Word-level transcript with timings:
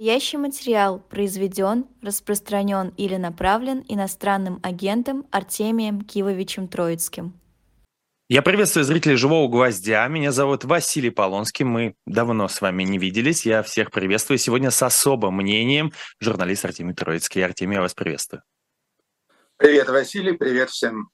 Настоящий 0.00 0.36
материал 0.36 1.00
произведен, 1.00 1.84
распространен 2.02 2.94
или 2.96 3.16
направлен 3.16 3.84
иностранным 3.88 4.60
агентом 4.62 5.26
Артемием 5.32 6.02
Кивовичем 6.02 6.68
Троицким. 6.68 7.32
Я 8.28 8.42
приветствую 8.42 8.84
зрителей 8.84 9.16
«Живого 9.16 9.50
гвоздя». 9.50 10.06
Меня 10.06 10.30
зовут 10.30 10.62
Василий 10.62 11.10
Полонский. 11.10 11.64
Мы 11.64 11.96
давно 12.06 12.46
с 12.46 12.60
вами 12.60 12.84
не 12.84 12.96
виделись. 12.96 13.44
Я 13.44 13.64
всех 13.64 13.90
приветствую. 13.90 14.38
Сегодня 14.38 14.70
с 14.70 14.80
особым 14.84 15.34
мнением 15.34 15.92
журналист 16.20 16.64
Артемий 16.64 16.94
Троицкий. 16.94 17.44
Артемий, 17.44 17.74
я 17.74 17.80
вас 17.80 17.94
приветствую. 17.94 18.44
Привет, 19.56 19.88
Василий. 19.88 20.34
Привет 20.34 20.70
всем. 20.70 21.10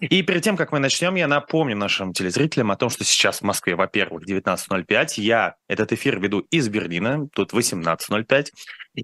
И 0.00 0.22
перед 0.22 0.42
тем, 0.42 0.56
как 0.56 0.72
мы 0.72 0.78
начнем, 0.78 1.14
я 1.14 1.26
напомню 1.26 1.76
нашим 1.76 2.12
телезрителям 2.12 2.70
о 2.70 2.76
том, 2.76 2.90
что 2.90 3.04
сейчас 3.04 3.40
в 3.40 3.44
Москве, 3.44 3.76
во-первых, 3.76 4.24
19.05. 4.28 5.14
Я 5.16 5.56
этот 5.68 5.92
эфир 5.92 6.20
веду 6.20 6.40
из 6.50 6.68
Берлина, 6.68 7.28
тут 7.32 7.52
18.05. 7.52 8.48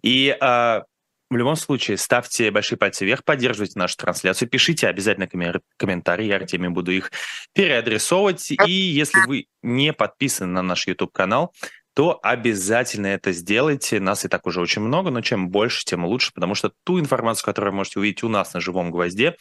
И 0.02 0.36
э, 0.38 0.80
в 1.28 1.36
любом 1.36 1.56
случае 1.56 1.96
ставьте 1.96 2.50
большие 2.50 2.78
пальцы 2.78 3.04
вверх, 3.04 3.24
поддерживайте 3.24 3.78
нашу 3.78 3.96
трансляцию, 3.96 4.48
пишите 4.48 4.86
обязательно 4.86 5.28
комментарии, 5.76 6.26
я 6.26 6.36
Артемий 6.36 6.68
буду 6.68 6.92
их 6.92 7.10
переадресовывать. 7.52 8.50
И 8.50 8.70
если 8.70 9.26
вы 9.26 9.46
не 9.62 9.92
подписаны 9.92 10.52
на 10.52 10.62
наш 10.62 10.86
YouTube-канал, 10.86 11.52
то 11.96 12.20
обязательно 12.22 13.06
это 13.06 13.32
сделайте. 13.32 14.00
Нас 14.00 14.26
и 14.26 14.28
так 14.28 14.46
уже 14.46 14.60
очень 14.60 14.82
много, 14.82 15.10
но 15.10 15.22
чем 15.22 15.48
больше, 15.48 15.82
тем 15.82 16.04
лучше, 16.04 16.30
потому 16.34 16.54
что 16.54 16.70
ту 16.84 17.00
информацию, 17.00 17.46
которую 17.46 17.72
вы 17.72 17.78
можете 17.78 17.98
увидеть 18.00 18.22
у 18.22 18.28
нас 18.28 18.52
на 18.52 18.60
живом 18.60 18.90
гвозде, 18.90 19.34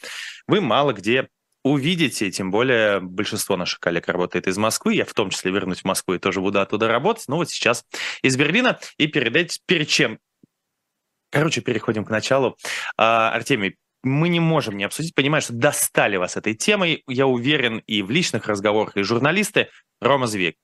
вы 0.46 0.62
мало 0.62 0.94
где 0.94 1.28
увидите, 1.64 2.30
тем 2.30 2.50
более 2.50 3.00
большинство 3.00 3.58
наших 3.58 3.78
коллег 3.78 4.08
работает 4.08 4.46
из 4.46 4.56
Москвы, 4.56 4.94
я 4.94 5.04
в 5.04 5.12
том 5.12 5.28
числе 5.28 5.52
вернусь 5.52 5.82
в 5.82 5.84
Москву 5.84 6.14
и 6.14 6.18
тоже 6.18 6.40
буду 6.40 6.58
оттуда 6.58 6.88
работать, 6.88 7.24
но 7.28 7.36
вот 7.36 7.50
сейчас 7.50 7.84
из 8.22 8.38
Берлина, 8.38 8.78
и 8.96 9.06
перед, 9.06 9.58
перед 9.66 9.88
чем... 9.88 10.18
Короче, 11.30 11.60
переходим 11.60 12.06
к 12.06 12.10
началу. 12.10 12.56
А, 12.96 13.32
Артемий, 13.32 13.76
мы 14.02 14.30
не 14.30 14.40
можем 14.40 14.78
не 14.78 14.84
обсудить, 14.84 15.14
понимаю, 15.14 15.42
что 15.42 15.52
достали 15.52 16.16
вас 16.16 16.38
этой 16.38 16.54
темой, 16.54 17.02
я 17.06 17.26
уверен, 17.26 17.82
и 17.86 18.00
в 18.00 18.10
личных 18.10 18.46
разговорах, 18.46 18.96
и 18.96 19.02
журналисты, 19.02 19.68
Рома 20.00 20.26
Зверь. 20.26 20.56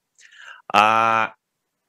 А 0.73 1.35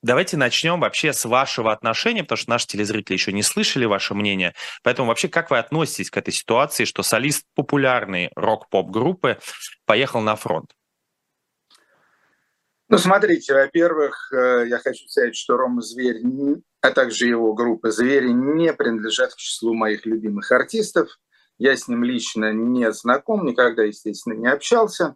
Давайте 0.03 0.35
начнем 0.35 0.81
вообще 0.81 1.13
с 1.13 1.23
вашего 1.23 1.71
отношения, 1.71 2.23
потому 2.23 2.37
что 2.37 2.49
наши 2.49 2.67
телезрители 2.67 3.13
еще 3.13 3.31
не 3.31 3.41
слышали 3.41 3.85
ваше 3.85 4.13
мнение. 4.13 4.53
Поэтому 4.83 5.07
вообще 5.07 5.29
как 5.29 5.49
вы 5.49 5.59
относитесь 5.59 6.11
к 6.11 6.17
этой 6.17 6.33
ситуации, 6.33 6.83
что 6.83 7.03
солист 7.03 7.45
популярной 7.55 8.29
рок-поп-группы 8.35 9.39
поехал 9.85 10.19
на 10.19 10.35
фронт? 10.35 10.71
Ну, 12.89 12.97
смотрите, 12.97 13.53
во-первых, 13.53 14.29
э, 14.33 14.65
я 14.67 14.77
хочу 14.77 15.07
сказать, 15.07 15.37
что 15.37 15.55
Рома 15.55 15.81
Зверь, 15.81 16.21
а 16.81 16.91
также 16.91 17.25
его 17.25 17.53
группа 17.53 17.89
«Звери» 17.89 18.27
не 18.27 18.73
принадлежат 18.73 19.33
к 19.33 19.37
числу 19.37 19.73
моих 19.73 20.05
любимых 20.05 20.51
артистов. 20.51 21.17
Я 21.57 21.77
с 21.77 21.87
ним 21.87 22.03
лично 22.03 22.51
не 22.51 22.91
знаком, 22.91 23.45
никогда, 23.45 23.83
естественно, 23.83 24.33
не 24.33 24.47
общался. 24.47 25.15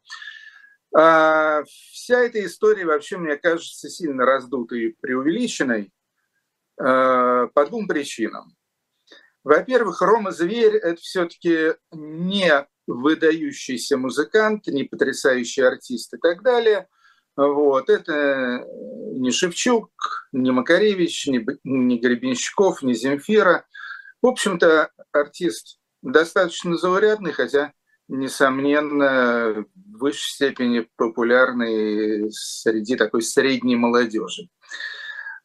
А, 1.00 1.64
вся 1.68 2.22
эта 2.24 2.44
история 2.44 2.84
вообще, 2.84 3.18
мне 3.18 3.38
кажется, 3.38 3.88
сильно 3.88 4.26
раздутой 4.26 4.86
и 4.86 4.96
преувеличенной 5.00 5.94
а, 6.80 7.46
по 7.54 7.68
двум 7.68 7.88
причинам. 7.88 8.56
Во-первых, 9.44 10.02
Рома 10.02 10.32
Зверь– 10.32 10.76
это 10.78 11.00
все-таки 11.00 11.76
не 11.92 12.68
выдающийся 12.88 13.96
музыкант, 13.98 14.66
не 14.66 14.86
потрясающий 14.86 15.62
артист 15.62 16.16
и 16.16 16.18
так 16.18 16.42
далее. 16.42 16.88
Вот. 17.36 17.92
Это 17.92 18.66
не 19.14 19.30
Шевчук, 19.30 19.92
не 20.32 20.50
Макаревич, 20.50 21.28
не, 21.28 21.46
не 21.64 22.00
Гребенщиков, 22.00 22.82
не 22.82 22.96
Земфира. 22.96 23.68
В 24.24 24.28
общем-то, 24.28 24.90
артист 25.12 25.78
достаточно 26.02 26.76
заурядный, 26.76 27.34
хотя 27.34 27.74
несомненно, 28.08 29.66
в 29.76 29.98
высшей 30.00 30.32
степени 30.32 30.88
популярный 30.96 32.32
среди 32.32 32.96
такой 32.96 33.22
средней 33.22 33.76
молодежи. 33.76 34.50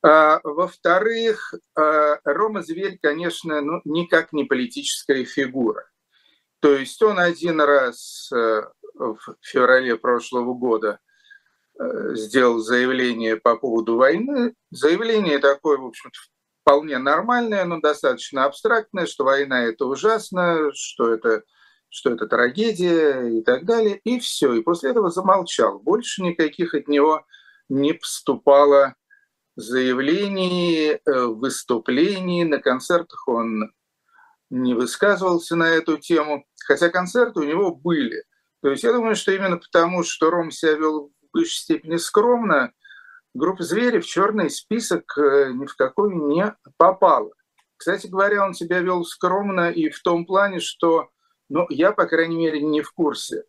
А, 0.05 0.41
во-вторых, 0.43 1.55
а, 1.77 2.19
Рома 2.25 2.63
Зверь, 2.63 2.99
конечно, 3.01 3.61
ну, 3.61 3.81
никак 3.85 4.33
не 4.33 4.45
политическая 4.45 5.25
фигура. 5.25 5.85
То 6.63 6.77
есть 6.77 7.03
он 7.03 7.19
один 7.19 7.61
раз 7.61 8.31
э, 8.33 8.63
в 8.95 9.19
феврале 9.41 9.97
прошлого 9.97 10.55
года 10.55 11.01
э, 11.77 12.15
сделал 12.15 12.61
заявление 12.61 13.37
по 13.37 13.57
поводу 13.57 13.97
войны. 13.97 14.55
Заявление 14.71 15.41
такое, 15.41 15.79
в 15.79 15.87
общем-то, 15.87 16.17
вполне 16.63 16.99
нормальное, 16.99 17.65
но 17.65 17.81
достаточно 17.81 18.45
абстрактное, 18.45 19.07
что 19.07 19.25
война– 19.25 19.65
это 19.65 19.87
ужасно, 19.87 20.71
что 20.73 21.13
это 21.13 21.43
что 21.93 22.11
это 22.11 22.27
трагедия 22.27 23.39
и 23.39 23.43
так 23.43 23.67
далее, 23.67 24.01
и 24.03 24.19
все. 24.19 24.55
И 24.55 24.63
после 24.63 24.91
этого 24.91 25.11
замолчал. 25.11 25.79
Больше 25.79 26.23
никаких 26.23 26.75
от 26.75 26.89
него 26.89 27.27
не 27.69 27.93
поступало 27.93 28.95
заявлений, 29.57 30.93
э, 30.95 31.25
выступлений. 31.27 32.45
На 32.45 32.61
концертах 32.61 33.29
он 33.29 33.73
не 34.49 34.73
высказывался 34.73 35.55
на 35.55 35.69
эту 35.69 35.99
тему, 35.99 36.47
хотя 36.67 36.89
концерты 36.89 37.41
у 37.41 37.45
него 37.45 37.75
были. 37.75 38.25
То 38.63 38.71
есть 38.71 38.85
я 38.85 38.93
думаю, 38.93 39.15
что 39.15 39.33
именно 39.33 39.59
потому, 39.59 40.03
что 40.03 40.31
Ром 40.31 40.51
себя 40.51 40.73
вел 40.73 41.11
в 41.11 41.37
высшей 41.37 41.61
степени 41.61 41.97
скромно, 41.97 42.73
группа 43.35 43.63
«Звери» 43.65 44.01
в 44.01 44.07
черный 44.07 44.49
список 44.49 45.19
э, 45.19 45.53
ни 45.53 45.67
в 45.67 45.77
какой 45.77 46.15
не 46.15 46.55
попала. 46.79 47.33
Кстати 47.77 48.07
говоря, 48.07 48.47
он 48.47 48.55
себя 48.55 48.81
вел 48.81 49.05
скромно 49.05 49.71
и 49.71 49.91
в 49.91 50.01
том 50.03 50.25
плане, 50.25 50.61
что 50.61 51.11
но 51.53 51.67
я, 51.69 51.93
по 51.93 52.07
крайней 52.07 52.37
мере, 52.37 52.63
не 52.63 52.81
в 52.81 52.93
курсе, 52.93 53.45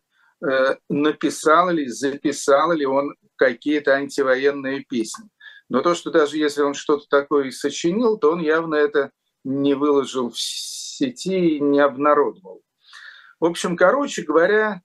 э, 0.46 0.76
написал 0.90 1.70
ли, 1.70 1.88
записал 1.88 2.72
ли 2.72 2.84
он 2.84 3.16
какие-то 3.36 3.94
антивоенные 3.94 4.84
песни. 4.84 5.30
Но 5.70 5.80
то, 5.80 5.94
что 5.94 6.10
даже 6.10 6.36
если 6.36 6.60
он 6.60 6.74
что-то 6.74 7.06
такое 7.08 7.50
сочинил, 7.50 8.18
то 8.18 8.32
он 8.32 8.40
явно 8.40 8.74
это 8.74 9.10
не 9.42 9.72
выложил 9.72 10.28
в 10.28 10.38
сети 10.38 11.56
и 11.56 11.60
не 11.60 11.80
обнародовал. 11.80 12.60
В 13.40 13.46
общем, 13.46 13.74
короче 13.74 14.20
говоря, 14.20 14.82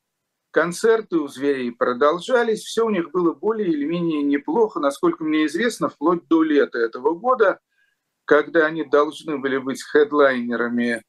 концерты 0.51 1.17
у 1.17 1.27
зверей 1.27 1.73
продолжались, 1.73 2.63
все 2.63 2.85
у 2.85 2.89
них 2.89 3.11
было 3.11 3.33
более 3.33 3.67
или 3.67 3.83
менее 3.83 4.23
неплохо, 4.23 4.79
насколько 4.79 5.25
мне 5.25 5.45
известно, 5.45 5.89
вплоть 5.89 6.25
до 6.29 6.41
лета 6.41 6.79
этого 6.79 7.13
года, 7.15 7.59
когда 8.23 8.65
они 8.67 8.85
должны 8.85 9.39
были 9.39 9.57
быть 9.57 9.83
хедлайнерами 9.83 11.03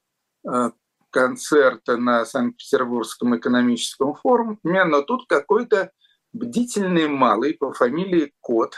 э, 0.45 0.71
концерта 1.11 1.97
на 1.97 2.25
Санкт-Петербургском 2.25 3.37
экономическом 3.37 4.15
форуме, 4.15 4.85
но 4.85 5.03
тут 5.03 5.27
какой-то 5.29 5.91
бдительный 6.33 7.09
малый 7.09 7.55
по 7.55 7.73
фамилии 7.73 8.33
Кот, 8.41 8.77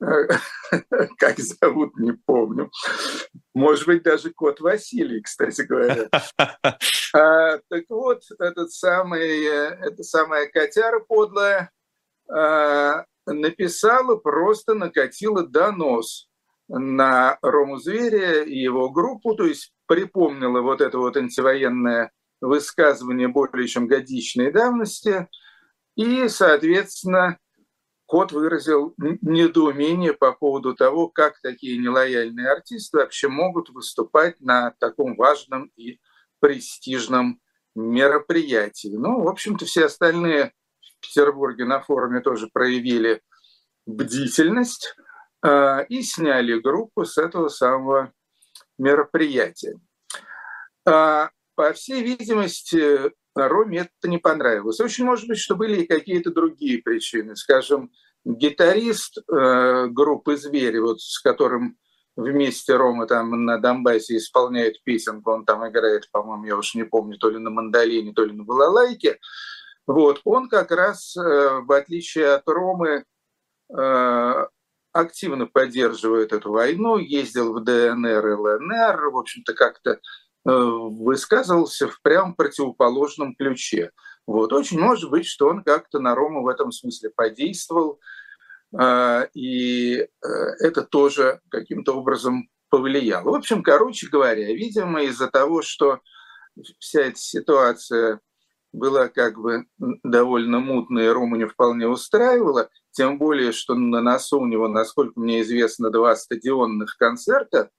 как 1.18 1.38
зовут, 1.38 1.96
не 1.98 2.12
помню. 2.12 2.70
Может 3.54 3.86
быть, 3.86 4.02
даже 4.02 4.30
кот 4.30 4.60
Василий, 4.60 5.20
кстати 5.22 5.62
говоря. 5.62 6.08
А, 7.12 7.58
так 7.68 7.86
вот, 7.88 8.22
этот 8.38 8.70
самый, 8.72 9.44
эта 9.44 10.04
самая 10.04 10.46
котяра 10.46 11.00
подлая 11.00 11.72
а, 12.28 13.04
написала, 13.26 14.14
просто 14.14 14.74
накатила 14.74 15.44
донос 15.44 16.28
на 16.68 17.36
Рому 17.42 17.78
Зверя 17.78 18.44
и 18.44 18.56
его 18.56 18.90
группу, 18.90 19.34
то 19.34 19.44
есть 19.44 19.72
припомнила 19.90 20.60
вот 20.60 20.80
это 20.80 20.98
вот 20.98 21.16
антивоенное 21.16 22.12
высказывание 22.40 23.26
более 23.26 23.66
чем 23.66 23.88
годичной 23.88 24.52
давности, 24.52 25.26
и, 25.96 26.28
соответственно, 26.28 27.38
Кот 28.06 28.30
выразил 28.30 28.94
недоумение 28.98 30.12
по 30.12 30.32
поводу 30.32 30.76
того, 30.76 31.08
как 31.08 31.40
такие 31.40 31.76
нелояльные 31.76 32.48
артисты 32.48 32.98
вообще 32.98 33.26
могут 33.26 33.70
выступать 33.70 34.40
на 34.40 34.74
таком 34.78 35.16
важном 35.16 35.72
и 35.74 35.98
престижном 36.38 37.40
мероприятии. 37.74 38.94
Ну, 38.96 39.22
в 39.22 39.28
общем-то, 39.28 39.64
все 39.64 39.86
остальные 39.86 40.52
в 40.80 41.00
Петербурге 41.00 41.64
на 41.64 41.80
форуме 41.80 42.20
тоже 42.20 42.48
проявили 42.52 43.22
бдительность– 43.86 44.94
а, 45.42 45.80
и 45.88 46.02
сняли 46.02 46.58
группу 46.60 47.04
с 47.04 47.16
этого 47.16 47.48
самого 47.48 48.12
мероприятия. 48.80 49.78
А, 50.86 51.30
по 51.54 51.72
всей 51.72 52.02
видимости, 52.02 53.12
Роме 53.34 53.80
это 53.80 54.08
не 54.08 54.18
понравилось. 54.18 54.80
Очень 54.80 55.04
может 55.04 55.28
быть, 55.28 55.38
что 55.38 55.54
были 55.54 55.82
и 55.82 55.86
какие-то 55.86 56.30
другие 56.30 56.82
причины. 56.82 57.36
Скажем, 57.36 57.90
гитарист 58.24 59.18
э, 59.18 59.86
группы 59.88 60.36
«Звери», 60.36 60.78
вот 60.78 61.00
с 61.00 61.20
которым 61.20 61.76
вместе 62.16 62.76
Рома 62.76 63.06
там 63.06 63.44
на 63.44 63.58
Донбассе 63.58 64.16
исполняет 64.16 64.82
песенку, 64.82 65.30
он 65.30 65.44
там 65.44 65.66
играет, 65.68 66.10
по-моему, 66.10 66.44
я 66.44 66.56
уж 66.56 66.74
не 66.74 66.84
помню, 66.84 67.18
то 67.18 67.30
ли 67.30 67.38
на 67.38 67.50
мандолине, 67.50 68.12
то 68.12 68.24
ли 68.24 68.32
на 68.32 68.44
балалайке, 68.44 69.18
вот, 69.86 70.20
он 70.24 70.48
как 70.48 70.70
раз, 70.70 71.16
э, 71.16 71.20
в 71.20 71.72
отличие 71.72 72.34
от 72.34 72.46
Ромы, 72.46 73.04
э, 73.76 74.46
активно 74.92 75.46
поддерживает 75.46 76.32
эту 76.32 76.50
войну, 76.52 76.98
ездил 76.98 77.52
в 77.54 77.62
ДНР 77.62 78.26
и 78.26 78.34
ЛНР, 78.34 79.10
в 79.10 79.18
общем-то, 79.18 79.54
как-то 79.54 79.90
э, 79.90 79.98
высказывался 80.44 81.88
в 81.88 82.00
прям 82.02 82.34
противоположном 82.34 83.34
ключе. 83.34 83.90
Вот. 84.26 84.52
Очень 84.52 84.80
может 84.80 85.10
быть, 85.10 85.26
что 85.26 85.48
он 85.48 85.62
как-то 85.62 85.98
на 86.00 86.14
Рому 86.14 86.42
в 86.42 86.48
этом 86.48 86.72
смысле 86.72 87.10
подействовал, 87.10 88.00
э, 88.78 89.26
и 89.34 89.96
э, 89.96 90.06
это 90.60 90.82
тоже 90.82 91.40
каким-то 91.50 91.96
образом 91.96 92.48
повлияло. 92.68 93.30
В 93.30 93.34
общем, 93.34 93.62
короче 93.62 94.08
говоря, 94.08 94.46
видимо, 94.46 95.02
из-за 95.02 95.28
того, 95.28 95.62
что 95.62 96.00
вся 96.78 97.02
эта 97.02 97.18
ситуация 97.18 98.20
была 98.72 99.08
как 99.08 99.38
бы 99.38 99.66
довольно 99.78 100.60
мутная, 100.60 101.06
и 101.06 101.08
Рому 101.08 101.36
не 101.36 101.46
вполне 101.46 101.88
устраивала, 101.88 102.68
тем 102.92 103.18
более, 103.18 103.52
что 103.52 103.74
на 103.74 104.00
носу 104.00 104.40
у 104.40 104.46
него, 104.46 104.68
насколько 104.68 105.18
мне 105.18 105.42
известно, 105.42 105.90
два 105.90 106.16
стадионных 106.16 106.96
концерта 106.96 107.70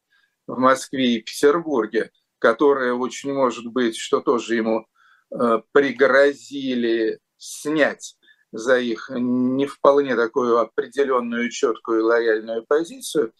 в 0.47 0.57
Москве 0.57 1.15
и 1.15 1.21
Петербурге, 1.21 2.11
которые 2.39 2.93
очень 2.93 3.33
может 3.33 3.65
быть, 3.67 3.97
что 3.97 4.21
тоже 4.21 4.55
ему 4.55 4.88
э, 5.33 5.61
пригрозили 5.71 7.19
снять 7.38 8.15
за 8.51 8.79
их 8.79 9.09
не 9.13 9.65
вполне 9.65 10.15
такую 10.15 10.57
определенную, 10.57 11.49
четкую 11.49 12.05
лояльную 12.05 12.65
позицию. 12.67 13.33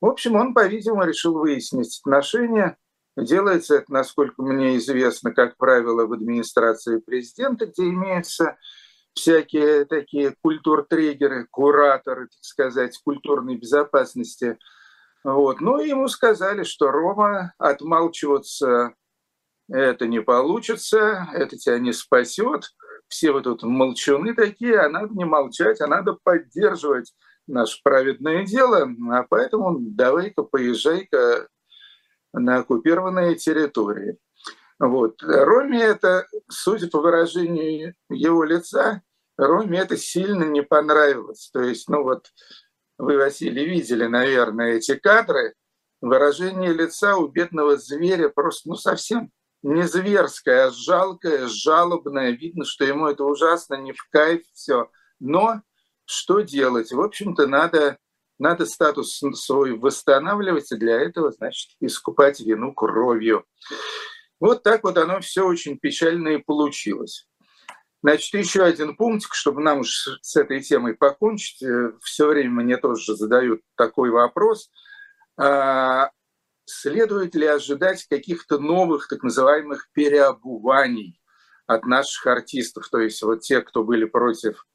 В 0.00 0.06
общем, 0.06 0.36
он, 0.36 0.54
по-видимому, 0.54 1.04
решил 1.04 1.34
выяснить 1.34 2.00
отношения 2.02 2.78
Делается 3.16 3.76
это, 3.76 3.92
насколько 3.92 4.42
мне 4.42 4.76
известно, 4.76 5.32
как 5.32 5.56
правило, 5.56 6.06
в 6.06 6.12
администрации 6.12 6.98
президента, 6.98 7.66
где 7.66 7.84
имеются 7.84 8.56
всякие 9.14 9.84
такие 9.84 10.34
культур-триггеры, 10.42 11.46
кураторы, 11.50 12.26
так 12.26 12.42
сказать, 12.42 13.00
культурной 13.04 13.56
безопасности. 13.56 14.58
Вот. 15.22 15.60
Ну, 15.60 15.80
ему 15.80 16.08
сказали, 16.08 16.64
что 16.64 16.90
Рома 16.90 17.54
отмалчиваться 17.58 18.94
это 19.70 20.06
не 20.06 20.20
получится, 20.20 21.28
это 21.32 21.56
тебя 21.56 21.78
не 21.78 21.92
спасет. 21.92 22.64
Все 23.08 23.32
вы 23.32 23.42
тут 23.42 23.62
молчуны 23.62 24.34
такие, 24.34 24.78
а 24.80 24.88
надо 24.88 25.14
не 25.14 25.24
молчать, 25.24 25.80
а 25.80 25.86
надо 25.86 26.18
поддерживать 26.22 27.14
наше 27.46 27.80
праведное 27.82 28.44
дело. 28.44 28.90
А 29.12 29.22
поэтому 29.28 29.76
давай-ка 29.78 30.42
поезжай-ка 30.42 31.48
на 32.34 32.58
оккупированные 32.58 33.36
территории. 33.36 34.18
Вот. 34.78 35.22
Роме 35.22 35.82
это, 35.82 36.26
судя 36.50 36.88
по 36.88 37.00
выражению 37.00 37.94
его 38.10 38.44
лица, 38.44 39.02
Роме 39.36 39.78
это 39.78 39.96
сильно 39.96 40.44
не 40.44 40.62
понравилось. 40.62 41.50
То 41.52 41.62
есть, 41.62 41.88
ну 41.88 42.02
вот, 42.02 42.26
вы, 42.98 43.16
Василий, 43.16 43.64
видели, 43.64 44.06
наверное, 44.06 44.74
эти 44.74 44.96
кадры. 44.96 45.54
Выражение 46.00 46.72
лица 46.72 47.16
у 47.16 47.28
бедного 47.28 47.76
зверя 47.76 48.28
просто, 48.28 48.68
ну, 48.68 48.74
совсем 48.74 49.30
не 49.62 49.84
зверское, 49.84 50.66
а 50.66 50.70
жалкое, 50.70 51.48
жалобное. 51.48 52.32
Видно, 52.32 52.64
что 52.64 52.84
ему 52.84 53.06
это 53.06 53.24
ужасно, 53.24 53.76
не 53.76 53.92
в 53.92 54.06
кайф 54.10 54.42
все. 54.52 54.90
Но 55.18 55.62
что 56.04 56.40
делать? 56.40 56.92
В 56.92 57.00
общем-то, 57.00 57.46
надо 57.46 57.96
надо 58.38 58.66
статус 58.66 59.22
свой 59.34 59.76
восстанавливать, 59.76 60.70
и 60.72 60.76
для 60.76 61.00
этого, 61.00 61.30
значит, 61.32 61.70
искупать 61.80 62.40
вину 62.40 62.72
кровью. 62.72 63.44
Вот 64.40 64.62
так 64.62 64.82
вот 64.82 64.98
оно 64.98 65.20
все 65.20 65.46
очень 65.46 65.78
печально 65.78 66.28
и 66.28 66.38
получилось. 66.38 67.28
Значит, 68.02 68.34
еще 68.34 68.62
один 68.62 68.96
пунктик, 68.96 69.32
чтобы 69.32 69.62
нам 69.62 69.80
уж 69.80 70.08
с 70.20 70.36
этой 70.36 70.60
темой 70.60 70.94
покончить. 70.94 71.62
Э, 71.62 71.92
все 72.02 72.26
время 72.26 72.62
мне 72.62 72.76
тоже 72.76 73.16
задают 73.16 73.62
такой 73.76 74.10
вопрос. 74.10 74.70
А, 75.38 76.10
следует 76.66 77.34
ли 77.34 77.46
ожидать 77.46 78.04
каких-то 78.04 78.58
новых 78.58 79.08
так 79.08 79.22
называемых 79.22 79.88
переобуваний 79.92 81.18
от 81.66 81.86
наших 81.86 82.26
артистов? 82.26 82.90
То 82.90 82.98
есть 82.98 83.22
вот 83.22 83.40
те, 83.40 83.62
кто 83.62 83.84
были 83.84 84.04
против 84.04 84.66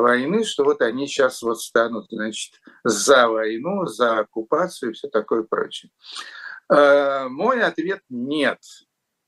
войны, 0.00 0.44
что 0.44 0.64
вот 0.64 0.82
они 0.82 1.06
сейчас 1.06 1.42
вот 1.42 1.60
станут, 1.60 2.06
значит, 2.10 2.60
за 2.82 3.28
войну, 3.28 3.86
за 3.86 4.18
оккупацию 4.18 4.90
и 4.90 4.94
все 4.94 5.08
такое 5.08 5.42
прочее. 5.42 5.90
Э, 6.72 7.28
мой 7.28 7.62
ответ– 7.62 8.00
нет. 8.08 8.58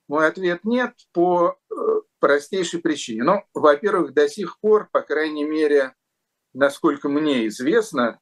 Мой 0.09 0.27
ответ– 0.27 0.61
нет 0.65 0.93
по 1.13 1.57
э, 1.71 1.75
простейшей 2.19 2.81
причине. 2.81 3.23
Ну, 3.23 3.43
во-первых, 3.55 4.13
до 4.13 4.29
сих 4.29 4.59
пор, 4.61 4.89
по 4.91 5.03
крайней 5.03 5.45
мере, 5.45 5.95
насколько 6.53 7.09
мне 7.09 7.47
известно, 7.49 8.19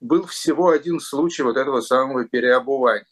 был 0.00 0.26
всего 0.26 0.70
один 0.70 1.00
случай 1.00 1.42
вот 1.42 1.56
этого 1.56 1.80
самого 1.80 2.24
переобувания. 2.24 3.06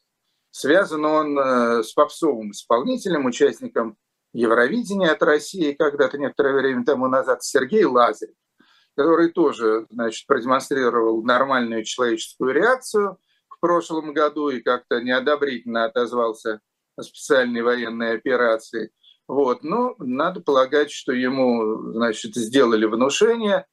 Связан 0.50 1.04
он 1.04 1.38
э, 1.38 1.82
с 1.82 1.92
попсовым 1.92 2.50
исполнителем, 2.50 3.26
участником 3.26 3.96
Евровидения 4.32 5.12
от 5.12 5.22
России 5.22 5.72
когда-то 5.72 6.18
некоторое 6.18 6.54
время 6.54 6.84
тому 6.84 7.06
назад, 7.06 7.44
Сергей 7.44 7.84
Лазарев 7.84 8.34
который 8.96 9.30
тоже 9.32 9.86
значит, 9.90 10.26
продемонстрировал 10.26 11.22
нормальную 11.22 11.84
человеческую 11.84 12.52
реакцию 12.52 13.18
в 13.48 13.60
прошлом 13.60 14.12
году 14.12 14.48
и 14.48 14.60
как-то 14.60 15.00
неодобрительно 15.00 15.84
отозвался 15.84 16.60
о 16.96 17.02
специальной 17.02 17.62
военной 17.62 18.14
операции. 18.14 18.90
Вот. 19.26 19.62
Но 19.62 19.94
надо 19.98 20.40
полагать, 20.40 20.90
что 20.90 21.12
ему 21.12 21.92
значит, 21.92 22.34
сделали 22.34 22.84
внушение, 22.84 23.66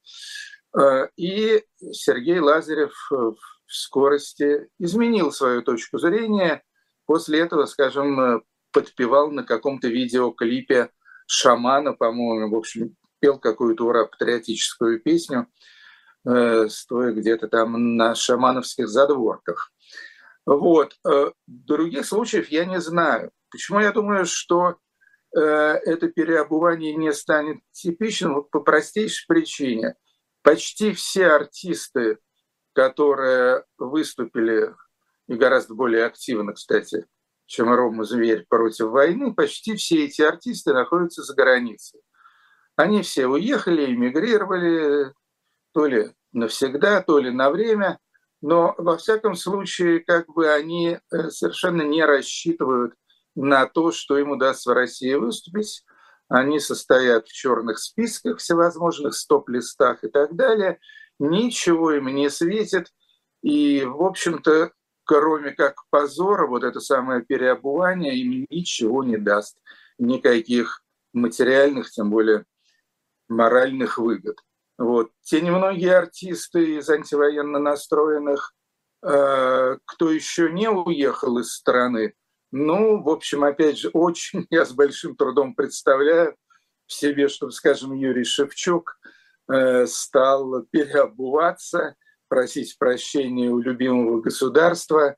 э, 0.78 1.08
и 1.18 1.64
Сергей 1.92 2.40
Лазарев 2.40 2.94
в 3.10 3.36
скорости 3.68 4.70
изменил 4.80 5.32
свою 5.32 5.62
точку 5.62 5.98
зрения. 5.98 6.64
После 7.06 7.40
этого, 7.40 7.66
скажем, 7.66 8.44
подпевал 8.72 9.32
на 9.32 9.44
каком-то 9.44 9.88
видеоклипе 9.88 10.90
шамана, 11.28 11.94
по-моему, 11.94 12.54
в 12.54 12.58
общем, 12.58 12.96
пел 13.22 13.40
какую-то 13.40 13.86
ура-патриотическую 13.86 15.00
песню, 15.00 15.48
э, 16.28 16.68
стоя 16.68 17.14
где-то 17.14 17.48
там 17.48 17.96
на 17.96 18.16
шамановских 18.16 18.90
задворках. 18.90 19.72
Вот. 20.46 20.98
Э, 21.08 21.32
других 21.48 22.06
случаев 22.06 22.50
я 22.50 22.66
не 22.66 22.82
знаю. 22.82 23.32
Почему 23.52 23.80
я 23.80 23.92
думаю, 23.92 24.26
что 24.26 24.78
э, 25.36 25.40
это 25.40 26.10
переобувание 26.10 26.96
не 26.96 27.14
станет 27.14 27.60
типичным? 27.72 28.44
По 28.44 28.60
простейшей 28.60 29.26
причине. 29.28 29.96
Почти 30.42 30.92
все 30.94 31.28
артисты, 31.28 32.18
которые 32.74 33.66
выступили, 33.78 34.74
и 35.28 35.36
гораздо 35.36 35.76
более 35.76 36.06
активно, 36.06 36.54
кстати, 36.54 37.06
чем 37.46 37.72
Рома 37.72 38.06
Зверь 38.06 38.46
против 38.50 38.88
войны, 38.88 39.34
почти 39.34 39.76
все 39.76 40.06
эти 40.06 40.22
артисты 40.22 40.74
находятся 40.74 41.22
за 41.22 41.36
границей. 41.36 42.02
Они 42.82 43.04
все 43.04 43.28
уехали, 43.28 43.94
эмигрировали, 43.94 45.14
то 45.72 45.86
ли 45.86 46.16
навсегда, 46.32 47.04
то 47.04 47.20
ли 47.20 47.30
на 47.30 47.52
время, 47.52 48.00
но 48.42 48.74
во 48.76 48.98
всяком 48.98 49.36
случае, 49.36 50.00
как 50.00 50.28
бы 50.34 50.50
они 50.50 50.98
э, 50.98 51.30
совершенно 51.30 51.84
не 51.84 52.04
рассчитывают 52.04 52.96
на 53.36 53.68
то, 53.68 53.92
что 53.92 54.18
им 54.18 54.32
удастся 54.32 54.72
в 54.72 54.74
России 54.74 55.14
выступить. 55.14 55.86
Они 56.28 56.60
состоят 56.60 57.28
в 57.28 57.32
черных 57.32 57.78
списках 57.78 58.40
всевозможных, 58.40 59.14
стоп-листах 59.14 60.04
и 60.04 60.08
так 60.08 60.36
далее. 60.36 60.80
Ничего 61.20 61.92
им 61.92 62.08
не 62.08 62.32
светит. 62.32 62.88
И, 63.44 63.84
в 63.86 64.02
общем-то, 64.02 64.72
кроме 65.04 65.52
как 65.52 65.84
позора, 65.92 66.48
вот 66.48 66.64
это 66.64 66.80
самое 66.80 67.22
переобувание 67.22 68.18
им 68.18 68.48
ничего 68.50 69.04
не 69.04 69.18
даст. 69.18 69.60
Никаких 70.00 70.84
материальных, 71.14 71.92
тем 71.92 72.10
более 72.10 72.46
моральных 73.32 73.98
выгод. 73.98 74.38
Вот. 74.78 75.12
Те 75.22 75.42
немногие 75.42 75.96
артисты 75.96 76.78
из 76.78 76.90
антивоенно 76.90 77.60
настроенных, 77.60 78.54
э, 79.04 79.78
кто 79.86 80.12
еще 80.12 80.52
не 80.52 80.70
уехал 80.70 81.38
из 81.40 81.54
страны, 81.54 82.14
ну, 82.52 83.02
в 83.02 83.10
общем, 83.10 83.44
опять 83.44 83.78
же, 83.78 83.90
очень 83.94 84.46
я 84.50 84.66
с 84.66 84.74
большим 84.74 85.16
трудом 85.16 85.56
представляю 85.56 86.36
в 86.86 86.94
себе, 86.94 87.30
чтобы, 87.30 87.54
скажем, 87.54 87.94
Юрий 87.94 88.26
Шевчук 88.26 89.00
э, 89.50 89.86
стал 89.88 90.64
переобуваться, 90.70 91.96
просить 92.28 92.78
прощения 92.78 93.50
у 93.50 93.60
любимого 93.60 94.20
государства, 94.20 95.16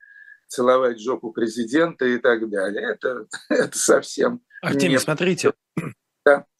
целовать 0.47 0.99
жопу 1.01 1.31
президента 1.31 2.05
и 2.05 2.19
так 2.19 2.49
далее. 2.49 2.91
Это, 2.91 3.25
это 3.49 3.77
совсем... 3.77 4.41
Артемий, 4.61 4.93
не... 4.93 4.99
смотрите. 4.99 5.53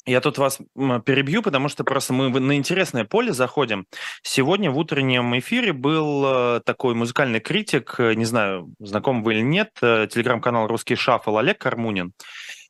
Я 0.06 0.20
тут 0.20 0.38
вас 0.38 0.60
перебью, 1.06 1.42
потому 1.42 1.70
что 1.70 1.86
просто 1.86 2.12
мы 2.12 2.30
на 2.40 2.58
интересное 2.58 3.06
поле 3.06 3.32
заходим. 3.32 3.86
Сегодня 4.22 4.70
в 4.70 4.78
утреннем 4.78 5.38
эфире 5.40 5.72
был 5.72 6.26
э, 6.26 6.62
такой 6.66 6.94
музыкальный 6.94 7.40
критик, 7.40 7.96
э, 8.00 8.14
не 8.14 8.26
знаю, 8.26 8.74
знаком 8.80 9.24
вы 9.24 9.36
или 9.36 9.42
нет, 9.42 9.70
э, 9.82 10.08
телеграм-канал 10.12 10.68
«Русский 10.68 10.96
шаффл» 10.96 11.38
Олег 11.38 11.58
Кармунин. 11.58 12.12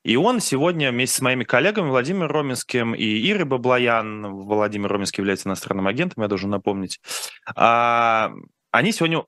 И 0.03 0.15
он 0.15 0.41
сегодня 0.41 0.91
вместе 0.91 1.17
с 1.17 1.21
моими 1.21 1.43
коллегами 1.43 1.89
Владимиром 1.89 2.29
Роменским 2.29 2.93
и 2.93 3.31
Ирой 3.31 3.45
Баблоян, 3.45 4.27
Владимир 4.27 4.91
Роменский 4.91 5.21
является 5.21 5.47
иностранным 5.47 5.87
агентом, 5.87 6.21
я 6.21 6.27
должен 6.27 6.49
напомнить, 6.49 6.99
а, 7.55 8.31
они 8.71 8.91
сегодня 8.91 9.23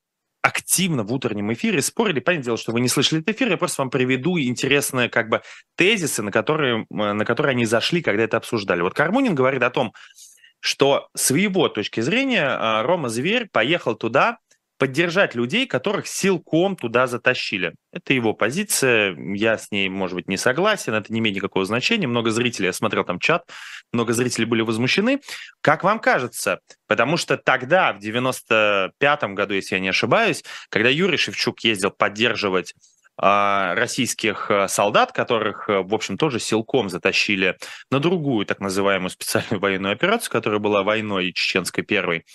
активно 0.46 1.04
в 1.04 1.12
утреннем 1.12 1.52
эфире 1.54 1.82
спорили. 1.82 2.20
Понятное 2.20 2.46
дело, 2.46 2.58
что 2.58 2.72
вы 2.72 2.80
не 2.80 2.88
слышали 2.88 3.22
этот 3.22 3.36
эфир, 3.36 3.50
я 3.50 3.58
просто 3.58 3.82
вам 3.82 3.90
приведу 3.90 4.38
интересные 4.38 5.10
как 5.10 5.28
бы 5.28 5.42
тезисы, 5.76 6.22
на 6.22 6.32
которые, 6.32 6.86
на 6.90 7.26
которые 7.26 7.52
они 7.52 7.66
зашли, 7.66 8.04
когда 8.04 8.24
это 8.24 8.38
обсуждали. 8.38 8.82
Вот 8.82 8.94
Кармунин 8.94 9.34
говорит 9.34 9.64
о 9.64 9.72
том, 9.72 9.94
что 10.60 11.10
с 11.16 11.34
его 11.34 11.68
точки 11.68 12.00
зрения 12.02 12.48
а, 12.48 12.84
Рома 12.84 13.10
Зверь 13.10 13.50
поехал 13.52 13.96
туда 13.96 14.38
поддержать 14.78 15.36
людей, 15.36 15.68
которых 15.68 16.08
силком 16.08 16.76
туда 16.76 17.08
затащили. 17.08 17.74
Это 17.94 18.14
его 18.14 18.34
позиция, 18.34 19.16
я 19.34 19.58
с 19.58 19.72
ней, 19.72 19.88
может 19.90 20.16
быть, 20.16 20.28
не 20.28 20.38
согласен, 20.38 20.94
это 20.94 21.12
не 21.14 21.20
имеет 21.20 21.38
никакого 21.38 21.66
значения. 21.66 22.08
Много 22.08 22.32
зрителей, 22.32 22.68
я 22.68 22.74
смотрел 22.74 23.06
там 23.06 23.20
чат, 23.20 23.50
много 23.94 24.14
зрителей 24.14 24.46
были 24.46 24.62
возмущены. 24.62 25.22
Как 25.62 25.84
вам 25.84 26.00
кажется? 26.00 26.60
Потому 26.88 27.18
что 27.18 27.38
тогда, 27.38 27.94
в 27.94 28.00
95-м 28.00 29.36
году, 29.36 29.54
если 29.54 29.76
я 29.76 29.82
не 29.82 29.90
ошибаюсь, 29.90 30.44
когда 30.70 30.90
Юрий 30.90 31.18
Шевчук 31.18 31.62
ездил 31.62 31.92
поддерживать 31.92 32.74
а, 33.18 33.76
российских 33.76 34.52
а, 34.52 34.68
солдат, 34.68 35.14
которых, 35.14 35.70
в 35.70 35.94
общем, 35.94 36.18
тоже 36.18 36.40
силком 36.40 36.90
затащили 36.90 37.58
на 37.90 38.00
другую 38.00 38.46
так 38.46 38.60
называемую 38.60 39.10
специальную 39.10 39.62
военную 39.62 39.94
операцию, 39.94 40.32
которая 40.32 40.60
была 40.60 40.84
войной 40.84 41.32
чеченской 41.32 41.84
первой. 41.84 42.26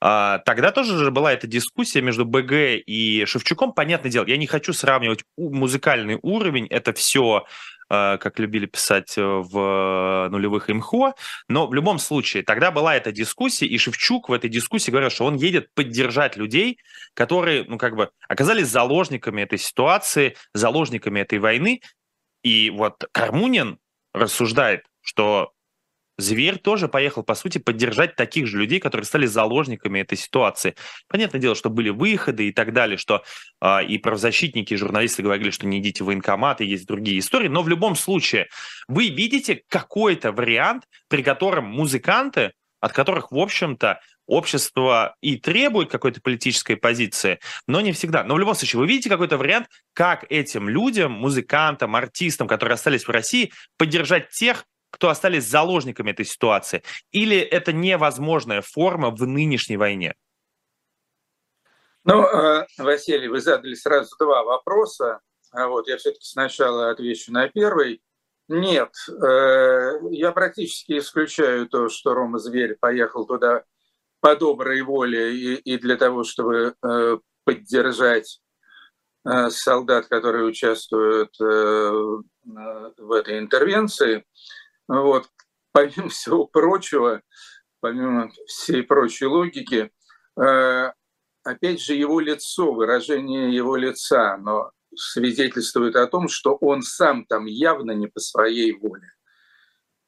А, 0.00 0.38
тогда 0.38 0.72
тоже 0.72 0.98
же 0.98 1.10
была 1.10 1.32
эта 1.32 1.46
дискуссия 1.46 2.02
между 2.02 2.24
БГ 2.24 2.82
и 2.86 3.24
Шевчуком. 3.26 3.72
Понятное 3.72 4.10
дело, 4.10 4.26
я 4.26 4.36
не 4.36 4.46
хочу 4.46 4.72
сравнивать 4.72 5.24
музыкальный 5.36 6.18
уровень, 6.22 6.66
это 6.66 6.92
все 6.92 7.46
а, 7.88 8.18
как 8.18 8.38
любили 8.40 8.66
писать 8.66 9.16
э, 9.16 9.22
в 9.22 10.28
нулевых 10.30 10.68
имхо, 10.70 11.14
но 11.48 11.68
в 11.68 11.74
любом 11.74 12.00
случае 12.00 12.42
тогда 12.42 12.72
была 12.72 12.96
эта 12.96 13.12
дискуссия, 13.12 13.66
и 13.66 13.78
Шевчук 13.78 14.28
в 14.28 14.32
этой 14.32 14.50
дискуссии 14.50 14.90
говорил, 14.90 15.10
что 15.10 15.24
он 15.24 15.36
едет 15.36 15.72
поддержать 15.72 16.36
людей, 16.36 16.78
которые, 17.14 17.64
ну, 17.64 17.78
как 17.78 17.94
бы 17.94 18.10
оказались 18.28 18.66
заложниками 18.66 19.42
этой 19.42 19.58
ситуации, 19.58 20.36
заложниками 20.52 21.20
этой 21.20 21.38
войны, 21.38 21.80
и 22.42 22.70
вот 22.70 23.04
Кармунин 23.12 23.78
рассуждает, 24.12 24.84
что 25.00 25.52
Зверь 26.18 26.58
тоже 26.58 26.88
поехал, 26.88 27.22
по 27.22 27.34
сути, 27.34 27.58
поддержать 27.58 28.16
таких 28.16 28.46
же 28.46 28.58
людей, 28.58 28.80
которые 28.80 29.04
стали 29.04 29.26
заложниками 29.26 30.00
этой 30.00 30.16
ситуации. 30.16 30.74
Понятное 31.08 31.40
дело, 31.40 31.54
что 31.54 31.68
были 31.68 31.90
выходы 31.90 32.48
и 32.48 32.52
так 32.52 32.72
далее, 32.72 32.96
что 32.96 33.22
э, 33.60 33.84
и 33.84 33.98
правозащитники, 33.98 34.72
и 34.72 34.76
журналисты 34.76 35.22
говорили, 35.22 35.50
что 35.50 35.66
не 35.66 35.78
идите 35.78 36.04
в 36.04 36.06
военкоматы, 36.06 36.64
есть 36.64 36.86
другие 36.86 37.18
истории. 37.18 37.48
Но 37.48 37.62
в 37.62 37.68
любом 37.68 37.96
случае, 37.96 38.48
вы 38.88 39.08
видите 39.08 39.62
какой-то 39.68 40.32
вариант, 40.32 40.84
при 41.08 41.22
котором 41.22 41.66
музыканты, 41.66 42.52
от 42.80 42.92
которых, 42.92 43.30
в 43.30 43.38
общем-то, 43.38 44.00
общество 44.26 45.16
и 45.20 45.36
требует 45.36 45.90
какой-то 45.90 46.20
политической 46.20 46.76
позиции, 46.76 47.38
но 47.66 47.80
не 47.80 47.92
всегда. 47.92 48.24
Но 48.24 48.34
в 48.34 48.38
любом 48.38 48.54
случае, 48.54 48.80
вы 48.80 48.86
видите 48.86 49.08
какой-то 49.08 49.38
вариант, 49.38 49.68
как 49.92 50.24
этим 50.30 50.68
людям, 50.68 51.12
музыкантам, 51.12 51.94
артистам, 51.94 52.48
которые 52.48 52.74
остались 52.74 53.06
в 53.06 53.10
России, 53.10 53.52
поддержать 53.76 54.30
тех, 54.30 54.64
кто 54.96 55.10
остались 55.10 55.44
заложниками 55.44 56.10
этой 56.10 56.24
ситуации? 56.24 56.82
Или 57.12 57.36
это 57.36 57.74
невозможная 57.74 58.62
форма 58.62 59.10
в 59.10 59.26
нынешней 59.26 59.76
войне? 59.76 60.14
Ну, 62.04 62.24
э, 62.24 62.66
Василий, 62.78 63.28
вы 63.28 63.40
задали 63.40 63.74
сразу 63.74 64.16
два 64.18 64.42
вопроса. 64.42 65.20
А 65.52 65.68
вот 65.68 65.86
я 65.86 65.98
все-таки 65.98 66.24
сначала 66.24 66.90
отвечу 66.90 67.30
на 67.30 67.48
первый. 67.48 68.00
Нет, 68.48 68.90
э, 69.10 69.92
я 70.12 70.32
практически 70.32 70.98
исключаю 70.98 71.68
то, 71.68 71.90
что 71.90 72.14
Рома 72.14 72.38
Зверь 72.38 72.76
поехал 72.80 73.26
туда 73.26 73.64
по 74.20 74.34
доброй 74.34 74.80
воле 74.80 75.36
и, 75.36 75.54
и 75.56 75.78
для 75.78 75.96
того, 75.96 76.24
чтобы 76.24 76.74
э, 76.82 77.18
поддержать 77.44 78.40
солдат, 79.48 80.06
которые 80.06 80.44
участвуют 80.44 81.36
в 81.40 82.22
этой 83.12 83.40
интервенции. 83.40 84.24
Вот. 84.88 85.28
Помимо 85.72 86.08
всего 86.08 86.46
прочего, 86.46 87.22
помимо 87.80 88.30
всей 88.46 88.82
прочей 88.82 89.26
логики, 89.26 89.90
э, 90.40 90.92
опять 91.44 91.80
же, 91.80 91.94
его 91.94 92.20
лицо, 92.20 92.72
выражение 92.72 93.54
его 93.54 93.76
лица, 93.76 94.36
но 94.36 94.70
свидетельствует 94.94 95.96
о 95.96 96.06
том, 96.06 96.28
что 96.28 96.56
он 96.56 96.82
сам 96.82 97.24
там 97.26 97.46
явно 97.46 97.92
не 97.92 98.06
по 98.06 98.20
своей 98.20 98.72
воле. 98.72 99.12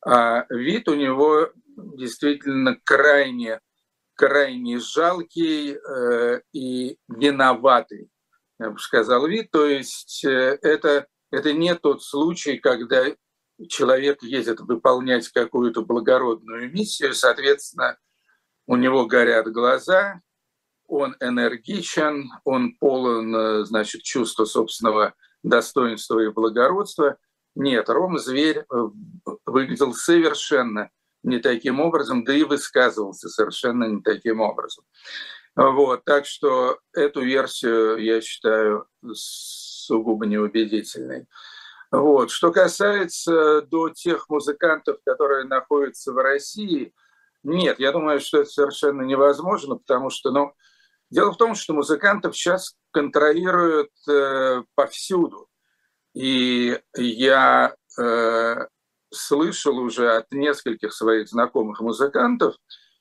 А 0.04 0.46
вид 0.50 0.88
у 0.88 0.94
него 0.94 1.50
действительно 1.76 2.78
крайне, 2.84 3.60
крайне 4.14 4.78
жалкий 4.78 5.74
э, 5.74 6.40
и 6.52 6.96
виноватый, 7.08 8.10
я 8.58 8.70
бы 8.70 8.78
сказал, 8.78 9.26
вид. 9.26 9.50
То 9.50 9.66
есть 9.66 10.24
э, 10.24 10.58
это, 10.62 11.06
это 11.30 11.52
не 11.52 11.74
тот 11.74 12.02
случай, 12.02 12.58
когда 12.58 13.04
человек 13.68 14.22
ездит 14.22 14.60
выполнять 14.60 15.28
какую-то 15.30 15.82
благородную 15.82 16.70
миссию, 16.72 17.14
соответственно, 17.14 17.98
у 18.66 18.76
него 18.76 19.06
горят 19.06 19.50
глаза, 19.50 20.20
он 20.86 21.16
энергичен, 21.20 22.30
он 22.44 22.76
полон, 22.78 23.64
значит, 23.64 24.02
чувства 24.02 24.44
собственного 24.44 25.14
достоинства 25.42 26.20
и 26.20 26.30
благородства. 26.30 27.16
Нет, 27.54 27.88
Ром 27.88 28.18
Зверь 28.18 28.58
э, 28.58 28.64
выглядел 29.46 29.92
совершенно 29.92 30.90
не 31.22 31.38
таким 31.38 31.80
образом, 31.80 32.24
да 32.24 32.32
и 32.32 32.44
высказывался 32.44 33.28
совершенно 33.28 33.84
не 33.84 34.02
таким 34.02 34.40
образом. 34.40 34.84
Вот, 35.56 36.04
так 36.04 36.24
что 36.24 36.78
эту 36.92 37.22
версию 37.22 37.96
я 37.96 38.20
считаю 38.20 38.86
сугубо 39.12 40.24
неубедительной. 40.24 41.26
Вот. 41.90 42.30
Что 42.30 42.52
касается 42.52 43.62
до 43.62 43.88
тех 43.90 44.28
музыкантов, 44.28 44.98
которые 45.04 45.44
находятся 45.44 46.12
в 46.12 46.18
России, 46.18 46.92
нет, 47.42 47.78
я 47.78 47.92
думаю, 47.92 48.20
что 48.20 48.40
это 48.40 48.50
совершенно 48.50 49.02
невозможно, 49.02 49.76
потому 49.76 50.10
что, 50.10 50.30
ну, 50.30 50.52
дело 51.10 51.32
в 51.32 51.36
том, 51.36 51.54
что 51.54 51.72
музыкантов 51.72 52.36
сейчас 52.36 52.74
контролируют 52.90 53.90
э, 54.08 54.62
повсюду. 54.74 55.48
И 56.14 56.78
я 56.96 57.74
э, 57.98 58.66
слышал 59.10 59.78
уже 59.78 60.16
от 60.16 60.30
нескольких 60.32 60.92
своих 60.92 61.28
знакомых 61.28 61.80
музыкантов, 61.80 62.56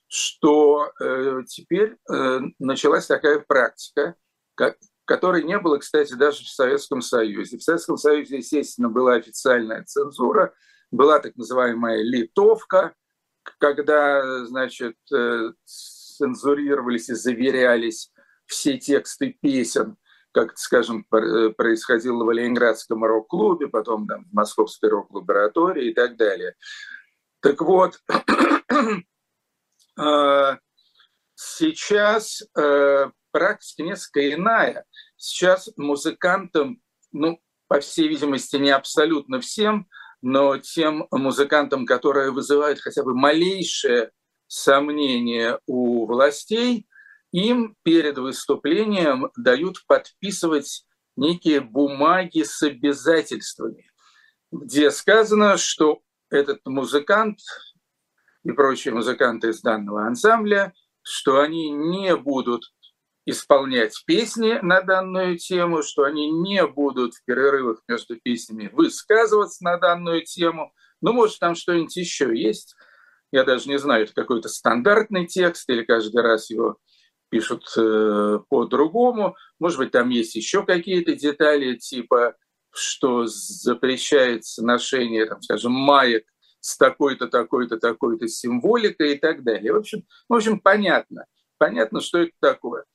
что 0.07 0.91
э, 1.01 1.41
теперь 1.47 1.97
э, 2.09 2.39
началась 2.59 3.07
такая 3.07 3.39
практика, 3.39 4.15
как, 4.55 4.77
которой 5.07 5.43
не 5.43 5.57
было, 5.57 5.77
кстати, 5.77 6.13
даже 6.13 6.43
в 6.43 6.49
Советском 6.49 7.01
Союзе. 7.01 7.57
В 7.57 7.63
Советском 7.63 7.97
Союзе, 7.97 8.37
естественно, 8.37 8.89
была 8.89 9.13
официальная 9.13 9.83
цензура, 9.85 10.53
была 10.91 11.19
так 11.19 11.35
называемая 11.37 12.03
литовка, 12.03 12.93
когда, 13.57 14.45
значит, 14.45 14.97
э, 15.13 15.51
цензурировались 15.63 17.09
и 17.09 17.15
заверялись 17.15 18.11
все 18.45 18.77
тексты 18.77 19.37
песен, 19.41 19.95
как, 20.33 20.57
скажем, 20.57 21.05
э, 21.09 21.51
происходило 21.51 22.25
в 22.25 22.31
Ленинградском 22.31 23.05
рок-клубе, 23.05 23.69
потом 23.69 24.07
там, 24.07 24.25
в 24.25 24.33
Московской 24.33 24.89
рок-лаборатории 24.89 25.91
и 25.91 25.93
так 25.93 26.17
далее. 26.17 26.55
Так 27.39 27.61
вот, 27.61 28.01
э, 29.99 30.57
сейчас 31.35 32.43
практика 33.37 33.83
несколько 33.83 34.33
иная. 34.33 34.85
Сейчас 35.15 35.69
музыкантам, 35.77 36.81
ну, 37.11 37.39
по 37.67 37.79
всей 37.81 38.07
видимости, 38.07 38.55
не 38.55 38.71
абсолютно 38.71 39.39
всем, 39.39 39.87
но 40.23 40.57
тем 40.57 41.07
музыкантам, 41.11 41.85
которые 41.85 42.31
вызывают 42.31 42.79
хотя 42.79 43.03
бы 43.03 43.13
малейшее 43.13 44.09
сомнение 44.47 45.59
у 45.67 46.07
властей, 46.07 46.87
им 47.31 47.75
перед 47.83 48.17
выступлением 48.17 49.29
дают 49.37 49.85
подписывать 49.85 50.87
некие 51.15 51.61
бумаги 51.61 52.41
с 52.41 52.63
обязательствами, 52.63 53.91
где 54.51 54.89
сказано, 54.89 55.57
что 55.57 56.01
этот 56.31 56.65
музыкант 56.65 57.37
и 58.43 58.51
прочие 58.51 58.95
музыканты 58.95 59.49
из 59.49 59.61
данного 59.61 60.07
ансамбля, 60.07 60.73
что 61.03 61.39
они 61.39 61.69
не 61.69 62.15
будут 62.15 62.63
исполнять 63.27 64.01
песни 64.05 64.57
на 64.61 64.81
данную 64.81 65.37
тему, 65.37 65.83
что 65.83 66.03
они 66.03 66.31
не 66.31 66.65
будут 66.65 67.13
в 67.13 67.25
перерывах 67.25 67.81
между 67.85 68.15
песнями 68.15 68.69
высказываться 68.71 69.65
на 69.65 69.77
данную 69.77 70.23
тему. 70.23 70.73
Ну, 71.01 71.11
может, 71.11 71.37
там 71.39 71.53
что-нибудь 71.53 71.95
еще 71.97 72.31
есть. 72.33 72.75
Я 73.33 73.43
даже 73.43 73.67
не 73.67 73.77
знаю, 73.77 74.05
это 74.05 74.13
какой-то 74.13 74.47
стандартный 74.47 75.27
текст 75.27 75.69
или 75.69 75.83
каждый 75.83 76.21
раз 76.21 76.49
его 76.49 76.77
пишут 77.29 77.65
э, 77.77 78.39
по-другому. 78.47 79.35
Может 79.59 79.79
быть, 79.79 79.91
там 79.91 80.07
есть 80.07 80.35
еще 80.35 80.65
какие-то 80.65 81.13
детали, 81.13 81.75
типа, 81.75 82.37
что 82.71 83.25
запрещается 83.25 84.63
ношение, 84.63 85.25
там, 85.25 85.41
скажем, 85.41 85.73
маек 85.73 86.23
с 86.61 86.77
такой-то, 86.77 87.27
такой-то, 87.27 87.77
такой-то 87.77 88.29
символикой 88.29 89.15
и 89.15 89.19
так 89.19 89.43
далее. 89.43 89.73
В 89.73 89.77
общем, 89.77 90.03
в 90.29 90.33
общем, 90.33 90.61
понятно. 90.61 91.25
Понятно, 91.57 92.01
что 92.01 92.19
это 92.19 92.31
такое. 92.39 92.85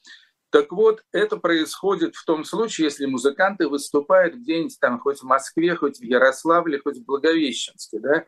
Так 0.53 0.71
вот, 0.71 1.03
это 1.13 1.39
происходит 1.39 2.15
в 2.15 2.27
том 2.27 2.45
случае, 2.45 2.85
если 2.85 3.07
музыканты 3.07 3.69
выступают 3.69 4.35
где-нибудь 4.35 4.79
там, 4.79 5.01
хоть 5.01 5.21
в 5.21 5.23
Москве, 5.23 5.75
хоть 5.75 5.99
в 5.99 6.03
Ярославле, 6.03 6.79
хоть 6.79 6.99
в 6.99 7.07
Благовещенске, 7.07 8.01
да, 8.01 8.27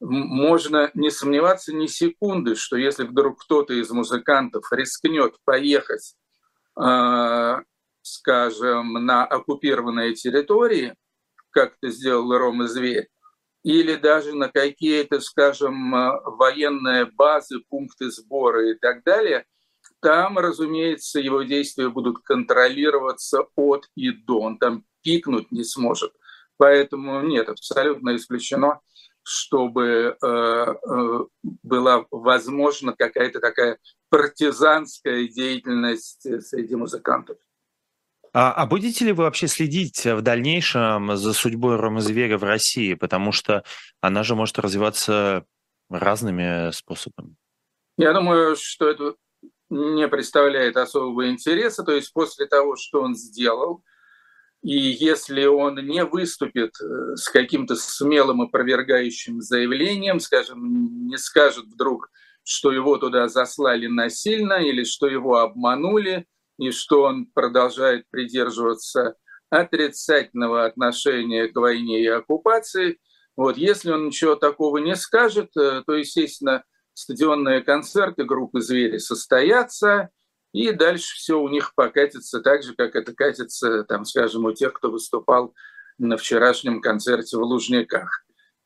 можно 0.00 0.90
не 0.94 1.10
сомневаться 1.10 1.74
ни 1.74 1.88
секунды, 1.88 2.54
что 2.54 2.76
если 2.78 3.04
вдруг 3.04 3.42
кто-то 3.42 3.74
из 3.74 3.90
музыкантов 3.90 4.64
рискнет 4.72 5.34
поехать, 5.44 6.14
э, 6.80 7.56
скажем, 8.00 8.94
на 9.04 9.26
оккупированные 9.26 10.14
территории, 10.14 10.94
как 11.50 11.74
это 11.82 11.92
сделал 11.92 12.34
Рома 12.34 12.66
Зверь, 12.66 13.08
или 13.62 13.96
даже 13.96 14.34
на 14.34 14.48
какие-то, 14.48 15.20
скажем, 15.20 15.94
э, 15.94 16.20
военные 16.24 17.04
базы, 17.04 17.60
пункты 17.68 18.10
сбора 18.10 18.70
и 18.70 18.74
так 18.74 19.04
далее, 19.04 19.44
там, 20.02 20.36
разумеется, 20.38 21.20
его 21.20 21.42
действия 21.42 21.88
будут 21.88 22.18
контролироваться 22.24 23.46
от 23.54 23.88
и 23.94 24.10
до. 24.10 24.40
Он 24.40 24.58
там 24.58 24.84
пикнуть 25.02 25.52
не 25.52 25.62
сможет. 25.62 26.12
Поэтому 26.56 27.22
нет, 27.22 27.48
абсолютно 27.48 28.16
исключено, 28.16 28.80
чтобы 29.22 30.16
э, 30.20 30.26
э, 30.26 31.18
была 31.62 32.04
возможна 32.10 32.94
какая-то 32.98 33.38
такая 33.38 33.78
партизанская 34.10 35.28
деятельность 35.28 36.26
среди 36.46 36.74
музыкантов. 36.74 37.38
А, 38.34 38.52
а 38.52 38.66
будете 38.66 39.04
ли 39.04 39.12
вы 39.12 39.24
вообще 39.24 39.46
следить 39.46 40.04
в 40.04 40.20
дальнейшем 40.22 41.16
за 41.16 41.32
судьбой 41.32 41.76
Ромы 41.76 42.00
Зверя 42.00 42.38
в 42.38 42.44
России? 42.44 42.94
Потому 42.94 43.30
что 43.30 43.62
она 44.00 44.24
же 44.24 44.34
может 44.34 44.58
развиваться 44.58 45.44
разными 45.90 46.72
способами. 46.72 47.36
Я 47.98 48.14
думаю, 48.14 48.56
что 48.56 48.88
это 48.88 49.14
не 49.72 50.06
представляет 50.06 50.76
особого 50.76 51.30
интереса. 51.30 51.82
То 51.82 51.92
есть 51.92 52.12
после 52.12 52.46
того, 52.46 52.76
что 52.76 53.00
он 53.00 53.14
сделал, 53.14 53.82
и 54.62 54.76
если 54.76 55.46
он 55.46 55.76
не 55.76 56.04
выступит 56.04 56.72
э, 56.80 57.16
с 57.16 57.28
каким-то 57.28 57.74
смелым 57.74 58.42
опровергающим 58.42 59.40
заявлением, 59.40 60.20
скажем, 60.20 61.06
не 61.08 61.16
скажет 61.16 61.64
вдруг, 61.64 62.10
что 62.44 62.70
его 62.70 62.96
туда 62.98 63.28
заслали 63.28 63.86
насильно 63.86 64.54
или 64.54 64.84
что 64.84 65.08
его 65.08 65.38
обманули, 65.38 66.26
и 66.58 66.70
что 66.70 67.02
он 67.02 67.26
продолжает 67.26 68.04
придерживаться 68.10 69.16
отрицательного 69.50 70.64
отношения 70.64 71.48
к 71.48 71.56
войне 71.56 72.02
и 72.02 72.06
оккупации. 72.06 72.98
Вот, 73.36 73.56
если 73.56 73.90
он 73.90 74.06
ничего 74.06 74.36
такого 74.36 74.78
не 74.78 74.94
скажет, 74.94 75.56
э, 75.56 75.82
то, 75.84 75.94
естественно, 75.94 76.62
стадионные 76.94 77.62
концерты 77.62 78.24
группы 78.24 78.60
«Звери» 78.60 78.98
состоятся, 78.98 80.10
и 80.52 80.72
дальше 80.72 81.14
все 81.16 81.40
у 81.40 81.48
них 81.48 81.74
покатится 81.74 82.40
так 82.40 82.62
же, 82.62 82.74
как 82.74 82.94
это 82.94 83.14
катится, 83.14 83.84
там, 83.84 84.04
скажем, 84.04 84.44
у 84.44 84.52
тех, 84.52 84.72
кто 84.74 84.90
выступал 84.90 85.54
на 85.98 86.16
вчерашнем 86.16 86.80
концерте 86.80 87.36
в 87.36 87.42
Лужниках. 87.42 88.24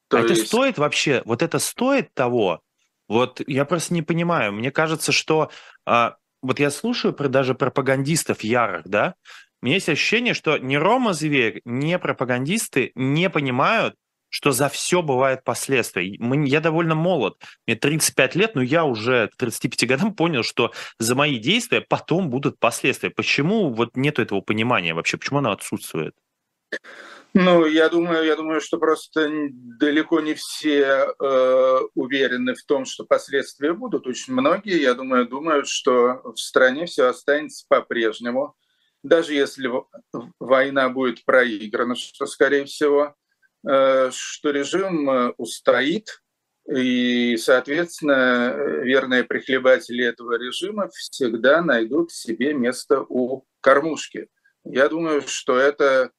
То 0.08 0.18
а 0.18 0.20
есть... 0.20 0.32
это 0.32 0.46
стоит 0.46 0.78
вообще, 0.78 1.22
вот 1.24 1.42
это 1.42 1.58
стоит 1.58 2.12
того? 2.14 2.60
Вот 3.08 3.40
я 3.46 3.64
просто 3.64 3.94
не 3.94 4.02
понимаю. 4.02 4.52
Мне 4.52 4.72
кажется, 4.72 5.12
что 5.12 5.50
а, 5.84 6.16
вот 6.42 6.58
я 6.58 6.70
слушаю 6.70 7.14
про 7.14 7.28
даже 7.28 7.54
пропагандистов 7.54 8.42
ярых, 8.42 8.88
да, 8.88 9.14
у 9.62 9.66
меня 9.66 9.76
есть 9.76 9.88
ощущение, 9.88 10.34
что 10.34 10.58
ни 10.58 10.76
Рома 10.76 11.12
Зверь, 11.12 11.62
ни 11.64 11.96
пропагандисты 11.96 12.92
не 12.94 13.30
понимают, 13.30 13.96
что 14.28 14.52
за 14.52 14.68
все 14.68 15.02
бывает 15.02 15.44
последствия. 15.44 16.06
Я 16.46 16.60
довольно 16.60 16.94
молод, 16.94 17.42
мне 17.66 17.76
35 17.76 18.34
лет, 18.34 18.54
но 18.54 18.62
я 18.62 18.84
уже 18.84 19.28
к 19.28 19.36
35 19.36 19.88
годам 19.88 20.14
понял, 20.14 20.42
что 20.42 20.72
за 20.98 21.14
мои 21.14 21.38
действия 21.38 21.80
потом 21.80 22.30
будут 22.30 22.58
последствия. 22.58 23.10
Почему 23.10 23.72
вот 23.72 23.96
нет 23.96 24.18
этого 24.18 24.40
понимания 24.40 24.94
вообще? 24.94 25.16
Почему 25.16 25.38
оно 25.38 25.52
отсутствует? 25.52 26.14
Ну, 27.38 27.66
я 27.66 27.90
думаю, 27.90 28.24
я 28.24 28.34
думаю, 28.34 28.62
что 28.62 28.78
просто 28.78 29.28
далеко 29.50 30.20
не 30.20 30.32
все 30.32 31.06
э, 31.06 31.78
уверены 31.94 32.54
в 32.54 32.64
том, 32.64 32.86
что 32.86 33.04
последствия 33.04 33.74
будут. 33.74 34.06
Очень 34.06 34.32
многие, 34.32 34.80
я 34.80 34.94
думаю, 34.94 35.28
думают, 35.28 35.68
что 35.68 36.22
в 36.24 36.38
стране 36.38 36.86
все 36.86 37.08
останется 37.08 37.66
по-прежнему, 37.68 38.56
даже 39.02 39.34
если 39.34 39.70
война 40.40 40.88
будет 40.88 41.26
проиграна, 41.26 41.94
что, 41.94 42.24
скорее 42.24 42.64
всего, 42.64 43.14
что 44.12 44.50
режим 44.50 45.10
э, 45.10 45.32
устоит, 45.36 46.22
и, 46.68 47.36
соответственно, 47.36 48.54
верные 48.82 49.24
прихлебатели 49.24 50.04
этого 50.04 50.36
режима 50.36 50.88
всегда 50.88 51.62
найдут 51.62 52.10
себе 52.10 52.54
место 52.54 53.02
у 53.08 53.44
кормушки. 53.60 54.28
Я 54.64 54.88
думаю, 54.88 55.22
что 55.26 55.58
это 55.58 56.10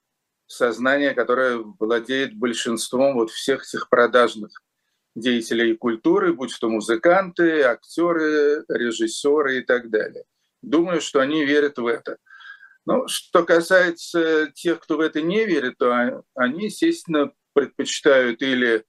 сознание, 0.45 1.13
которое 1.13 1.57
владеет 1.79 2.33
большинством 2.33 3.15
вот 3.15 3.29
всех 3.29 3.63
этих 3.63 3.89
продажных 3.89 4.51
деятелей 5.15 5.75
культуры, 5.75 6.33
будь 6.33 6.57
то 6.57 6.69
музыканты, 6.69 7.63
актеры, 7.63 8.63
режиссеры 8.69 9.59
и 9.59 9.61
так 9.61 9.89
далее. 9.89 10.23
Думаю, 10.61 11.01
что 11.01 11.19
они 11.19 11.45
верят 11.45 11.77
в 11.77 11.85
это. 11.87 12.17
Но 12.87 13.05
что 13.07 13.43
касается 13.43 14.49
тех, 14.55 14.79
кто 14.79 14.95
в 14.95 15.01
это 15.01 15.21
не 15.21 15.45
верит, 15.45 15.77
то 15.77 16.23
они, 16.35 16.65
естественно, 16.65 17.33
предпочитают 17.51 18.41
или 18.41 18.85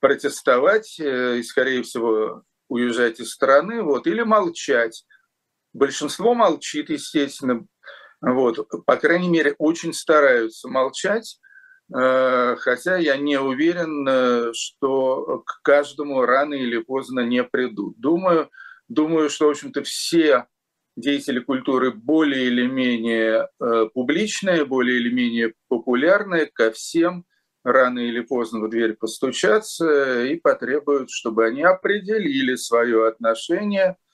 протестовать 0.00 0.98
э, 0.98 1.38
и, 1.38 1.42
скорее 1.44 1.84
всего, 1.84 2.42
уезжать 2.68 3.20
из 3.20 3.30
страны, 3.30 3.82
вот, 3.82 4.08
или 4.08 4.22
молчать. 4.22 5.04
Большинство 5.72 6.34
молчит, 6.34 6.90
естественно, 6.90 7.64
вот, 8.20 8.66
по 8.86 8.96
крайней 8.96 9.28
мере, 9.28 9.54
очень 9.58 9.92
стараются 9.92 10.68
молчать, 10.68 11.38
э, 11.96 12.56
хотя 12.58 12.96
я 12.96 13.16
не 13.16 13.38
уверен, 13.38 14.04
э, 14.08 14.52
что 14.52 15.44
к 15.46 15.62
каждому 15.62 16.22
рано 16.22 16.54
или 16.54 16.78
поздно 16.78 17.20
не 17.20 17.44
придут. 17.44 18.00
Думаю, 18.00 18.50
думаю 18.88 19.30
что, 19.30 19.46
в 19.46 19.50
общем-то, 19.50 19.84
все 19.84 20.48
деятели 20.96 21.40
культуры 21.40 21.92
более 21.92 22.46
или 22.46 22.66
менее 22.66 23.48
э, 23.60 23.86
публичные, 23.94 24.64
более 24.64 24.98
или 24.98 25.12
менее 25.12 25.54
популярные, 25.68 26.46
ко 26.46 26.70
всем 26.70 27.24
рано 27.64 28.00
или 28.00 28.20
поздно 28.20 28.60
в 28.60 28.68
дверь 28.68 28.94
постучатся 28.94 30.24
и 30.24 30.36
потребуют, 30.36 31.10
чтобы 31.10 31.46
они 31.46 31.62
определили 31.62 32.56
свое 32.56 33.06
отношение– 33.08 33.96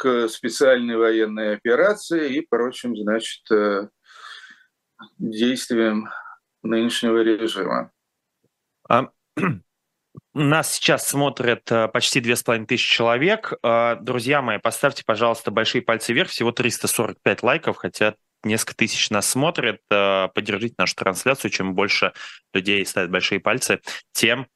к 0.00 0.28
специальной 0.28 0.96
военной 0.96 1.56
операции 1.56 2.36
и 2.36 2.40
прочим, 2.40 2.96
значит, 2.96 3.50
э, 3.50 3.88
действиям 5.18 6.08
нынешнего 6.62 7.18
режима. 7.18 7.92
А, 8.88 9.10
нас 10.34 10.74
сейчас 10.74 11.08
смотрят 11.08 11.70
э, 11.70 11.88
почти 11.88 12.20
две 12.20 12.36
с 12.36 12.42
половиной 12.42 12.66
тысячи 12.66 12.88
человек. 12.94 13.54
А, 13.62 13.96
друзья 13.96 14.42
мои, 14.42 14.58
поставьте, 14.58 15.02
пожалуйста, 15.04 15.50
большие 15.50 15.82
пальцы 15.82 16.12
вверх. 16.12 16.30
Всего 16.30 16.52
345 16.52 17.42
лайков, 17.42 17.76
хотя 17.76 18.14
несколько 18.44 18.76
тысяч 18.76 19.10
нас 19.10 19.28
смотрят. 19.28 19.80
Э, 19.90 20.28
поддержите 20.34 20.74
нашу 20.78 20.94
трансляцию. 20.94 21.50
Чем 21.50 21.74
больше 21.74 22.12
людей 22.54 22.84
ставят 22.86 23.10
большие 23.10 23.40
пальцы, 23.40 23.80
тем 24.12 24.46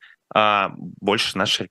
больше 1.01 1.39
нашей 1.39 1.69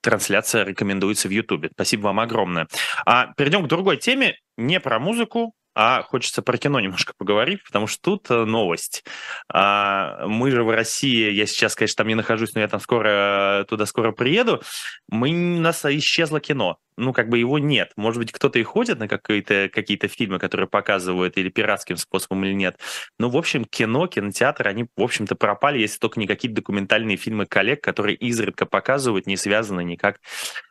трансляция 0.00 0.64
рекомендуется 0.64 1.28
в 1.28 1.30
Ютубе. 1.30 1.70
Спасибо 1.72 2.04
вам 2.04 2.18
огромное. 2.20 2.66
А 3.04 3.32
перейдем 3.34 3.64
к 3.64 3.68
другой 3.68 3.98
теме, 3.98 4.36
не 4.56 4.80
про 4.80 4.98
музыку, 4.98 5.54
а 5.74 6.02
хочется 6.02 6.42
про 6.42 6.58
кино 6.58 6.80
немножко 6.80 7.12
поговорить, 7.16 7.62
потому 7.64 7.86
что 7.86 8.02
тут 8.02 8.30
э, 8.30 8.44
новость. 8.44 9.04
А, 9.52 10.26
мы 10.26 10.50
же 10.50 10.64
в 10.64 10.70
России, 10.70 11.30
я 11.30 11.46
сейчас, 11.46 11.74
конечно, 11.74 11.98
там 11.98 12.08
не 12.08 12.14
нахожусь, 12.14 12.54
но 12.54 12.60
я 12.60 12.68
там 12.68 12.80
скоро 12.80 13.64
туда 13.68 13.86
скоро 13.86 14.12
приеду. 14.12 14.62
Мы, 15.08 15.30
у 15.30 15.60
нас 15.60 15.84
исчезло 15.84 16.40
кино 16.40 16.78
ну, 17.00 17.12
как 17.12 17.28
бы 17.28 17.38
его 17.38 17.58
нет. 17.58 17.92
Может 17.96 18.18
быть, 18.18 18.32
кто-то 18.32 18.58
и 18.58 18.62
ходит 18.62 18.98
на 18.98 19.08
какие-то 19.08 19.70
какие 19.72 19.98
фильмы, 20.06 20.38
которые 20.38 20.68
показывают 20.68 21.36
или 21.36 21.48
пиратским 21.48 21.96
способом, 21.96 22.44
или 22.44 22.52
нет. 22.52 22.78
Но, 23.18 23.28
в 23.30 23.36
общем, 23.36 23.64
кино, 23.64 24.06
кинотеатр, 24.06 24.68
они, 24.68 24.86
в 24.96 25.02
общем-то, 25.02 25.34
пропали, 25.34 25.78
если 25.78 25.98
только 25.98 26.20
не 26.20 26.26
какие-то 26.26 26.56
документальные 26.56 27.16
фильмы 27.16 27.46
коллег, 27.46 27.82
которые 27.82 28.16
изредка 28.16 28.66
показывают, 28.66 29.26
не 29.26 29.36
связаны 29.36 29.82
никак 29.82 30.20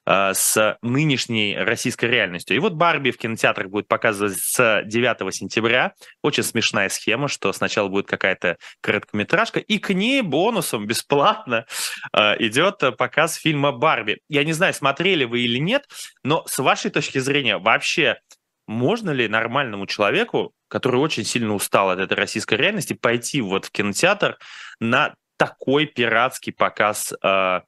э, 0.05 0.33
с 0.33 0.77
нынешней 0.81 1.57
российской 1.57 2.05
реальностью. 2.05 2.55
И 2.55 2.59
вот 2.59 2.73
Барби 2.73 3.11
в 3.11 3.17
кинотеатрах 3.17 3.69
будет 3.69 3.87
показывать 3.87 4.37
с 4.37 4.83
9 4.85 5.35
сентября. 5.35 5.93
Очень 6.21 6.43
смешная 6.43 6.89
схема, 6.89 7.27
что 7.27 7.51
сначала 7.53 7.87
будет 7.87 8.07
какая-то 8.07 8.57
короткометражка, 8.81 9.59
и 9.59 9.79
к 9.79 9.93
ней 9.93 10.21
бонусом 10.21 10.85
бесплатно 10.85 11.65
э, 12.13 12.35
идет 12.39 12.81
показ 12.97 13.35
фильма 13.35 13.71
«Барби». 13.71 14.19
Я 14.29 14.43
не 14.43 14.53
знаю, 14.53 14.73
смотрели 14.73 15.25
вы 15.25 15.41
или 15.41 15.57
нет, 15.57 15.85
но 16.23 16.45
с 16.47 16.60
вашей 16.60 16.91
точки 16.91 17.19
зрения, 17.19 17.58
вообще 17.58 18.19
можно 18.67 19.12
ли 19.12 19.27
нормальному 19.27 19.88
человеку, 19.88 20.53
который 20.67 20.99
очень 20.99 21.23
сильно 21.23 21.53
устал 21.55 21.89
от 21.89 21.99
этой 21.99 22.13
российской 22.13 22.55
реальности, 22.55 22.93
пойти 22.93 23.41
вот 23.41 23.65
в 23.65 23.71
кинотеатр 23.71 24.38
на 24.79 25.15
такой 25.38 25.86
пиратский 25.86 26.53
показ, 26.53 27.13
э, 27.23 27.62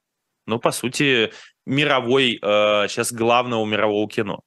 ну, 0.46 0.58
по 0.60 0.70
сути, 0.70 1.32
мировой, 1.66 2.38
э, 2.40 2.88
сейчас 2.88 3.12
главного 3.12 3.64
мирового 3.64 4.08
кино? 4.08 4.42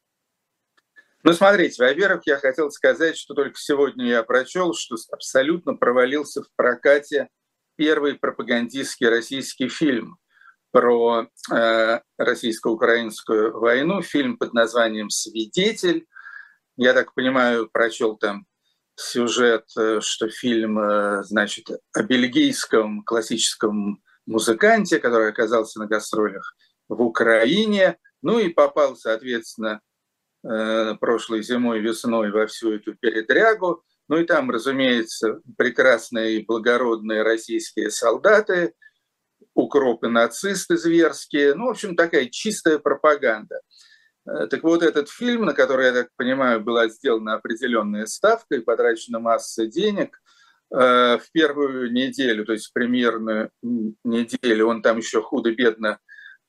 Ну, 1.24 1.34
смотрите, 1.34 1.84
во-первых, 1.84 2.22
я 2.28 2.38
хотел 2.38 2.70
сказать, 2.70 3.18
что 3.18 3.34
только 3.34 3.58
сегодня 3.58 4.06
я 4.06 4.24
прочел, 4.24 4.76
что 4.76 4.96
абсолютно 5.12 5.74
провалился 5.74 6.44
в 6.44 6.48
прокате 6.56 7.30
первый 7.76 8.13
пропагандистский 8.13 9.10
российский 9.10 9.68
фильм 9.68 10.20
про 10.76 11.30
э, 11.54 12.00
российско-украинскую 12.18 13.58
войну, 13.58 14.02
фильм 14.02 14.38
под 14.38 14.54
названием 14.54 15.10
«Свидетель». 15.10 16.06
Я 16.76 16.94
так 16.94 17.14
понимаю, 17.14 17.70
прочел 17.72 18.18
там 18.18 18.46
сюжет, 18.98 19.64
э, 19.78 20.02
что 20.02 20.28
фильм, 20.28 20.78
э, 20.78 21.24
значит, 21.24 21.70
о 21.94 22.04
бельгийском 22.04 23.04
классическом 23.06 24.04
музыканте, 24.26 25.00
который 25.00 25.30
оказался 25.30 25.80
на 25.80 25.88
гастролях 25.88 26.58
в 26.90 27.02
Украине, 27.02 27.98
ну 28.22 28.40
и 28.40 28.50
попал, 28.50 28.98
соответственно, 28.98 29.80
э, 30.44 30.96
прошлой 31.00 31.42
зимой, 31.42 31.80
весной 31.80 32.32
во 32.32 32.48
всю 32.48 32.74
эту 32.74 32.96
передрягу. 32.96 33.82
Ну 34.10 34.18
и 34.18 34.26
там, 34.26 34.52
разумеется, 34.52 35.40
прекрасные 35.58 36.40
и 36.40 36.46
благородные 36.46 37.24
российские 37.24 37.92
солдаты, 37.92 38.74
укропы 39.54 40.10
нацисты 40.10 40.78
зверские. 40.78 41.56
Ну, 41.56 41.67
в 41.67 41.69
общем, 41.69 41.95
такая 41.95 42.28
чистая 42.28 42.80
пропаганда. 42.80 43.62
Э, 44.28 44.48
так 44.48 44.63
вот, 44.63 44.84
этот 44.84 45.10
фильм, 45.10 45.45
на 45.45 45.54
который, 45.54 45.88
я 45.88 45.93
так 45.93 46.10
понимаю, 46.15 46.62
была 46.62 46.88
сделана 46.88 47.36
определенная 47.36 48.06
ставка 48.06 48.56
и 48.56 48.62
потрачена 48.62 49.19
масса 49.19 49.67
денег, 49.67 50.21
э, 50.71 51.17
в 51.17 51.32
первую 51.32 51.91
неделю, 51.91 52.45
то 52.45 52.54
есть 52.54 52.74
примерно 52.74 53.50
неделю, 53.62 54.67
он 54.67 54.82
там 54.82 54.98
еще 54.98 55.21
худо-бедно 55.21 56.00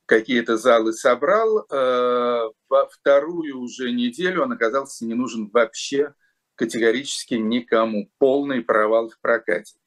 какие-то 0.05 0.57
залы 0.57 0.93
собрал, 0.93 1.65
э, 1.69 2.49
во 2.69 2.87
вторую 2.87 3.59
уже 3.59 3.91
неделю 3.91 4.43
он 4.43 4.53
оказался 4.53 5.05
не 5.05 5.13
нужен 5.13 5.49
вообще 5.51 6.13
категорически 6.57 7.35
никому. 7.35 8.09
Полный 8.17 8.61
провал 8.61 9.09
в 9.09 9.19
прокате. 9.21 9.77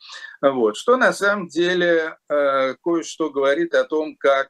Вот. 0.40 0.76
Что 0.76 0.96
на 0.96 1.12
самом 1.12 1.48
деле 1.48 2.16
кое-что 2.28 3.30
говорит 3.30 3.74
о 3.74 3.84
том, 3.84 4.16
как 4.16 4.48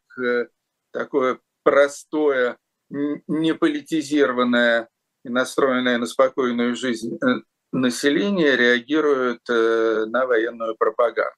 такое 0.93 1.41
простое 1.63 2.57
неполитизированное 2.91 4.89
и 5.25 5.29
настроенное 5.29 5.99
на 5.99 6.07
спокойную 6.07 6.75
жизнь 6.75 7.17
э, 7.17 7.27
население 7.73 8.57
реагирует 8.57 9.43
э, 9.49 10.07
на 10.07 10.27
военную 10.27 10.77
пропаганду. 10.77 11.37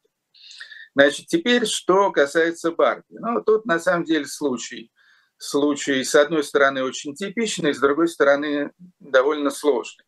Значит, 0.94 1.26
теперь, 1.26 1.66
что 1.66 2.10
касается 2.10 2.70
Барби. 2.70 3.04
Ну, 3.10 3.42
тут 3.42 3.64
на 3.66 3.78
самом 3.78 4.04
деле 4.04 4.26
случай. 4.26 4.92
Случай, 5.38 6.04
с 6.04 6.14
одной 6.14 6.44
стороны, 6.44 6.84
очень 6.84 7.14
типичный, 7.14 7.74
с 7.74 7.80
другой 7.80 8.08
стороны, 8.08 8.72
довольно 9.00 9.50
сложный. 9.50 10.04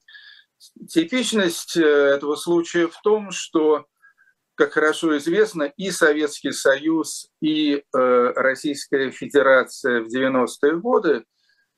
Типичность 0.89 1.77
э, 1.77 1.83
этого 1.83 2.37
случая 2.37 2.89
в 2.89 3.01
том, 3.03 3.31
что 3.31 3.87
как 4.57 4.73
хорошо 4.73 5.17
известно, 5.19 5.65
и 5.65 5.91
Советский 5.91 6.53
Союз, 6.53 7.29
и 7.41 7.75
э, 7.75 7.83
Российская 8.37 9.11
Федерация 9.11 10.03
в 10.03 10.07
90-е 10.07 10.77
годы 10.77 11.25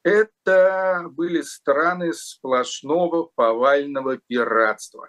это 0.07 1.07
были 1.11 1.41
страны 1.41 2.13
сплошного 2.13 3.31
повального 3.35 4.19
пиратства. 4.29 5.09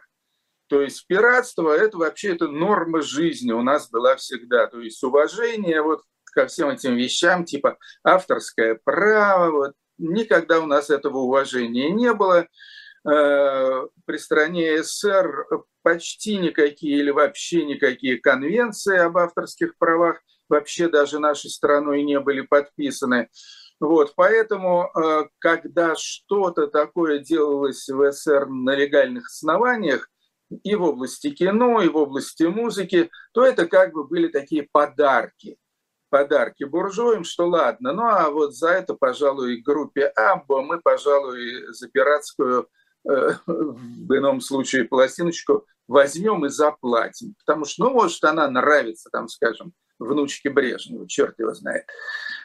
То 0.69 0.81
есть 0.81 1.05
пиратство– 1.07 1.71
это 1.77 1.97
вообще 1.97 2.33
это 2.33 2.47
норма 2.47 3.01
жизни 3.01 3.51
у 3.51 3.61
нас 3.61 3.89
была 3.89 4.15
всегда. 4.15 4.67
То 4.67 4.81
есть 4.81 5.03
уважение 5.03 5.81
вот 5.81 6.01
ко 6.25 6.47
всем 6.47 6.69
этим 6.69 6.95
вещам, 6.95 7.45
типа 7.45 7.77
авторское 8.03 8.79
право, 8.83 9.51
вот, 9.51 9.73
никогда 9.97 10.59
у 10.59 10.65
нас 10.65 10.89
этого 10.89 11.19
уважения 11.19 11.91
не 11.91 12.13
было. 12.13 12.47
Э, 13.09 13.87
при 14.05 14.17
стране 14.17 14.83
СССР 14.83 15.45
почти 15.81 16.37
никакие 16.37 16.99
или 16.99 17.11
вообще 17.11 17.63
никакие 17.63 18.17
конвенции 18.17 18.97
об 18.97 19.17
авторских 19.17 19.77
правах 19.77 20.21
вообще 20.49 20.89
даже 20.89 21.19
нашей 21.19 21.49
страной 21.49 22.03
не 22.03 22.19
были 22.19 22.41
подписаны. 22.41 23.29
Вот, 23.79 24.13
поэтому, 24.15 24.89
э, 24.93 25.27
когда 25.39 25.95
что-то 25.95 26.67
такое 26.67 27.19
делалось 27.19 27.87
в 27.87 28.11
СССР 28.11 28.47
на 28.47 28.75
легальных 28.75 29.27
основаниях, 29.27 30.09
и 30.63 30.75
в 30.75 30.83
области 30.83 31.29
кино, 31.29 31.81
и 31.81 31.89
в 31.89 31.97
области 31.97 32.43
музыки, 32.43 33.09
то 33.33 33.45
это 33.45 33.67
как 33.67 33.93
бы 33.93 34.05
были 34.05 34.27
такие 34.29 34.67
подарки. 34.71 35.57
Подарки 36.09 36.63
буржуям, 36.63 37.25
что 37.25 37.47
ладно, 37.47 37.91
ну 37.91 38.03
а 38.03 38.29
вот 38.29 38.55
за 38.55 38.69
это, 38.69 38.93
пожалуй, 38.93 39.61
группе 39.61 40.05
Абба 40.05 40.61
мы, 40.61 40.79
пожалуй, 40.79 41.73
за 41.73 41.89
пиратскую 41.89 42.69
в 43.03 44.15
ином 44.15 44.41
случае 44.41 44.85
пластиночку 44.85 45.65
возьмем 45.87 46.45
и 46.45 46.49
заплатим. 46.49 47.35
Потому 47.45 47.65
что, 47.65 47.85
ну, 47.85 47.91
может, 47.91 48.23
она 48.23 48.49
нравится, 48.49 49.09
там, 49.11 49.27
скажем, 49.27 49.73
внучке 49.99 50.49
Брежневу, 50.49 51.07
черт 51.07 51.39
его 51.39 51.53
знает. 51.53 51.85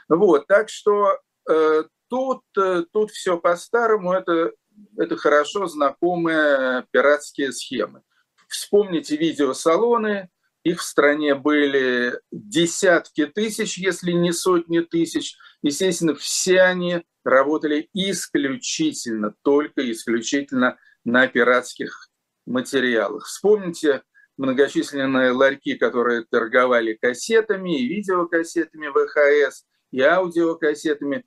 Вот, 0.08 0.46
так 0.46 0.68
что 0.68 1.18
э, 1.50 1.84
тут, 2.08 2.42
э, 2.56 2.84
тут 2.92 3.10
все 3.10 3.38
по-старому, 3.38 4.12
это, 4.12 4.52
это 4.96 5.16
хорошо 5.16 5.66
знакомые 5.66 6.86
пиратские 6.90 7.52
схемы. 7.52 8.02
Вспомните 8.48 9.16
видеосалоны, 9.16 10.28
их 10.64 10.80
в 10.80 10.84
стране 10.84 11.34
были 11.34 12.18
десятки 12.30 13.26
тысяч, 13.26 13.78
если 13.78 14.12
не 14.12 14.32
сотни 14.32 14.80
тысяч. 14.80 15.36
Естественно, 15.62 16.14
все 16.14 16.62
они 16.62 17.04
работали 17.24 17.88
исключительно, 17.94 19.34
только 19.42 19.90
исключительно 19.90 20.78
на 21.04 21.26
пиратских 21.26 22.08
материалах. 22.46 23.26
Вспомните 23.26 24.02
многочисленные 24.36 25.32
ларьки, 25.32 25.74
которые 25.74 26.24
торговали 26.30 26.94
кассетами 27.00 27.80
и 27.80 27.88
видеокассетами 27.88 28.88
ВХС, 28.88 29.64
и 29.90 30.00
аудиокассетами. 30.00 31.24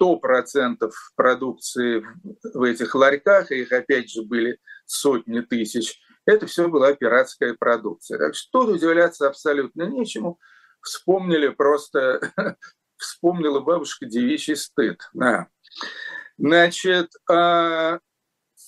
100% 0.00 0.90
продукции 1.16 2.02
в 2.54 2.62
этих 2.62 2.94
ларьках, 2.94 3.50
их 3.52 3.70
опять 3.72 4.10
же 4.10 4.22
были 4.22 4.58
сотни 4.86 5.40
тысяч, 5.40 6.00
это 6.30 6.46
все 6.46 6.68
была 6.68 6.94
пиратская 6.94 7.54
продукция. 7.54 8.18
Так 8.18 8.34
что 8.34 8.64
тут 8.64 8.76
удивляться 8.76 9.26
абсолютно 9.28 9.82
нечему. 9.82 10.38
Вспомнили 10.82 11.48
просто 11.48 12.32
вспомнила 12.96 13.60
бабушка 13.60 14.06
девичий 14.06 14.56
стыд. 14.56 15.00
Да. 15.12 15.48
Значит, 16.38 17.10
а 17.28 17.98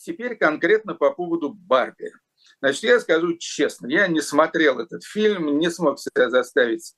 теперь 0.04 0.36
конкретно 0.36 0.94
по 0.94 1.10
поводу 1.10 1.52
Барби. 1.52 2.12
Значит, 2.60 2.82
я 2.84 3.00
скажу 3.00 3.36
честно, 3.38 3.86
я 3.88 4.06
не 4.06 4.20
смотрел 4.20 4.78
этот 4.78 5.04
фильм, 5.04 5.58
не 5.58 5.70
смог 5.70 5.98
себя 5.98 6.30
заставить 6.30 6.94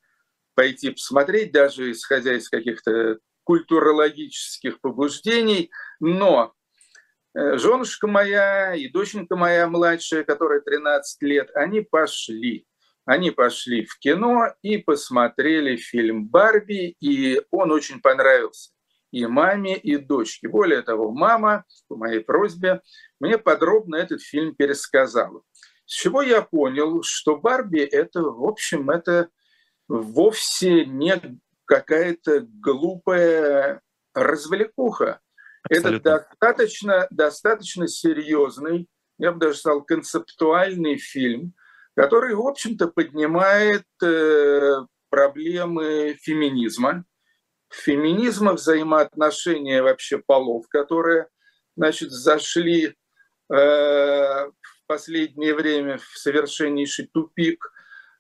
пойти 0.55 0.91
посмотреть, 0.91 1.53
даже 1.53 1.91
исходя 1.91 2.35
из 2.37 2.49
каких-то 2.49 3.19
культурологических 3.45 4.81
побуждений, 4.81 5.71
но 6.01 6.55
женушка 7.35 8.07
моя 8.07 8.75
и 8.75 8.89
доченька 8.89 9.37
моя 9.37 9.67
младшая, 9.69 10.25
которая 10.25 10.61
13 10.61 11.23
лет, 11.23 11.51
они 11.55 11.81
пошли. 11.81 12.67
Они 13.05 13.31
пошли 13.31 13.85
в 13.85 13.99
кино 13.99 14.55
и 14.63 14.79
посмотрели 14.79 15.77
фильм 15.77 16.27
«Барби», 16.27 16.97
и 17.01 17.43
он 17.51 17.71
очень 17.71 18.01
понравился 18.01 18.71
и 19.15 19.27
маме, 19.27 19.77
и 19.77 19.97
дочке. 19.97 20.49
Более 20.49 20.83
того, 20.83 21.13
мама, 21.13 21.65
по 21.87 21.97
моей 21.97 22.19
просьбе, 22.19 22.81
мне 23.21 23.39
подробно 23.39 23.95
этот 23.95 24.21
фильм 24.21 24.57
пересказала. 24.57 25.43
С 25.87 25.93
чего 25.93 26.21
я 26.21 26.43
понял, 26.43 27.03
что 27.05 27.37
«Барби»— 27.37 27.81
это, 27.81 28.23
в 28.23 28.43
общем, 28.45 28.91
это 28.91 29.29
вовсе 29.87 30.85
не 30.85 31.21
какая-то 31.65 32.41
глупая 32.41 33.83
развлекуха. 34.15 35.21
Абсолютно. 35.71 36.09
Это 36.09 36.29
достаточно, 36.31 37.07
достаточно 37.11 37.89
серьезный, 37.89 38.89
я 39.19 39.33
бы 39.33 39.39
даже 39.39 39.59
сказал, 39.59 39.83
концептуальный 39.83 40.97
фильм– 40.97 41.55
который, 41.97 42.35
в 42.35 42.47
общем-то, 42.47 42.89
поднимает 42.89 43.87
э, 44.03 44.77
проблемы 45.11 46.17
феминизма, 46.21 47.05
феминизма, 47.71 48.55
взаимоотношения 48.55 49.83
вообще 49.83 50.19
полов, 50.19 50.69
которые, 50.69 51.29
значит, 51.77 52.11
зашли 52.11 52.87
э, 52.87 52.95
в 53.49 54.87
последнее 54.87 55.55
время 55.55 55.99
в 55.99 56.19
совершеннейший 56.19 57.09
тупик, 57.13 57.73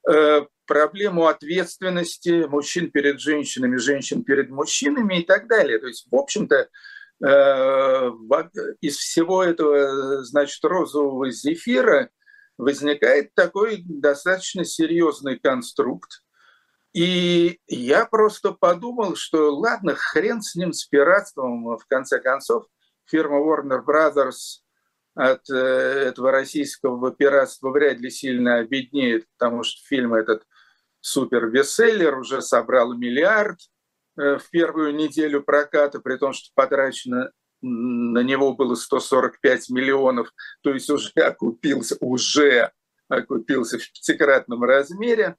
э, 0.09 0.42
проблему 0.66 1.26
ответственности 1.26 2.46
мужчин 2.46 2.90
перед 2.90 3.20
женщинами, 3.20 3.76
женщин 3.76 4.22
перед 4.22 4.50
мужчинами 4.50 5.20
и 5.20 5.24
так 5.24 5.48
далее. 5.48 5.78
То 5.78 5.88
есть, 5.88 6.07
в 6.11 6.14
общем-то, 6.14 6.68
из 7.20 8.96
всего 8.96 9.44
этого, 9.44 10.24
значит, 10.24 10.64
розового 10.64 11.31
зефира– 11.31 12.11
возникает 12.57 13.35
такой 13.35 13.83
достаточно 13.85 14.64
серьезный 14.64 15.38
конструкт. 15.38 16.22
И 16.92 17.59
я 17.66 18.07
просто 18.07 18.53
подумал, 18.53 19.16
что 19.16 19.53
ладно, 19.55 19.94
хрен 19.96 20.42
с 20.42 20.55
ним, 20.55 20.72
с 20.72 20.85
пиратством, 20.87 21.77
в 21.77 21.85
конце 21.88 22.20
концов, 22.20 22.66
фирма 23.05 23.38
Warner 23.38 23.85
Brothers 23.85 24.61
от 25.14 25.48
э, 25.50 25.55
этого 25.55 26.31
российского 26.31 27.12
пиратства 27.12 27.70
вряд 27.70 27.98
ли 27.98 28.11
сильно 28.11 28.59
обеднеет, 28.59 29.27
потому 29.37 29.64
что 29.64 29.85
фильм 29.87 30.14
этот 30.14 30.44
супер-бестселлер, 31.00 32.16
уже 32.16 32.40
собрал 32.42 32.94
миллиард 32.94 33.59
э, 33.59 33.73
в 34.16 34.42
первую 34.50 34.94
неделю 34.94 35.42
проката, 35.42 36.00
при 36.00 36.16
том, 36.16 36.33
что 36.33 36.50
потрачено 36.55 37.31
на 37.64 38.18
него 38.22 38.55
было 38.55 38.74
145 38.74 39.70
миллионов, 39.70 40.33
то 40.62 40.70
есть 40.72 40.90
уже 40.90 41.11
окупился, 41.16 41.96
уже 42.00 42.72
окупился 43.09 43.79
в 43.79 43.92
пятикратном 43.92 44.62
размере. 44.64 45.37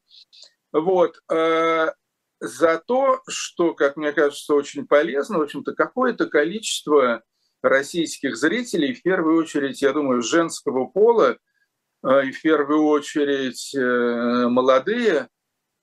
Вот. 0.72 1.22
Э, 1.32 1.92
за 2.40 2.84
то, 2.86 3.22
что, 3.28 3.74
как 3.74 3.96
мне 3.96 4.12
кажется, 4.12 4.56
очень 4.56 4.88
полезно, 4.88 5.38
в 5.38 5.44
общем-то, 5.44 5.74
какое-то 5.74 6.28
количество 6.28 7.24
российских 7.62 8.36
зрителей, 8.36 8.94
в 8.94 9.04
первую 9.04 9.38
очередь, 9.38 9.82
я 9.82 9.94
думаю, 9.94 10.22
женского 10.22 10.86
пола, 10.86 11.38
э, 12.04 12.26
и 12.26 12.32
в 12.32 12.42
первую 12.42 12.86
очередь 12.86 13.72
молодые, 13.76 15.30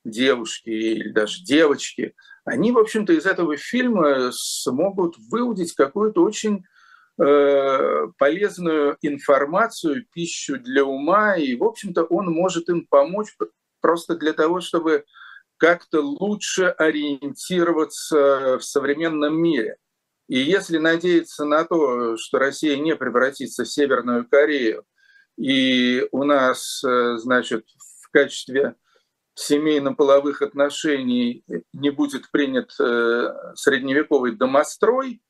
девушки 0.05 0.69
или 0.69 1.11
даже 1.11 1.43
девочки, 1.43 2.15
они, 2.45 2.73
в 2.73 2.79
общем-то, 2.79 3.13
из 3.13 3.27
этого 3.27 3.57
фильма 3.57 4.31
смогут 4.33 5.17
выудить 5.31 5.75
какую-то 5.75 6.23
очень 6.23 6.65
э, 7.21 8.07
полезную 8.19 8.97
информацию, 9.03 10.07
пищу 10.13 10.59
для 10.59 10.85
ума, 10.85 11.37
и, 11.37 11.55
в 11.55 11.63
общем-то, 11.63 12.05
он 12.05 12.33
может 12.33 12.69
им 12.69 12.87
помочь 12.87 13.29
просто 13.81 14.17
для 14.17 14.33
того, 14.33 14.61
чтобы 14.61 15.05
как-то 15.57 16.01
лучше 16.01 16.67
ориентироваться 16.67 18.59
в 18.59 18.63
современном 18.63 19.41
мире. 19.41 19.77
И 20.29 20.39
если 20.39 20.79
надеяться 20.79 21.45
на 21.45 21.65
то, 21.65 22.17
что 22.17 22.39
Россия 22.39 22.77
не 22.77 22.97
превратится 22.97 23.65
в 23.65 23.69
Северную 23.69 24.27
Корею, 24.29 24.85
и 25.37 26.07
у 26.11 26.25
нас, 26.25 26.83
э, 26.85 27.17
значит, 27.19 27.67
в 28.01 28.11
качестве 28.11 28.75
семейно-половых 29.35 30.43
отношений 30.43 31.45
не 31.73 31.91
будет 31.91 32.31
принят 32.31 32.73
э, 32.79 33.29
средневековый 33.55 34.37
домострой, 34.37 35.23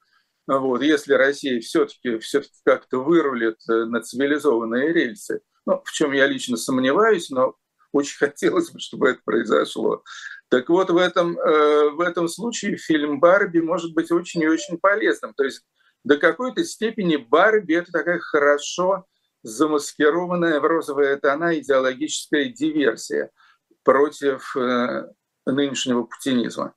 вот, 0.46 0.82
если 0.82 1.14
Россия 1.14 1.60
все-таки 1.60 2.18
все 2.18 2.42
как-то 2.64 2.98
вырулит 2.98 3.58
э, 3.70 3.84
на 3.84 4.00
цивилизованные 4.00 4.92
рельсы, 4.92 5.40
ну, 5.66 5.80
в 5.84 5.92
чем 5.92 6.12
я 6.12 6.26
лично 6.26 6.56
сомневаюсь, 6.56 7.30
но 7.30 7.54
очень 7.92 8.16
хотелось 8.18 8.70
бы, 8.70 8.80
чтобы 8.80 9.10
это 9.10 9.20
произошло. 9.24 10.02
Так 10.48 10.68
вот, 10.68 10.90
в 10.90 10.96
этом, 10.96 11.38
э, 11.38 11.90
в 11.90 12.00
этом 12.00 12.26
случае 12.28 12.76
фильм 12.76 13.20
«Барби» 13.20 13.60
может 13.60 13.94
быть 13.94 14.10
очень 14.10 14.42
и 14.42 14.48
очень 14.48 14.78
полезным. 14.78 15.32
То 15.34 15.44
есть 15.44 15.62
до 16.02 16.16
какой-то 16.16 16.64
степени 16.64 17.16
«Барби»— 17.16 17.74
это 17.76 17.92
такая 17.92 18.18
хорошо 18.18 19.06
замаскированная 19.44 20.60
в 20.60 20.64
розовые 20.64 21.16
тона 21.16 21.58
идеологическая 21.58 22.46
диверсия– 22.46 23.30
против 23.84 24.56
э, 24.56 25.04
нынешнего 25.46 26.04
путинизма. 26.04 26.74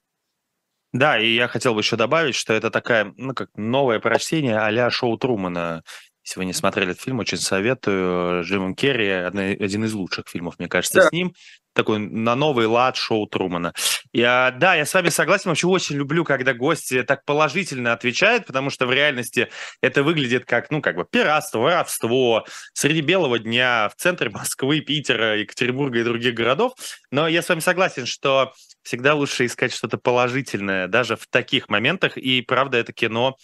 Да, 0.93 1.19
и 1.19 1.27
я 1.27 1.47
хотел 1.49 1.73
бы 1.73 1.81
еще 1.81 1.97
добавить, 1.97 2.35
что 2.35 2.53
это 2.53 2.71
такая, 2.71 3.13
ну, 3.17 3.33
как 3.33 3.49
новое 3.55 3.99
прочтение 3.99 4.57
а-ля 4.57 4.89
шоу 4.89 5.17
Трумана. 5.17 5.83
Если 6.25 6.39
вы 6.39 6.45
не 6.45 6.53
смотрели 6.53 6.91
этот 6.91 7.03
фильм, 7.03 7.19
очень 7.19 7.37
советую. 7.37 8.43
Джимом 8.43 8.73
Керри, 8.73 9.09
один 9.09 9.85
из 9.85 9.93
лучших 9.93 10.27
фильмов, 10.27 10.55
мне 10.57 10.67
кажется, 10.67 11.01
да. 11.01 11.07
с 11.07 11.11
ним. 11.11 11.33
Такой 11.73 11.99
на 11.99 12.35
новый 12.35 12.65
лад 12.65 12.95
шоу 12.95 13.27
Трумана. 13.27 13.73
Я, 14.11 14.55
да, 14.57 14.73
я 14.75 14.85
с 14.85 14.93
вами 14.93 15.09
согласен. 15.09 15.51
Вообще 15.51 15.67
очень 15.67 15.97
люблю, 15.97 16.23
когда 16.23 16.55
гости 16.55 17.03
так 17.03 17.25
положительно 17.25 17.93
отвечают, 17.93 18.47
потому 18.47 18.71
что 18.71 18.87
в 18.87 18.93
реальности 18.93 19.49
это 19.81 20.01
выглядит 20.01 20.45
как, 20.45 20.71
ну, 20.71 20.81
как 20.81 20.95
бы 20.95 21.05
пиратство, 21.05 21.59
воровство 21.59 22.45
среди 22.73 23.01
белого 23.01 23.37
дня 23.37 23.91
в 23.95 24.01
центре 24.01 24.29
Москвы, 24.31 24.79
Питера, 24.79 25.37
Екатеринбурга 25.37 25.99
и 25.99 26.03
других 26.03 26.33
городов. 26.33 26.73
Но 27.11 27.27
я 27.27 27.43
с 27.43 27.49
вами 27.49 27.59
согласен, 27.59 28.07
что 28.07 28.53
всегда 28.81 29.13
лучше 29.13 29.45
искать 29.45 29.73
что-то 29.73 29.99
положительное, 29.99 30.87
даже 30.87 31.17
в 31.17 31.27
таких 31.27 31.69
моментах. 31.69 32.17
И 32.17 32.41
правда, 32.41 32.77
это 32.77 32.93
кино 32.93 33.35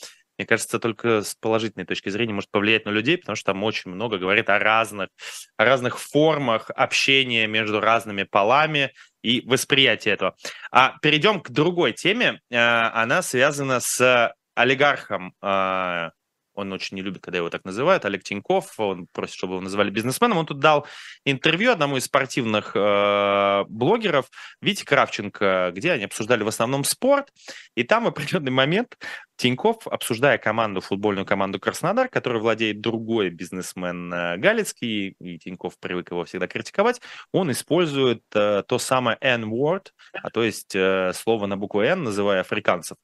мне 0.41 0.47
кажется, 0.47 0.79
только 0.79 1.21
с 1.21 1.35
положительной 1.35 1.85
точки 1.85 2.09
зрения 2.09 2.33
может 2.33 2.49
повлиять 2.49 2.85
на 2.85 2.89
людей, 2.89 3.19
потому 3.19 3.35
что 3.35 3.51
там 3.51 3.63
очень 3.63 3.91
много 3.91 4.17
говорит 4.17 4.49
о 4.49 4.57
разных, 4.57 5.09
о 5.55 5.65
разных 5.65 5.99
формах 5.99 6.71
общения 6.71 7.45
между 7.45 7.79
разными 7.79 8.23
полами 8.23 8.91
и 9.21 9.47
восприятия 9.47 10.09
этого. 10.09 10.35
А 10.71 10.97
перейдем 11.03 11.41
к 11.41 11.51
другой 11.51 11.93
теме. 11.93 12.41
Э, 12.49 12.57
она 12.57 13.21
связана 13.21 13.79
с 13.79 14.33
олигархом 14.55 15.35
э, 15.43 16.09
он 16.53 16.71
очень 16.73 16.95
не 16.95 17.01
любит, 17.01 17.21
когда 17.21 17.37
его 17.37 17.49
так 17.49 17.65
называют, 17.65 18.05
Олег 18.05 18.23
Тиньков, 18.23 18.79
он 18.79 19.07
просит, 19.11 19.35
чтобы 19.35 19.53
его 19.53 19.61
называли 19.61 19.89
бизнесменом. 19.89 20.37
Он 20.37 20.45
тут 20.45 20.59
дал 20.59 20.85
интервью 21.25 21.71
одному 21.71 21.97
из 21.97 22.05
спортивных 22.05 22.71
э, 22.75 23.63
блогеров, 23.67 24.29
Вите 24.61 24.85
Кравченко, 24.85 25.71
где 25.75 25.93
они 25.93 26.05
обсуждали 26.05 26.43
в 26.43 26.47
основном 26.47 26.83
спорт, 26.83 27.29
и 27.75 27.83
там 27.83 28.05
в 28.05 28.07
определенный 28.07 28.51
момент 28.51 28.97
Тиньков, 29.41 29.87
обсуждая 29.87 30.37
команду, 30.37 30.81
футбольную 30.81 31.25
команду 31.25 31.59
Краснодар, 31.59 32.09
которой 32.09 32.39
владеет 32.39 32.79
другой 32.79 33.31
бизнесмен 33.31 34.13
э, 34.13 34.37
Галицкий, 34.37 35.15
и 35.19 35.39
Тиньков 35.39 35.79
привык 35.79 36.11
его 36.11 36.25
всегда 36.25 36.47
критиковать, 36.47 37.01
он 37.31 37.51
использует 37.51 38.21
э, 38.35 38.61
то 38.67 38.77
самое 38.77 39.17
N-word, 39.19 39.87
а 40.13 40.29
то 40.29 40.43
есть 40.43 40.75
э, 40.75 41.11
слово 41.15 41.47
на 41.47 41.57
букву 41.57 41.81
N, 41.81 42.03
называя 42.03 42.41
африканцев. 42.41 42.97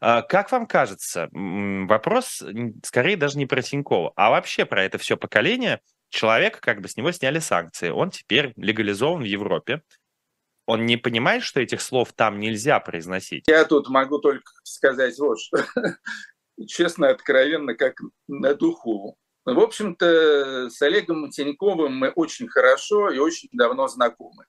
Э, 0.00 0.22
как 0.28 0.52
вам 0.52 0.66
кажется, 0.66 1.28
вопрос 1.32 2.40
скорее 2.90 3.16
даже 3.16 3.38
не 3.38 3.46
про 3.46 3.62
Тинькова, 3.62 4.12
а 4.16 4.30
вообще 4.30 4.66
про 4.66 4.82
это 4.82 4.98
все 4.98 5.16
поколение, 5.16 5.80
человек, 6.08 6.58
как 6.58 6.80
бы 6.80 6.88
с 6.88 6.96
него 6.96 7.12
сняли 7.12 7.38
санкции, 7.38 7.90
он 7.90 8.10
теперь 8.10 8.52
легализован 8.56 9.22
в 9.22 9.26
Европе, 9.26 9.82
он 10.66 10.86
не 10.86 10.96
понимает, 10.96 11.44
что 11.44 11.60
этих 11.60 11.82
слов 11.82 12.12
там 12.12 12.40
нельзя 12.40 12.80
произносить? 12.80 13.44
Я 13.46 13.64
тут 13.64 13.88
могу 13.88 14.18
только 14.18 14.52
сказать 14.64 15.16
вот 15.20 15.38
что. 15.38 15.64
Честно, 16.66 17.10
откровенно, 17.10 17.76
как 17.76 17.94
на 18.26 18.54
духу. 18.54 19.16
В 19.44 19.60
общем-то, 19.60 20.68
с 20.68 20.82
Олегом 20.82 21.30
Тиньковым 21.30 21.96
мы 21.96 22.08
очень 22.08 22.48
хорошо 22.48 23.08
и 23.10 23.18
очень 23.18 23.50
давно 23.52 23.86
знакомы. 23.86 24.46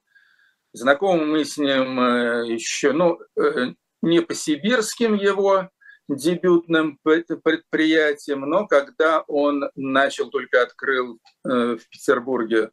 Знакомы 0.73 1.25
мы 1.25 1.45
с 1.45 1.57
ним 1.57 1.99
э, 1.99 2.51
еще, 2.51 2.91
ну, 2.91 3.19
э, 3.39 3.73
не 4.01 4.21
по 4.21 4.33
сибирским 4.33 5.13
его 5.13 5.69
дебютным 6.09 6.99
предприятиям, 7.03 8.41
но 8.41 8.67
когда 8.67 9.21
он 9.21 9.69
начал, 9.75 10.29
только 10.29 10.61
открыл 10.61 11.19
э, 11.45 11.77
в 11.77 11.89
Петербурге 11.89 12.71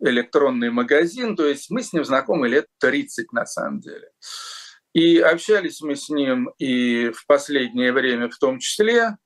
электронный 0.00 0.70
магазин, 0.70 1.36
то 1.36 1.46
есть 1.46 1.70
мы 1.70 1.82
с 1.82 1.92
ним 1.92 2.04
знакомы 2.04 2.48
лет 2.48 2.66
30 2.80 3.32
на 3.32 3.46
самом 3.46 3.80
деле. 3.80 4.10
И 4.92 5.18
общались 5.18 5.80
мы 5.80 5.96
с 5.96 6.08
ним 6.08 6.50
и 6.58 7.10
в 7.10 7.26
последнее 7.26 7.92
время 7.92 8.28
в 8.28 8.36
том 8.36 8.58
числе, 8.58 9.16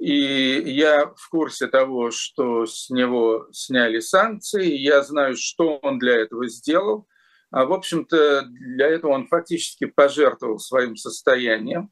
и 0.00 0.62
я 0.72 1.06
в 1.06 1.28
курсе 1.28 1.66
того, 1.66 2.10
что 2.10 2.66
с 2.66 2.88
него 2.88 3.46
сняли 3.52 4.00
санкции, 4.00 4.74
я 4.76 5.02
знаю, 5.02 5.36
что 5.36 5.78
он 5.78 5.98
для 5.98 6.14
этого 6.14 6.48
сделал. 6.48 7.06
А, 7.50 7.66
в 7.66 7.72
общем-то, 7.72 8.42
для 8.46 8.88
этого 8.88 9.12
он 9.12 9.28
фактически 9.28 9.84
пожертвовал 9.84 10.58
своим 10.58 10.96
состоянием, 10.96 11.90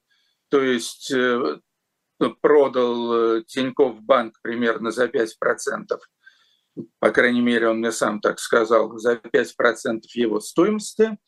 то 0.51 0.63
есть 0.63 1.11
э, 1.13 1.59
продал 2.41 3.15
э, 3.15 3.43
Тиньков 3.47 4.01
банк 4.03 4.35
примерно 4.43 4.91
за 4.91 5.07
5% 5.07 5.27
по 6.99 7.11
крайней 7.11 7.41
мере, 7.41 7.69
он 7.69 7.79
мне 7.79 7.93
сам 7.93 8.21
так 8.21 8.39
сказал, 8.39 8.97
за 8.99 9.15
5% 9.15 10.03
его 10.15 10.41
стоимости, 10.41 11.19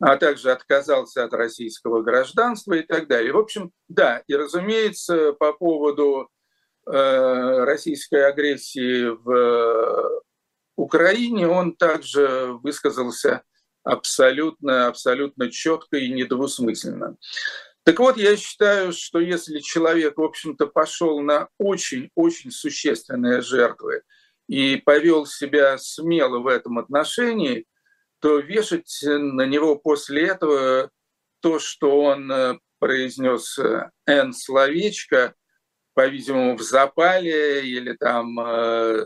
а 0.00 0.16
также 0.16 0.50
отказался 0.50 1.24
от 1.24 1.32
российского 1.32 2.02
гражданства 2.02 2.74
и 2.74 2.82
так 2.82 3.08
далее. 3.08 3.32
В 3.32 3.38
общем, 3.38 3.72
да, 3.88 4.22
и 4.26 4.34
разумеется, 4.34 5.32
по 5.32 5.52
поводу 5.52 6.28
э, 6.86 7.64
российской 7.64 8.26
агрессии 8.26 9.04
в 9.06 10.22
Украине 10.76 11.46
он 11.46 11.76
также 11.76 12.58
высказался 12.62 13.42
абсолютно, 13.84 14.88
абсолютно 14.88 15.50
четко 15.50 15.98
и 15.98 16.10
недвусмысленно. 16.10 17.16
Так 17.84 17.98
вот, 17.98 18.16
я 18.16 18.36
считаю, 18.36 18.92
что 18.92 19.18
если 19.18 19.58
человек, 19.58 20.16
в 20.16 20.22
общем-то, 20.22 20.66
пошел 20.68 21.20
на 21.20 21.48
очень-очень 21.58 22.52
существенные 22.52 23.40
жертвы, 23.40 24.02
и 24.48 24.76
повел 24.76 25.26
себя 25.26 25.78
смело 25.78 26.38
в 26.38 26.46
этом 26.46 26.78
отношении, 26.78 27.64
то 28.20 28.38
вешать 28.38 28.98
на 29.02 29.46
него 29.46 29.76
после 29.76 30.28
этого 30.28 30.90
то, 31.40 31.58
что 31.58 32.02
он 32.02 32.30
э, 32.30 32.58
произнес 32.78 33.58
э, 33.58 33.90
«Н» 34.06 34.32
словечко, 34.32 35.34
по-видимому, 35.94 36.56
в 36.56 36.62
запале 36.62 37.66
или 37.66 37.94
там, 37.94 38.38
э, 38.40 39.04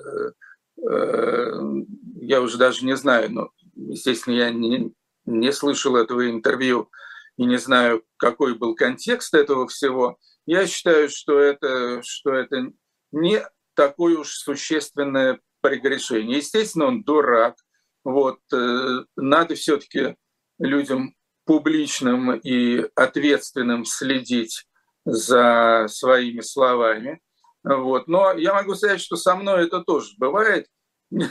я 2.20 2.40
уже 2.40 2.58
даже 2.58 2.84
не 2.84 2.96
знаю, 2.96 3.32
но, 3.32 3.50
естественно, 3.74 4.34
я 4.34 4.50
не, 4.50 4.92
не 5.24 5.52
слышал 5.52 5.96
этого 5.96 6.28
интервью 6.28 6.90
и 7.36 7.44
не 7.44 7.58
знаю, 7.58 8.02
какой 8.16 8.56
был 8.56 8.74
контекст 8.74 9.34
этого 9.34 9.68
всего. 9.68 10.18
я 10.46 10.66
считаю, 10.66 11.08
что 11.08 11.38
это, 11.38 12.02
что 12.02 12.32
это 12.32 12.72
не 13.12 13.42
такое 13.74 14.18
уж 14.18 14.30
существенное 14.30 15.40
прегрешение. 15.60 16.38
Естественно, 16.38 16.86
он 16.86 17.02
дурак. 17.02 17.56
Вот, 18.04 18.38
э, 18.52 19.04
надо 19.16 19.56
все-таки 19.56 20.16
людям 20.58 21.14
публичным 21.44 22.36
и 22.36 22.88
ответственным 22.94 23.84
следить 23.84 24.66
за 25.04 25.86
своими 25.88 26.40
словами. 26.40 27.20
Вот. 27.62 28.08
Но 28.08 28.32
я 28.32 28.54
могу 28.54 28.74
сказать, 28.74 29.00
что 29.00 29.16
со 29.16 29.34
мной 29.34 29.66
это 29.66 29.82
тоже 29.82 30.12
бывает. 30.18 30.66
Не 31.10 31.28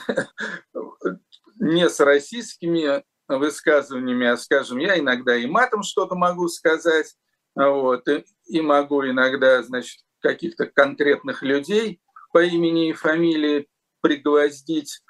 с 1.90 2.00
российскими 2.00 3.04
высказываниями, 3.28 4.28
а, 4.28 4.38
скажем, 4.38 4.78
я 4.78 5.00
иногда 5.00 5.36
и 5.36 5.46
матом 5.46 5.84
что-то 5.84 6.16
могу 6.16 6.48
сказать, 6.48 7.16
вот, 7.56 8.08
и, 8.08 8.26
и 8.48 8.62
могу 8.62 9.06
иногда, 9.06 9.64
значит, 9.64 10.02
каких-то 10.20 10.66
конкретных 10.66 11.44
людей 11.44 12.02
по 12.34 12.44
имени 12.44 12.90
и 12.90 12.94
фамилии 12.94 13.68
пригвоздить, 14.02 15.02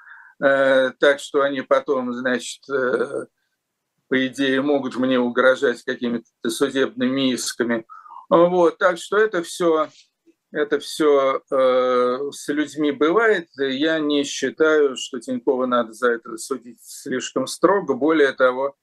э, 0.42 0.90
так 0.98 1.20
что 1.20 1.42
они 1.42 1.62
потом, 1.62 2.12
значит, 2.12 2.62
э, 2.70 3.26
по 4.08 4.26
идее, 4.26 4.62
могут 4.62 4.96
мне 4.96 5.18
угрожать 5.18 5.82
какими-то 5.82 6.50
судебными 6.50 7.32
исками. 7.32 7.84
Вот, 8.28 8.78
так 8.78 8.98
что 8.98 9.16
это 9.18 9.42
все, 9.42 9.88
это 10.56 10.78
все 10.78 11.42
э, 11.50 12.18
с 12.32 12.48
людьми 12.48 12.90
бывает. 12.90 13.48
Я 13.58 13.98
не 13.98 14.24
считаю, 14.24 14.96
что 14.96 15.20
Тинькова 15.20 15.66
надо 15.66 15.92
за 15.92 16.12
это 16.12 16.36
судить 16.38 16.80
слишком 16.82 17.46
строго. 17.46 17.94
Более 17.94 18.32
того, 18.32 18.74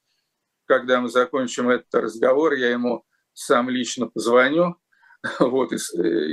когда 0.66 1.00
мы 1.00 1.08
закончим 1.08 1.68
этот 1.70 1.92
разговор, 1.92 2.52
я 2.52 2.70
ему 2.70 3.04
сам 3.32 3.68
лично 3.68 4.06
позвоню 4.06 4.76
вот, 5.40 5.72
и, 5.72 5.76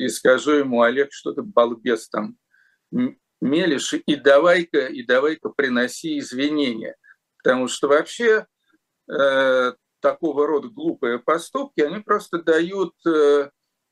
и 0.06 0.08
скажу 0.10 0.52
ему, 0.52 0.84
Олег, 0.84 1.12
что 1.12 1.34
ты 1.34 1.42
балбес 1.42 2.08
там 2.10 2.38
мелешь, 3.42 3.94
и 3.94 4.16
давай-ка, 4.16 4.86
и 4.88 5.04
давай-ка 5.04 5.50
приноси 5.50 6.20
извинения. 6.20 6.96
Потому 7.38 7.68
что 7.68 7.88
вообще 7.88 8.46
э, 9.12 9.74
такого 10.02 10.46
рода 10.46 10.68
глупые 10.68 11.18
поступки, 11.18 11.82
они 11.82 12.02
просто 12.02 12.44
дают 12.44 12.94
э, 13.08 13.50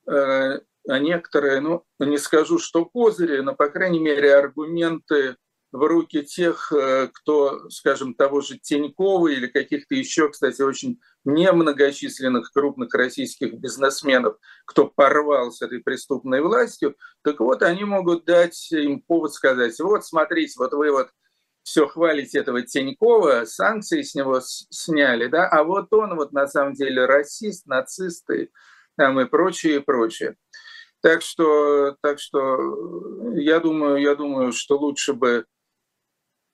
э, 0.08 0.60
некоторые, 0.98 1.60
ну, 1.62 1.86
не 2.00 2.18
скажу, 2.18 2.58
что 2.58 2.86
козыри, 2.86 3.42
но, 3.42 3.54
по 3.54 3.70
крайней 3.70 4.00
мере, 4.00 4.36
аргументы 4.36 5.36
в 5.72 5.84
руки 5.88 6.24
тех, 6.24 6.72
э, 6.72 7.10
кто, 7.14 7.70
скажем, 7.70 8.16
того 8.16 8.42
же 8.42 8.58
Тинькова 8.58 9.28
или 9.28 9.48
каких-то 9.48 9.94
еще, 9.94 10.30
кстати, 10.30 10.62
очень 10.62 11.00
немногочисленных 11.26 12.52
крупных 12.52 12.94
российских 12.94 13.54
бизнесменов, 13.54 14.38
кто 14.66 14.88
порвал 14.88 15.52
с 15.52 15.62
этой 15.62 15.80
преступной 15.80 16.42
властью, 16.42 16.96
так 17.24 17.40
вот, 17.40 17.62
они 17.62 17.84
могут 17.84 18.26
дать 18.26 18.72
им 18.72 19.02
повод 19.02 19.34
сказать, 19.34 19.80
вот, 19.80 20.06
смотрите, 20.06 20.56
вот 20.58 20.74
вы 20.74 20.92
вот 20.92 21.10
все 21.64 21.88
хвалите 21.88 22.40
этого 22.40 22.64
Тинькова, 22.64 23.46
санкции 23.46 24.02
с 24.02 24.16
него 24.16 24.40
сняли, 24.42 25.28
да, 25.28 25.48
а 25.48 25.64
вот 25.64 25.94
он 25.94 26.16
вот 26.16 26.32
на 26.32 26.48
самом 26.48 26.74
деле 26.74 27.06
расист, 27.06 27.68
нацист 27.68 28.28
и, 28.32 28.50
там, 28.98 29.20
и 29.20 29.26
прочее, 29.26 29.76
и 29.76 29.80
прочее. 29.80 30.36
Так 31.02 31.22
что, 31.22 31.96
так 32.02 32.20
что 32.20 33.34
я 33.36 33.60
думаю, 33.60 34.02
я 34.02 34.16
думаю, 34.16 34.52
что 34.52 34.78
лучше 34.78 35.14
бы 35.14 35.46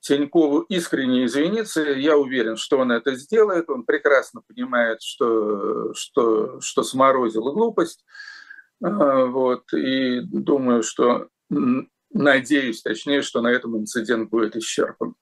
Тинькову 0.02 0.60
искренне 0.62 1.26
извиниться. 1.26 1.82
Я 1.82 2.18
уверен, 2.18 2.58
что 2.58 2.78
он 2.78 2.92
это 2.92 3.16
сделает. 3.16 3.70
Он 3.70 3.84
прекрасно 3.84 4.42
понимает, 4.48 5.02
что, 5.02 5.94
что, 5.96 6.60
что 6.62 6.84
сморозила 6.84 7.52
глупость. 7.52 8.06
А, 8.84 9.26
вот. 9.26 9.74
И 9.74 10.22
думаю, 10.22 10.84
что 10.84 11.30
Надеюсь, 12.16 12.82
точнее, 12.82 13.22
что 13.22 13.42
на 13.42 13.50
этом 13.50 13.78
инцидент 13.78 14.30
будет 14.30 14.56
исчерпан. 14.56 15.16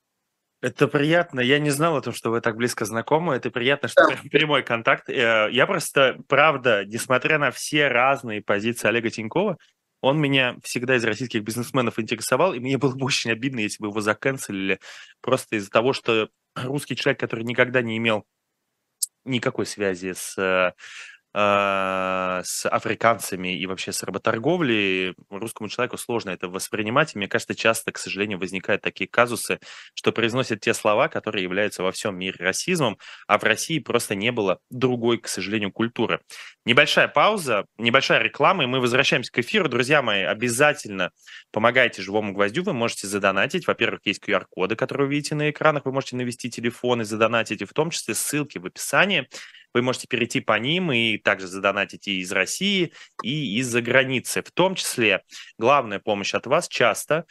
Это 0.63 0.87
приятно. 0.87 1.41
Я 1.41 1.59
не 1.59 1.71
знал 1.71 1.97
о 1.97 2.01
том, 2.01 2.13
что 2.13 2.31
вы 2.31 2.39
так 2.39 2.55
близко 2.55 2.85
знакомы. 2.85 3.35
Это 3.35 3.51
приятно, 3.51 3.89
что 3.89 4.07
да. 4.07 4.17
прямой 4.31 4.63
контакт. 4.63 5.09
Э, 5.09 5.49
я 5.51 5.67
просто, 5.67 6.19
правда, 6.29 6.85
несмотря 6.85 7.37
на 7.37 7.51
все 7.51 7.89
разные 7.89 8.41
позиции 8.41 8.87
Олега 8.87 9.09
Тинькова, 9.09 9.57
он 9.99 10.21
меня 10.21 10.55
всегда 10.63 10.95
из 10.95 11.03
российских 11.03 11.43
бизнесменов 11.43 11.99
интересовал, 11.99 12.53
и 12.53 12.61
мне 12.61 12.77
было 12.79 12.95
бы 12.95 13.05
очень 13.05 13.31
обидно, 13.31 13.59
если 13.59 13.83
бы 13.83 13.89
его 13.89 13.99
заканцелили 13.99 14.79
просто 15.19 15.57
из-за 15.57 15.69
того, 15.69 15.91
что 15.91 16.29
русский 16.55 16.95
человек, 16.95 17.19
который 17.19 17.43
никогда 17.43 17.81
не 17.81 17.97
имел 17.97 18.23
никакой 19.25 19.65
связи 19.65 20.13
с 20.13 20.37
э, 20.37 20.71
с 21.35 22.69
африканцами 22.69 23.57
и 23.57 23.65
вообще 23.65 23.91
с 23.91 24.03
работорговлей, 24.03 25.15
русскому 25.31 25.67
человеку 25.67 25.97
сложно 25.97 26.29
это 26.29 26.47
воспринимать. 26.47 27.15
И 27.15 27.17
мне 27.17 27.27
кажется, 27.27 27.55
часто, 27.55 27.91
к 27.91 27.97
сожалению, 27.97 28.37
возникают 28.37 28.83
такие 28.83 29.09
казусы, 29.09 29.59
что 29.95 30.11
произносят 30.11 30.61
те 30.61 30.73
слова, 30.75 31.07
которые 31.07 31.43
являются 31.43 31.81
во 31.81 31.91
всем 31.91 32.17
мире 32.17 32.35
расизмом, 32.39 32.99
а 33.27 33.39
в 33.39 33.43
России 33.43 33.79
просто 33.79 34.13
не 34.13 34.31
было 34.31 34.59
другой, 34.69 35.17
к 35.17 35.27
сожалению, 35.27 35.71
культуры. 35.71 36.19
Небольшая 36.65 37.07
пауза, 37.07 37.65
небольшая 37.77 38.21
реклама, 38.21 38.63
и 38.63 38.67
мы 38.67 38.79
возвращаемся 38.79 39.31
к 39.31 39.39
эфиру. 39.39 39.67
Друзья 39.67 40.01
мои, 40.01 40.21
обязательно 40.21 41.11
помогайте 41.51 42.01
живому 42.03 42.33
гвоздю, 42.33 42.63
вы 42.63 42.73
можете 42.73 43.07
задонатить. 43.07 43.65
Во-первых, 43.67 44.01
есть 44.05 44.23
QR-коды, 44.23 44.75
которые 44.75 45.07
вы 45.07 45.15
видите 45.15 45.35
на 45.35 45.49
экранах, 45.49 45.85
вы 45.85 45.91
можете 45.91 46.15
навести 46.15 46.49
телефон 46.49 47.01
и 47.01 47.05
задонатить, 47.05 47.61
и 47.61 47.65
в 47.65 47.73
том 47.73 47.89
числе 47.89 48.13
ссылки 48.13 48.59
в 48.59 48.65
описании. 48.65 49.27
Вы 49.73 49.81
можете 49.81 50.07
перейти 50.07 50.39
по 50.39 50.57
ним 50.59 50.91
и 50.91 51.17
также 51.17 51.47
задонатить 51.47 52.07
и 52.07 52.19
из 52.19 52.31
России, 52.31 52.93
и 53.23 53.57
из-за 53.59 53.81
границы. 53.81 54.41
В 54.41 54.51
том 54.51 54.75
числе 54.75 55.23
главная 55.57 55.99
помощь 55.99 56.33
от 56.33 56.45
вас 56.47 56.67
часто 56.67 57.25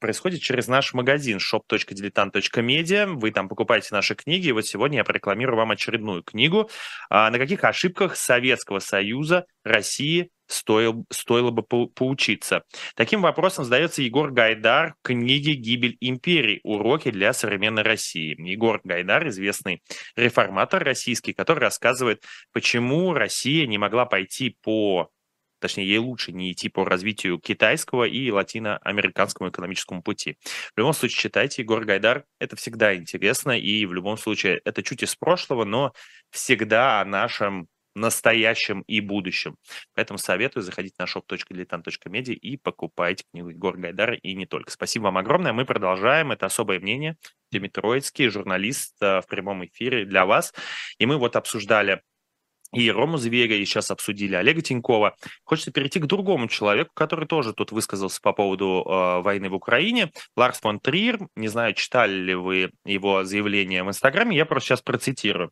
происходит 0.00 0.42
через 0.42 0.68
наш 0.68 0.92
магазин 0.94 1.38
shop.diletant.media. 1.38 3.06
Вы 3.06 3.30
там 3.30 3.48
покупаете 3.48 3.88
наши 3.92 4.14
книги. 4.14 4.48
И 4.48 4.52
вот 4.52 4.66
сегодня 4.66 4.98
я 4.98 5.04
прорекламирую 5.04 5.56
вам 5.56 5.70
очередную 5.70 6.22
книгу. 6.22 6.70
Uh, 7.12 7.30
на 7.30 7.38
каких 7.38 7.64
ошибках 7.64 8.16
Советского 8.16 8.80
Союза, 8.80 9.46
России 9.64 10.30
стоил, 10.46 11.06
стоило 11.10 11.50
бы 11.50 11.62
по 11.62 11.86
поучиться. 11.86 12.62
Таким 12.94 13.22
вопросом 13.22 13.64
задается 13.64 14.02
Егор 14.02 14.30
Гайдар 14.30 14.94
в 15.02 15.06
книге 15.06 15.54
«Гибель 15.54 15.96
империи. 16.00 16.60
Уроки 16.62 17.10
для 17.10 17.32
современной 17.32 17.82
России». 17.82 18.40
Егор 18.40 18.80
Гайдар– 18.84 19.28
известный 19.28 19.82
реформатор 20.14 20.82
российский, 20.84 21.32
который 21.32 21.60
рассказывает, 21.60 22.22
почему 22.52 23.12
Россия 23.12 23.66
не 23.66 23.78
могла 23.78 24.06
пойти 24.06 24.56
по 24.62 25.10
точнее, 25.58 25.86
ей 25.86 25.98
лучше 25.98 26.32
не 26.32 26.52
идти 26.52 26.68
по 26.68 26.84
развитию 26.84 27.38
китайского 27.38 28.04
и 28.04 28.30
латиноамериканскому 28.30 29.50
экономическому 29.50 30.02
пути. 30.02 30.36
В 30.74 30.78
любом 30.78 30.92
случае, 30.92 31.18
читайте 31.22 31.62
Егор 31.62 31.84
Гайдар, 31.84 32.24
это 32.38 32.56
всегда 32.56 32.94
интересно, 32.94 33.58
и 33.58 33.86
в 33.86 33.92
любом 33.92 34.18
случае, 34.18 34.60
это 34.64 34.82
чуть 34.82 35.02
из 35.02 35.14
прошлого, 35.16 35.64
но 35.64 35.92
всегда 36.30 37.00
о 37.00 37.04
нашем 37.04 37.68
настоящем 37.96 38.82
и 38.82 39.00
будущем. 39.00 39.56
Поэтому 39.94 40.18
советую 40.18 40.62
заходить 40.62 40.98
на 40.98 41.04
shop.diletant.media 41.04 42.34
и 42.34 42.56
покупайте 42.58 43.24
книгу 43.32 43.48
Егора 43.48 43.78
Гайдара 43.78 44.14
и 44.14 44.34
не 44.34 44.46
только. 44.46 44.70
Спасибо 44.70 45.04
вам 45.04 45.18
огромное. 45.18 45.54
Мы 45.54 45.64
продолжаем. 45.64 46.30
Это 46.30 46.46
особое 46.46 46.78
мнение. 46.78 47.16
Димитроицкий, 47.50 48.28
журналист 48.28 48.96
э, 49.00 49.22
в 49.22 49.26
прямом 49.26 49.64
эфире 49.64 50.04
для 50.04 50.26
вас. 50.26 50.52
И 50.98 51.06
мы 51.06 51.16
вот 51.16 51.36
обсуждали 51.36 52.02
и 52.72 52.90
Рому 52.90 53.16
Зверя, 53.16 53.56
и 53.56 53.64
сейчас 53.64 53.90
обсудили 53.90 54.34
Олега 54.34 54.60
Тинькова. 54.62 55.16
Хочется 55.44 55.70
перейти 55.70 56.00
к 56.00 56.06
другому 56.06 56.48
человеку, 56.48 56.90
который 56.94 57.26
тоже 57.26 57.52
тут 57.52 57.72
высказался 57.72 58.20
по 58.20 58.32
поводу 58.32 58.84
э, 58.86 59.20
войны 59.22 59.48
в 59.48 59.54
Украине. 59.54 60.10
Ларс 60.36 60.60
фон 60.60 60.80
Триер, 60.80 61.20
не 61.36 61.48
знаю, 61.48 61.74
читали 61.74 62.14
ли 62.14 62.34
вы 62.34 62.70
его 62.84 63.24
заявление 63.24 63.84
в 63.84 63.88
Инстаграме, 63.88 64.36
я 64.36 64.46
просто 64.46 64.68
сейчас 64.68 64.82
процитирую. 64.82 65.50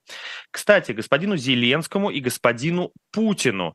Кстати, 0.50 0.92
господину 0.92 1.36
Зеленскому 1.36 2.10
и 2.10 2.20
господину 2.20 2.92
Путину, 3.12 3.74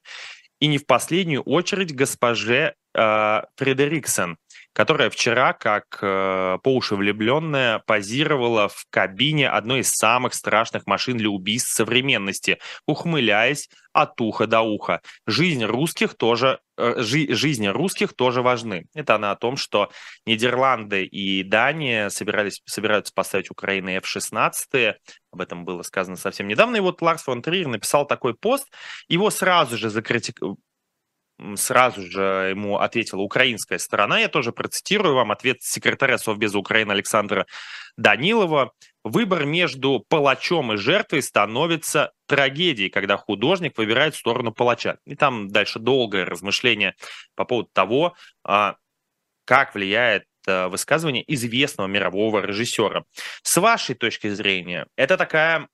и 0.59 0.67
не 0.67 0.77
в 0.77 0.85
последнюю 0.85 1.41
очередь 1.43 1.95
госпоже 1.95 2.75
э, 2.93 3.41
Фредериксон– 3.55 4.37
которая 4.73 5.09
вчера, 5.09 5.53
как 5.53 5.85
э, 6.01 6.57
по 6.63 6.75
уши 6.75 6.95
влюбленная, 6.95 7.79
позировала 7.79 8.69
в 8.69 8.85
кабине 8.89 9.49
одной 9.49 9.81
из 9.81 9.91
самых 9.91 10.33
страшных 10.33 10.85
машин 10.87 11.17
для 11.17 11.29
убийств 11.29 11.73
современности, 11.73 12.59
ухмыляясь 12.85 13.69
от 13.93 14.19
уха 14.21 14.47
до 14.47 14.61
уха. 14.61 15.01
Жизнь 15.25 15.63
русских 15.63 16.15
тоже 16.15 16.59
э, 16.77 16.95
жи, 16.97 17.33
жизни 17.33 17.67
русских 17.67 18.13
тоже 18.13 18.41
важны. 18.41 18.85
Это 18.93 19.15
она 19.15 19.31
о 19.31 19.35
том, 19.35 19.57
что 19.57 19.91
Нидерланды 20.25 21.03
и 21.03 21.43
Дания 21.43 22.09
собирались, 22.09 22.61
собираются 22.65 23.13
поставить 23.13 23.49
Украине 23.51 23.97
F-16. 23.97 24.93
Об 25.31 25.41
этом 25.41 25.65
было 25.65 25.81
сказано 25.81 26.15
совсем 26.15 26.47
недавно. 26.47 26.77
И 26.77 26.81
вот 26.81 27.01
Ларс 27.01 27.23
фон 27.23 27.41
Триер 27.41 27.67
написал 27.67 28.05
такой 28.05 28.35
пост. 28.35 28.67
Его 29.07 29.29
сразу 29.29 29.77
же 29.77 29.89
закритиковали 29.89 30.57
сразу 31.55 32.01
же 32.01 32.49
ему 32.51 32.77
ответила 32.77 33.21
украинская 33.21 33.77
сторона. 33.77 34.19
Я 34.19 34.29
тоже 34.29 34.51
процитирую 34.51 35.15
вам 35.15 35.31
ответ 35.31 35.61
секретаря 35.61 36.17
Совбеза 36.17 36.57
Украины 36.57 36.91
Александра 36.91 37.45
Данилова. 37.97 38.71
Выбор 39.03 39.45
между 39.45 40.03
палачом 40.09 40.73
и 40.73 40.77
жертвой 40.77 41.21
становится 41.21 42.11
трагедией, 42.27 42.89
когда 42.89 43.17
художник 43.17 43.77
выбирает 43.77 44.15
сторону 44.15 44.51
палача. 44.51 44.97
И 45.05 45.15
там 45.15 45.47
дальше 45.47 45.79
долгое 45.79 46.25
размышление 46.25 46.95
по 47.35 47.45
поводу 47.45 47.69
того, 47.73 48.15
а, 48.43 48.75
как 49.45 49.73
влияет 49.73 50.25
э, 50.47 50.67
высказывание 50.67 51.23
известного 51.33 51.87
мирового 51.87 52.45
режиссера. 52.45 53.05
С 53.41 53.57
вашей 53.57 53.95
точки 53.95 54.29
зрения, 54.29 54.85
это 54.95 55.17
такая 55.17 55.69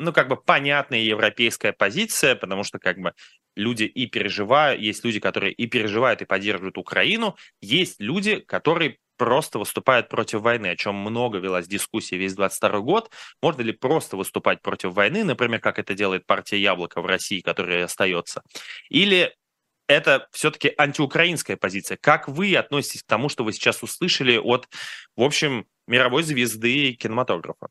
ну, 0.00 0.12
как 0.12 0.28
бы 0.28 0.36
понятная 0.36 1.00
европейская 1.00 1.72
позиция, 1.72 2.34
потому 2.34 2.64
что, 2.64 2.78
как 2.78 2.98
бы, 2.98 3.12
люди 3.60 3.84
и 3.84 4.06
переживают, 4.06 4.80
есть 4.80 5.04
люди, 5.04 5.20
которые 5.20 5.52
и 5.52 5.66
переживают, 5.66 6.22
и 6.22 6.24
поддерживают 6.24 6.78
Украину, 6.78 7.36
есть 7.60 8.00
люди, 8.00 8.40
которые 8.40 8.98
просто 9.16 9.58
выступают 9.58 10.08
против 10.08 10.40
войны, 10.40 10.68
о 10.68 10.76
чем 10.76 10.94
много 10.94 11.38
велась 11.38 11.68
дискуссия 11.68 12.16
весь 12.16 12.32
22 12.34 12.80
год. 12.80 13.10
Можно 13.42 13.62
ли 13.62 13.72
просто 13.72 14.16
выступать 14.16 14.62
против 14.62 14.92
войны, 14.92 15.24
например, 15.24 15.60
как 15.60 15.78
это 15.78 15.92
делает 15.92 16.24
партия 16.26 16.58
Яблоко 16.58 17.02
в 17.02 17.06
России, 17.06 17.40
которая 17.40 17.84
остается? 17.84 18.42
Или 18.88 19.36
это 19.88 20.28
все-таки 20.32 20.72
антиукраинская 20.78 21.58
позиция. 21.58 21.98
Как 22.00 22.28
вы 22.28 22.54
относитесь 22.56 23.02
к 23.02 23.06
тому, 23.06 23.28
что 23.28 23.44
вы 23.44 23.52
сейчас 23.52 23.82
услышали 23.82 24.38
от, 24.38 24.68
в 25.16 25.22
общем, 25.22 25.66
мировой 25.86 26.22
звезды 26.22 26.92
кинематографа? 26.92 27.68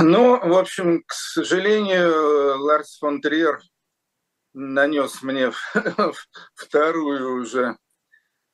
Ну, 0.00 0.38
в 0.38 0.58
общем, 0.58 1.02
к 1.06 1.12
сожалению, 1.12 2.58
Ларс 2.58 2.98
фон 2.98 3.20
Триер 3.20 3.60
нанес 4.54 5.22
мне 5.22 5.52
вторую 6.54 7.40
уже 7.40 7.76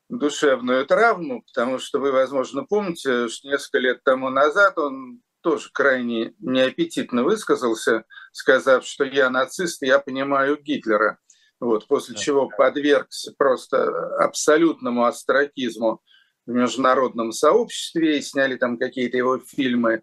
душевную 0.08 0.86
травму, 0.86 1.42
потому 1.42 1.78
что 1.78 1.98
вы, 1.98 2.12
возможно, 2.12 2.64
помните, 2.64 3.28
что 3.28 3.48
несколько 3.48 3.78
лет 3.78 4.04
тому 4.04 4.30
назад 4.30 4.78
он 4.78 5.20
тоже 5.40 5.70
крайне 5.72 6.34
неаппетитно 6.40 7.22
высказался, 7.22 8.04
сказав, 8.32 8.84
что 8.84 9.04
я 9.04 9.30
нацист, 9.30 9.82
я 9.82 9.98
понимаю 9.98 10.60
Гитлера. 10.60 11.18
Вот, 11.60 11.88
после 11.88 12.14
чего 12.14 12.48
подвергся 12.48 13.32
просто 13.36 13.88
абсолютному 14.18 15.04
астракизму 15.04 16.00
в 16.46 16.52
международном 16.52 17.32
сообществе 17.32 18.18
и 18.18 18.22
сняли 18.22 18.56
там 18.56 18.78
какие-то 18.78 19.16
его 19.16 19.38
фильмы 19.38 20.02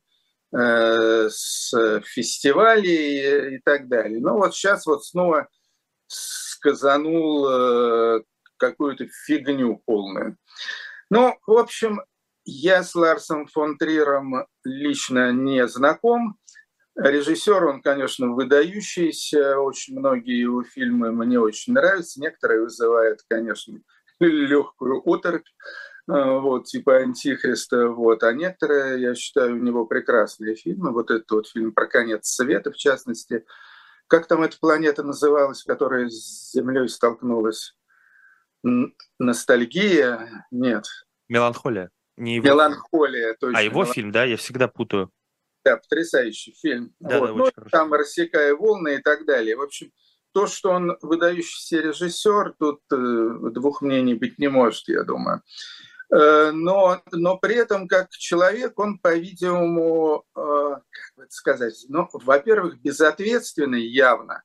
э, 0.53 1.29
с 1.29 2.01
фестивалей 2.01 3.51
и, 3.51 3.55
и 3.55 3.59
так 3.63 3.87
далее. 3.87 4.19
Но 4.19 4.37
вот 4.37 4.53
сейчас 4.53 4.85
вот 4.85 5.05
снова 5.05 5.47
сказанул 6.07 7.47
э, 7.49 8.23
какую-то 8.57 9.07
фигню 9.25 9.81
полную. 9.85 10.37
Ну, 11.09 11.37
в 11.45 11.57
общем, 11.57 12.01
я 12.45 12.83
с 12.83 12.95
Ларсом 12.95 13.47
фон 13.47 13.77
Триром 13.77 14.47
лично 14.63 15.31
не 15.31 15.67
знаком. 15.67 16.37
Режиссер, 16.95 17.65
он, 17.65 17.81
конечно, 17.81 18.27
выдающийся. 18.33 19.59
Очень 19.59 19.99
многие 19.99 20.39
его 20.39 20.63
фильмы 20.63 21.11
мне 21.11 21.39
очень 21.39 21.73
нравятся. 21.73 22.21
Некоторые 22.21 22.61
вызывают, 22.61 23.21
конечно, 23.27 23.79
легкую 24.19 25.01
оторопь, 25.05 25.47
э, 26.07 26.13
вот, 26.39 26.65
типа 26.65 26.97
«Антихриста», 26.97 27.89
вот. 27.89 28.23
А 28.23 28.31
некоторые, 28.31 29.01
я 29.01 29.15
считаю, 29.15 29.55
у 29.55 29.59
него 29.59 29.85
прекрасные 29.85 30.55
фильмы. 30.55 30.93
Вот 30.93 31.11
этот 31.11 31.29
вот 31.31 31.47
фильм 31.49 31.73
про 31.73 31.87
конец 31.87 32.27
света, 32.27 32.71
в 32.71 32.77
частности, 32.77 33.45
как 34.07 34.27
там 34.27 34.43
эта 34.43 34.57
планета 34.59 35.03
называлась, 35.03 35.63
которая 35.63 36.09
с 36.09 36.51
Землей 36.53 36.87
столкнулась? 36.89 37.75
Ностальгия? 39.19 40.45
Нет. 40.51 40.85
Меланхолия. 41.27 41.89
Не 42.17 42.35
его 42.35 42.45
Меланхолия, 42.45 43.27
фильм. 43.27 43.37
точно. 43.39 43.59
А 43.59 43.61
его 43.61 43.85
фильм, 43.85 44.11
да, 44.11 44.23
я 44.23 44.37
всегда 44.37 44.67
путаю. 44.67 45.11
Да, 45.65 45.77
потрясающий 45.77 46.53
фильм. 46.53 46.93
Да, 46.99 47.19
вот. 47.19 47.27
да, 47.27 47.33
ну, 47.33 47.69
там 47.71 47.93
«Рассекая 47.93 48.55
волны» 48.55 48.95
и 48.95 49.01
так 49.01 49.25
далее. 49.25 49.57
В 49.57 49.61
общем, 49.61 49.91
то, 50.31 50.47
что 50.47 50.69
он 50.69 50.97
выдающийся 51.01 51.81
режиссер, 51.81 52.55
тут 52.59 52.81
э, 52.91 53.49
двух 53.51 53.81
мнений 53.81 54.13
быть 54.13 54.37
не 54.37 54.47
может, 54.47 54.87
я 54.87 55.03
думаю. 55.03 55.41
Э, 56.15 56.51
но, 56.51 57.01
но 57.11 57.37
при 57.37 57.55
этом 57.55 57.89
как 57.89 58.09
человек 58.11 58.79
он, 58.79 58.99
по-видимому, 58.99 60.23
э, 60.33 60.39
как 60.39 61.15
бы 61.17 61.23
это 61.23 61.31
сказать, 61.31 61.85
ну, 61.89 62.07
во-первых, 62.13 62.79
безответственный 62.79 63.85
явно, 63.85 64.43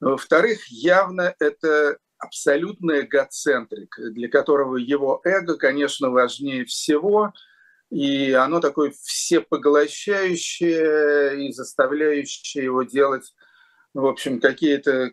во-вторых, 0.00 0.68
явно 0.68 1.34
это 1.40 1.98
абсолютный 2.18 3.00
эгоцентрик, 3.00 3.98
для 4.12 4.28
которого 4.28 4.76
его 4.76 5.20
эго, 5.24 5.56
конечно, 5.56 6.10
важнее 6.10 6.64
всего, 6.66 7.32
и 7.90 8.30
оно 8.30 8.60
такое 8.60 8.92
всепоглощающее 9.02 11.48
и 11.48 11.52
заставляющее 11.52 12.62
его 12.64 12.84
делать, 12.84 13.34
в 13.92 14.06
общем, 14.06 14.40
какие-то 14.40 15.10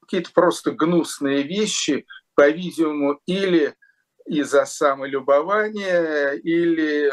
какие 0.00 0.24
просто 0.34 0.72
гнусные 0.72 1.42
вещи, 1.42 2.06
по-видимому, 2.34 3.20
или 3.26 3.76
из-за 4.28 4.64
самолюбования 4.64 6.32
или 6.32 7.12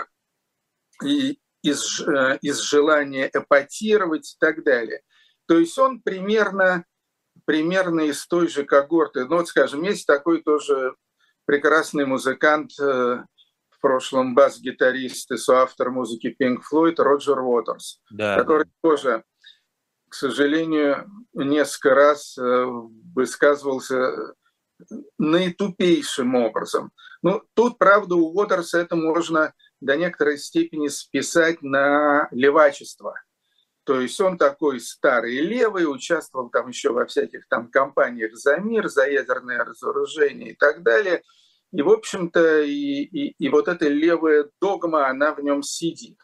из, 1.02 2.02
э, 2.02 2.38
из 2.42 2.60
желания 2.60 3.30
эпатировать 3.34 4.34
и 4.34 4.38
так 4.40 4.64
далее. 4.64 5.02
То 5.48 5.58
есть 5.58 5.78
он 5.78 6.02
примерно, 6.02 6.86
примерно 7.46 8.02
из 8.02 8.26
той 8.28 8.48
же 8.48 8.64
когорты. 8.64 9.26
Ну 9.26 9.38
вот, 9.38 9.48
скажем, 9.48 9.84
есть 9.84 10.06
такой 10.06 10.42
тоже 10.42 10.96
прекрасный 11.46 12.06
музыкант, 12.06 12.72
э, 12.80 13.24
в 13.76 13.82
прошлом 13.82 14.34
бас-гитарист 14.34 15.32
и 15.32 15.38
соавтор 15.38 15.92
музыки 15.92 16.36
Pink 16.40 16.62
Floyd 16.72 16.96
Роджер 16.98 17.40
Уотерс, 17.40 18.02
да, 18.10 18.38
который 18.38 18.66
да. 18.66 18.72
тоже, 18.82 19.24
к 20.10 20.14
сожалению, 20.16 21.10
несколько 21.34 21.94
раз 21.94 22.38
э, 22.38 22.66
высказывался 23.14 24.34
наитупейшим 25.18 26.36
образом. 26.36 26.92
Ну, 27.22 27.42
тут, 27.54 27.78
правда, 27.78 28.16
у 28.16 28.34
Уотерса 28.34 28.80
это 28.80 28.96
можно 28.96 29.54
до 29.82 29.98
некоторой 29.98 30.38
степени 30.38 30.88
списать 30.88 31.62
на 31.62 32.28
левачество. 32.32 33.16
То 33.86 34.02
есть 34.02 34.20
он 34.20 34.38
такой 34.38 34.80
старый 34.80 35.42
левый, 35.42 35.86
участвовал 35.86 36.50
там 36.50 36.70
еще 36.70 36.92
во 36.92 37.06
всяких 37.06 37.48
там 37.48 37.70
кампаниях 37.70 38.36
за 38.36 38.58
мир, 38.58 38.88
за 38.90 39.08
ядерное 39.08 39.64
разоружение 39.64 40.52
и 40.52 40.56
так 40.56 40.82
далее. 40.82 41.22
И, 41.72 41.82
в 41.82 41.90
общем-то, 41.90 42.62
и, 42.62 43.04
и, 43.04 43.36
и 43.38 43.50
вот 43.50 43.68
эта 43.68 43.88
левая 43.88 44.50
догма, 44.60 45.08
она 45.08 45.36
в 45.36 45.42
нем 45.42 45.62
сидит. 45.62 46.18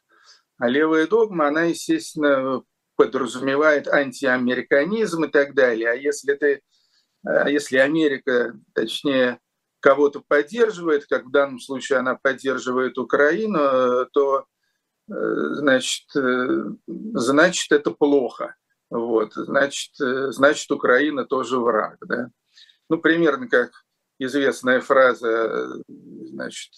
А 0.58 0.68
левая 0.68 1.08
догма, 1.08 1.48
она, 1.48 1.64
естественно, 1.64 2.64
подразумевает 2.96 3.88
антиамериканизм 3.88 5.26
и 5.26 5.32
так 5.32 5.54
далее. 5.54 5.92
А 5.92 5.96
если 5.96 6.34
ты 6.34 6.62
если 7.24 7.78
Америка, 7.78 8.54
точнее, 8.74 9.40
кого-то 9.82 10.22
поддерживает, 10.26 11.06
как 11.08 11.26
в 11.26 11.32
данном 11.32 11.60
случае 11.60 12.00
она 12.00 12.16
поддерживает 12.16 12.98
Украину, 12.98 14.06
то 14.14 14.46
э, 15.10 15.14
значит, 15.56 16.16
э, 16.16 16.66
значит 16.88 17.72
это 17.72 17.92
плохо. 17.92 18.56
Вот, 18.90 19.34
значит, 19.34 20.00
э, 20.00 20.32
значит, 20.32 20.72
Украина 20.72 21.26
тоже 21.26 21.60
враг. 21.60 21.98
Да? 22.08 22.30
Ну, 22.90 23.00
примерно 23.00 23.50
как 23.50 23.72
известная 24.20 24.82
фраза 24.82 25.82
значит, 25.88 26.72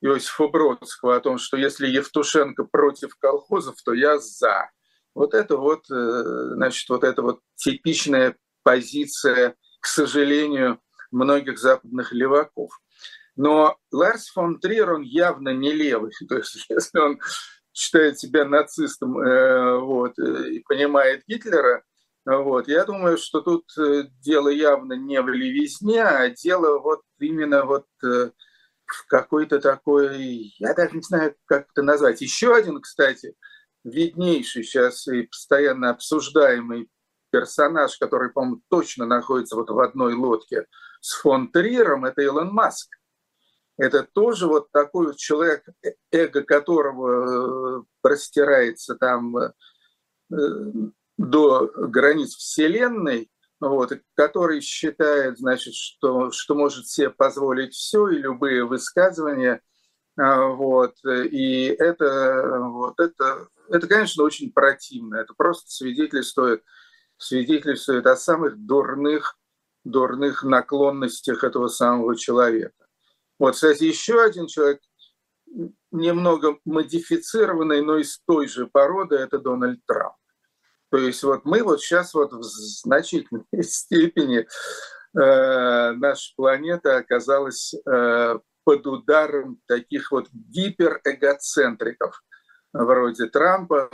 Иосифа 0.00 0.48
Бродского 0.48 1.16
о 1.16 1.20
том, 1.20 1.38
что 1.38 1.56
если 1.56 1.86
Евтушенко 1.86 2.64
против 2.64 3.16
колхозов, 3.16 3.80
то 3.82 3.94
я 3.94 4.18
за. 4.18 4.70
Вот 5.14 5.32
это 5.32 5.56
вот, 5.56 5.86
значит, 5.86 6.88
вот 6.90 7.02
это 7.02 7.22
вот 7.22 7.40
типичная 7.54 8.36
позиция, 8.66 9.54
к 9.80 9.86
сожалению, 9.86 10.80
многих 11.12 11.56
западных 11.56 12.12
леваков. 12.12 12.72
Но 13.36 13.76
Ларс 13.92 14.26
фон 14.30 14.58
Триер, 14.58 14.94
он 14.94 15.02
явно 15.02 15.50
не 15.50 15.72
левый. 15.72 16.10
То 16.28 16.38
есть, 16.38 16.66
если 16.68 16.98
он 16.98 17.20
считает 17.72 18.18
себя 18.18 18.44
нацистом 18.44 19.20
э, 19.20 19.78
вот, 19.78 20.18
э, 20.18 20.50
и 20.50 20.64
понимает 20.64 21.22
Гитлера, 21.28 21.84
вот, 22.24 22.66
я 22.66 22.84
думаю, 22.84 23.18
что 23.18 23.40
тут 23.40 23.66
э, 23.78 24.08
дело 24.20 24.48
явно 24.48 24.94
не 24.94 25.22
в 25.22 25.28
левизне, 25.28 26.02
а 26.02 26.28
дело 26.30 26.80
вот 26.80 27.02
именно 27.20 27.64
вот 27.66 27.86
в 28.02 29.06
какой-то 29.06 29.60
такой, 29.60 30.52
я 30.58 30.74
даже 30.74 30.96
не 30.96 31.02
знаю, 31.02 31.36
как 31.44 31.68
это 31.70 31.82
назвать. 31.82 32.20
Еще 32.20 32.52
один, 32.52 32.80
кстати, 32.80 33.36
виднейший 33.84 34.64
сейчас 34.64 35.06
и 35.06 35.22
постоянно 35.22 35.90
обсуждаемый 35.90 36.88
персонаж, 37.36 37.98
который, 37.98 38.30
по-моему, 38.30 38.62
точно 38.70 39.04
находится 39.04 39.56
вот 39.56 39.68
в 39.68 39.78
одной 39.78 40.14
лодке 40.14 40.66
с 41.02 41.12
фон 41.16 41.48
Триером, 41.48 42.06
это 42.06 42.22
Илон 42.22 42.48
Маск. 42.48 42.88
Это 43.76 44.04
тоже 44.04 44.46
вот 44.46 44.72
такой 44.72 45.08
вот 45.08 45.16
человек, 45.16 45.64
э, 45.84 45.90
эго 46.10 46.42
которого 46.42 47.80
э, 47.80 47.82
простирается 48.00 48.94
там 48.94 49.36
э, 49.36 49.52
до 51.18 51.70
границ 51.76 52.34
Вселенной, 52.36 53.30
вот, 53.60 53.92
который 54.14 54.62
считает, 54.62 55.38
значит, 55.38 55.74
что, 55.74 56.30
что 56.30 56.54
может 56.54 56.88
себе 56.88 57.10
позволить 57.10 57.74
все 57.74 58.08
и 58.08 58.16
любые 58.16 58.64
высказывания. 58.64 59.60
А, 60.18 60.46
вот, 60.46 60.94
и 61.04 61.66
это, 61.66 62.60
вот, 62.62 62.98
это, 62.98 63.48
это, 63.68 63.86
конечно, 63.86 64.24
очень 64.24 64.50
противно. 64.50 65.16
Это 65.16 65.34
просто 65.36 65.70
свидетельствует, 65.70 66.62
свидетельствует 67.18 68.06
о 68.06 68.16
самых 68.16 68.58
дурных, 68.58 69.38
дурных 69.84 70.42
наклонностях 70.42 71.44
этого 71.44 71.68
самого 71.68 72.16
человека. 72.16 72.86
Вот, 73.38 73.54
кстати, 73.54 73.84
еще 73.84 74.22
один 74.22 74.46
человек, 74.46 74.80
немного 75.90 76.58
модифицированный, 76.64 77.82
но 77.82 77.98
из 77.98 78.18
той 78.26 78.48
же 78.48 78.66
породы, 78.66 79.16
это 79.16 79.38
Дональд 79.38 79.80
Трамп. 79.86 80.16
То 80.90 80.98
есть 80.98 81.22
вот 81.22 81.44
мы 81.44 81.62
вот 81.62 81.80
сейчас 81.80 82.14
вот 82.14 82.32
в 82.32 82.42
значительной 82.42 83.44
степени 83.62 84.46
э, 85.18 85.92
наша 85.92 86.32
планета 86.36 86.96
оказалась 86.96 87.74
э, 87.74 88.38
под 88.64 88.86
ударом 88.86 89.60
таких 89.66 90.12
вот 90.12 90.28
гиперэгоцентриков 90.32 92.22
вроде 92.84 93.26
Трампа, 93.26 93.88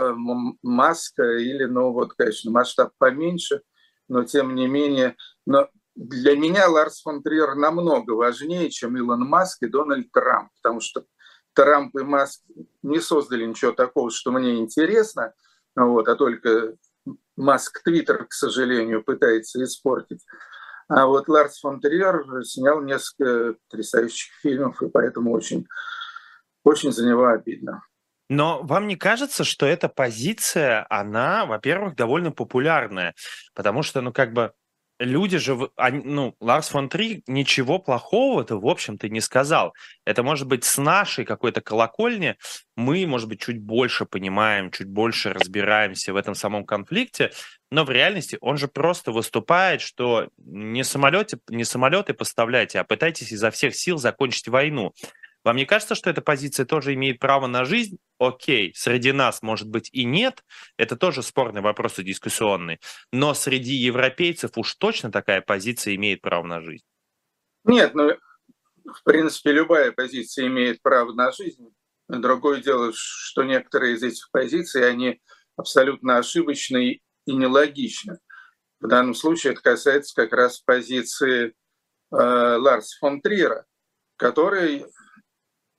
Маска 0.62 1.22
или, 1.38 1.64
ну 1.64 1.92
вот, 1.92 2.14
конечно, 2.14 2.50
масштаб 2.50 2.92
поменьше, 2.98 3.62
но 4.08 4.24
тем 4.24 4.54
не 4.54 4.66
менее, 4.66 5.16
но 5.46 5.68
для 5.94 6.36
меня 6.36 6.68
Ларс 6.68 7.02
фон 7.02 7.22
Триер 7.22 7.54
намного 7.54 8.12
важнее, 8.12 8.70
чем 8.70 8.96
Илон 8.96 9.20
Маск 9.20 9.62
и 9.62 9.68
Дональд 9.68 10.10
Трамп, 10.10 10.50
потому 10.62 10.80
что 10.80 11.04
Трамп 11.54 11.94
и 11.96 12.02
Маск 12.02 12.42
не 12.82 13.00
создали 13.00 13.44
ничего 13.44 13.72
такого, 13.72 14.10
что 14.10 14.32
мне 14.32 14.58
интересно, 14.58 15.34
вот, 15.76 16.08
а 16.08 16.16
только 16.16 16.76
Маск 17.36 17.82
Твиттер, 17.82 18.26
к 18.26 18.32
сожалению, 18.32 19.04
пытается 19.04 19.62
испортить. 19.62 20.24
А 20.88 21.06
вот 21.06 21.28
Ларс 21.28 21.60
фон 21.60 21.80
Триер 21.80 22.44
снял 22.44 22.82
несколько 22.82 23.54
потрясающих 23.68 24.32
фильмов, 24.42 24.82
и 24.82 24.88
поэтому 24.88 25.32
очень, 25.32 25.66
очень 26.64 26.92
за 26.92 27.06
него 27.06 27.26
обидно. 27.26 27.82
Но 28.32 28.62
вам 28.62 28.86
не 28.86 28.96
кажется, 28.96 29.44
что 29.44 29.66
эта 29.66 29.90
позиция, 29.90 30.86
она, 30.88 31.44
во-первых, 31.44 31.94
довольно 31.94 32.30
популярная? 32.30 33.14
Потому 33.54 33.82
что, 33.82 34.00
ну, 34.00 34.10
как 34.10 34.32
бы, 34.32 34.54
люди 34.98 35.36
же, 35.36 35.68
они, 35.76 36.00
ну, 36.02 36.34
Ларс 36.40 36.68
фон 36.70 36.88
Три 36.88 37.22
ничего 37.26 37.78
плохого-то, 37.78 38.58
в 38.58 38.66
общем-то, 38.66 39.10
не 39.10 39.20
сказал. 39.20 39.74
Это, 40.06 40.22
может 40.22 40.48
быть, 40.48 40.64
с 40.64 40.78
нашей 40.78 41.26
какой-то 41.26 41.60
колокольни 41.60 42.36
мы, 42.74 43.06
может 43.06 43.28
быть, 43.28 43.42
чуть 43.42 43.60
больше 43.60 44.06
понимаем, 44.06 44.70
чуть 44.70 44.88
больше 44.88 45.34
разбираемся 45.34 46.14
в 46.14 46.16
этом 46.16 46.34
самом 46.34 46.64
конфликте, 46.64 47.32
но 47.70 47.84
в 47.84 47.90
реальности 47.90 48.38
он 48.40 48.56
же 48.56 48.66
просто 48.66 49.12
выступает, 49.12 49.82
что 49.82 50.30
не 50.38 50.84
самолеты, 50.84 51.38
не 51.50 51.64
самолеты 51.64 52.14
поставляйте, 52.14 52.80
а 52.80 52.84
пытайтесь 52.84 53.30
изо 53.30 53.50
всех 53.50 53.76
сил 53.76 53.98
закончить 53.98 54.48
войну. 54.48 54.94
Вам 55.44 55.56
не 55.56 55.66
кажется, 55.66 55.94
что 55.94 56.08
эта 56.08 56.22
позиция 56.22 56.64
тоже 56.64 56.94
имеет 56.94 57.18
право 57.18 57.46
на 57.46 57.64
жизнь? 57.64 57.98
Окей, 58.18 58.72
среди 58.76 59.12
нас, 59.12 59.42
может 59.42 59.68
быть, 59.68 59.88
и 59.92 60.04
нет. 60.04 60.44
Это 60.76 60.96
тоже 60.96 61.22
спорный 61.22 61.60
вопрос 61.60 61.98
и 61.98 62.04
дискуссионный. 62.04 62.78
Но 63.12 63.34
среди 63.34 63.74
европейцев 63.74 64.52
уж 64.56 64.74
точно 64.76 65.10
такая 65.10 65.40
позиция 65.40 65.96
имеет 65.96 66.20
право 66.20 66.46
на 66.46 66.60
жизнь. 66.60 66.84
Нет, 67.64 67.94
ну, 67.94 68.10
в 68.84 69.02
принципе, 69.04 69.52
любая 69.52 69.92
позиция 69.92 70.46
имеет 70.46 70.80
право 70.82 71.12
на 71.12 71.32
жизнь. 71.32 71.74
Другое 72.08 72.60
дело, 72.60 72.92
что 72.94 73.42
некоторые 73.42 73.94
из 73.94 74.02
этих 74.02 74.30
позиций, 74.30 74.88
они 74.88 75.20
абсолютно 75.56 76.18
ошибочны 76.18 77.00
и 77.26 77.32
нелогичны. 77.32 78.18
В 78.80 78.88
данном 78.88 79.14
случае 79.14 79.52
это 79.52 79.62
касается 79.62 80.14
как 80.14 80.32
раз 80.32 80.58
позиции 80.58 81.48
э, 81.48 81.52
Ларса 82.10 82.96
фон 82.98 83.20
Трира, 83.20 83.64
который 84.16 84.84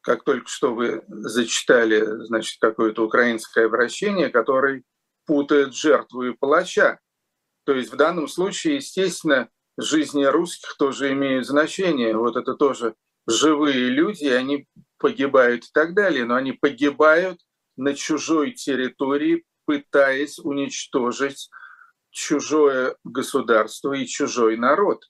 как 0.04 0.24
только 0.24 0.48
что 0.48 0.76
вы 0.76 1.04
зачитали, 1.08 2.04
значит, 2.26 2.58
какое-то 2.60 3.06
украинское 3.06 3.66
обращение, 3.66 4.30
который 4.30 4.84
путает 5.26 5.74
жертву 5.74 6.24
и 6.24 6.34
палача. 6.34 7.00
То 7.64 7.74
есть 7.74 7.92
в 7.92 7.96
данном 7.96 8.28
случае, 8.28 8.76
естественно, 8.76 9.50
жизни 9.78 10.26
русских 10.26 10.76
тоже 10.78 11.14
имеют 11.14 11.48
значение. 11.48 12.16
Вот 12.16 12.36
это 12.36 12.54
тоже 12.56 12.96
живые 13.28 13.90
люди, 13.90 14.26
они 14.26 14.68
погибают 14.98 15.64
и 15.64 15.70
так 15.74 15.96
далее, 15.96 16.26
но 16.26 16.36
они 16.36 16.52
погибают 16.52 17.40
на 17.78 17.96
чужой 17.96 18.52
территории, 18.52 19.46
пытаясь 19.66 20.38
уничтожить 20.38 21.50
чужое 22.12 22.98
государство 23.06 23.94
и 23.94 24.06
чужой 24.06 24.58
народ. 24.58 25.06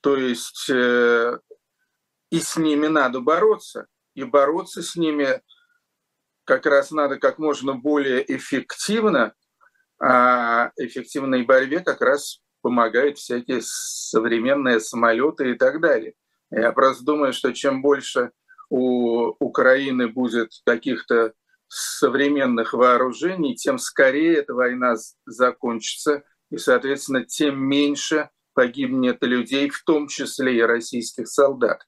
То 0.00 0.16
есть 0.16 0.70
э, 0.70 1.38
и 2.30 2.38
с 2.38 2.56
ними 2.56 2.86
надо 2.86 3.20
бороться 3.20 3.88
и 4.18 4.24
бороться 4.24 4.82
с 4.82 4.96
ними 4.96 5.40
как 6.44 6.66
раз 6.66 6.90
надо 6.90 7.18
как 7.18 7.38
можно 7.38 7.74
более 7.74 8.24
эффективно, 8.36 9.32
а 10.00 10.72
эффективной 10.76 11.44
борьбе 11.44 11.80
как 11.80 12.00
раз 12.00 12.40
помогают 12.60 13.18
всякие 13.18 13.60
современные 13.62 14.80
самолеты 14.80 15.52
и 15.52 15.54
так 15.54 15.80
далее. 15.80 16.14
Я 16.50 16.72
просто 16.72 17.04
думаю, 17.04 17.32
что 17.32 17.52
чем 17.52 17.80
больше 17.80 18.32
у 18.70 19.34
Украины 19.38 20.08
будет 20.08 20.50
каких-то 20.66 21.32
современных 21.68 22.72
вооружений, 22.72 23.54
тем 23.54 23.78
скорее 23.78 24.38
эта 24.38 24.54
война 24.54 24.96
закончится, 25.26 26.24
и, 26.50 26.56
соответственно, 26.56 27.24
тем 27.24 27.60
меньше 27.60 28.30
погибнет 28.54 29.18
людей, 29.22 29.70
в 29.70 29.84
том 29.84 30.08
числе 30.08 30.56
и 30.56 30.62
российских 30.62 31.28
солдат. 31.28 31.86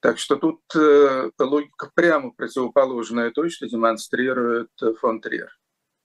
Так 0.00 0.18
что 0.18 0.36
тут 0.36 0.60
э, 0.76 1.30
логика 1.38 1.90
прямо 1.94 2.30
противоположная 2.30 3.30
той, 3.30 3.50
что 3.50 3.66
демонстрирует 3.66 4.70
э, 4.80 4.92
фон 5.00 5.20
Триер. 5.20 5.50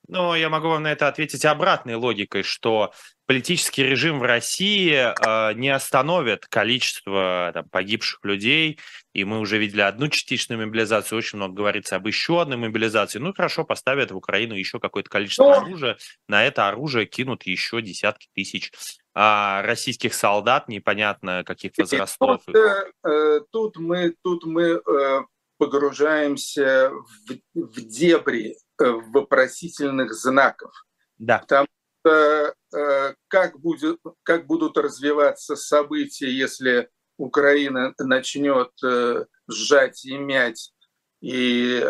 Ну, 0.09 0.35
я 0.35 0.49
могу 0.49 0.67
вам 0.67 0.83
на 0.83 0.91
это 0.91 1.07
ответить 1.07 1.45
обратной 1.45 1.95
логикой, 1.95 2.43
что 2.43 2.91
политический 3.25 3.83
режим 3.83 4.19
в 4.19 4.23
России 4.23 4.91
э, 4.93 5.53
не 5.53 5.69
остановит 5.69 6.45
количество 6.47 7.51
там, 7.53 7.69
погибших 7.69 8.19
людей, 8.25 8.79
и 9.13 9.23
мы 9.23 9.39
уже 9.39 9.57
видели 9.57 9.81
одну 9.81 10.09
частичную 10.09 10.65
мобилизацию, 10.65 11.17
очень 11.17 11.37
много 11.37 11.53
говорится 11.53 11.95
об 11.95 12.07
еще 12.07 12.41
одной 12.41 12.57
мобилизации. 12.57 13.19
Ну, 13.19 13.33
хорошо, 13.33 13.63
поставят 13.63 14.11
в 14.11 14.17
Украину 14.17 14.55
еще 14.55 14.79
какое-то 14.79 15.09
количество 15.09 15.43
Но... 15.43 15.53
оружия, 15.53 15.97
на 16.27 16.43
это 16.43 16.67
оружие 16.67 17.05
кинут 17.05 17.43
еще 17.43 17.81
десятки 17.81 18.27
тысяч 18.33 18.71
а, 19.15 19.61
российских 19.63 20.13
солдат, 20.13 20.67
непонятно 20.67 21.43
каких 21.45 21.73
возрастов. 21.77 22.41
Тут, 22.45 22.55
э, 22.55 23.39
тут 23.51 23.77
мы, 23.77 24.15
тут 24.23 24.45
мы 24.45 24.81
э, 24.81 25.21
погружаемся 25.57 26.91
в, 26.91 27.33
в 27.53 27.81
дебри 27.81 28.57
э, 28.81 28.85
вопросительных 28.85 30.13
знаков. 30.13 30.71
Да. 31.17 31.39
Потому 31.39 31.67
что 32.01 32.55
э, 32.75 33.13
как, 33.27 33.59
будет, 33.59 33.99
как 34.23 34.47
будут 34.47 34.77
развиваться 34.77 35.55
события, 35.55 36.31
если 36.31 36.89
Украина 37.17 37.93
начнет 37.99 38.71
э, 38.83 39.25
сжать 39.47 40.05
и 40.05 40.17
мять 40.17 40.73
и 41.21 41.85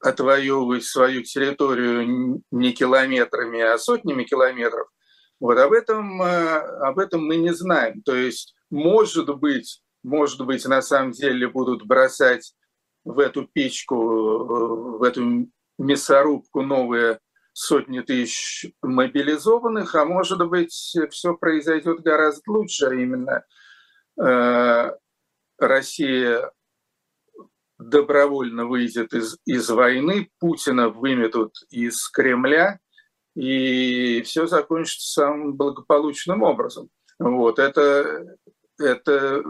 отвоевывать 0.00 0.84
свою 0.84 1.22
территорию 1.22 2.40
не 2.50 2.72
километрами, 2.72 3.60
а 3.60 3.76
сотнями 3.78 4.24
километров, 4.24 4.88
вот 5.40 5.58
об 5.58 5.72
этом, 5.72 6.22
э, 6.22 6.58
об 6.80 6.98
этом 6.98 7.26
мы 7.26 7.36
не 7.36 7.52
знаем. 7.52 8.02
То 8.02 8.14
есть, 8.14 8.54
может 8.70 9.34
быть, 9.38 9.82
может 10.02 10.40
быть, 10.46 10.64
на 10.66 10.82
самом 10.82 11.10
деле 11.10 11.48
будут 11.48 11.84
бросать 11.84 12.54
в 13.04 13.18
эту 13.18 13.46
печку, 13.46 13.96
э, 13.96 14.98
в 14.98 15.02
эту 15.02 15.48
мясорубку 15.78 16.62
новые 16.62 17.18
сотни 17.52 18.00
тысяч 18.00 18.66
мобилизованных, 18.82 19.94
а 19.94 20.04
может 20.04 20.46
быть, 20.48 20.72
все 20.72 21.34
произойдет 21.34 22.00
гораздо 22.00 22.42
лучше, 22.50 22.86
а 22.86 22.94
именно 22.94 23.44
э, 24.20 24.90
Россия 25.58 26.52
добровольно 27.78 28.66
выйдет 28.66 29.12
из, 29.12 29.38
из 29.44 29.68
войны, 29.70 30.30
Путина 30.38 30.88
выметут 30.88 31.54
из 31.70 32.08
Кремля, 32.08 32.78
и 33.36 34.22
все 34.22 34.46
закончится 34.46 35.12
самым 35.12 35.54
благополучным 35.54 36.42
образом. 36.42 36.88
Вот 37.18 37.58
это, 37.58 38.24
это 38.80 39.42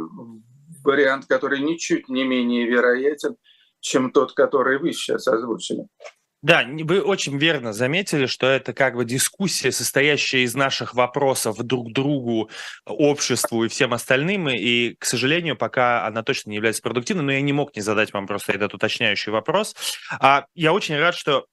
вариант, 0.85 1.27
который 1.27 1.61
ничуть 1.61 2.09
не 2.09 2.25
менее 2.25 2.67
вероятен, 2.67 3.37
чем 3.81 4.11
тот, 4.11 4.33
который 4.33 4.79
вы 4.79 4.93
сейчас 4.93 5.29
озвучили. 5.29 5.87
Да, 6.43 6.65
вы 6.67 7.01
очень 7.01 7.39
верно 7.39 7.73
заметили, 7.73 8.27
что 8.27 8.47
это 8.47 8.73
как 8.73 8.95
бы 8.95 9.05
дискуссия, 9.05 9.73
состоящая 9.73 10.45
из 10.45 10.55
наших 10.55 10.95
вопросов 10.95 11.57
друг 11.59 11.93
другу, 11.93 12.51
обществу 12.85 13.65
и 13.65 13.69
всем 13.69 13.95
остальным. 13.95 14.49
И, 14.49 14.95
к 14.95 15.05
сожалению, 15.05 15.57
пока 15.57 16.07
она 16.07 16.23
точно 16.23 16.51
не 16.51 16.57
является 16.57 16.83
продуктивной, 16.83 17.25
но 17.25 17.33
я 17.33 17.41
не 17.41 17.53
мог 17.53 17.75
не 17.75 17.83
задать 17.83 18.13
вам 18.13 18.27
просто 18.27 18.53
этот 18.53 18.75
уточняющий 18.75 19.33
вопрос. 19.33 19.75
А 20.21 20.47
я 20.55 20.73
очень 20.73 20.97
рад, 20.99 21.15
что 21.15 21.47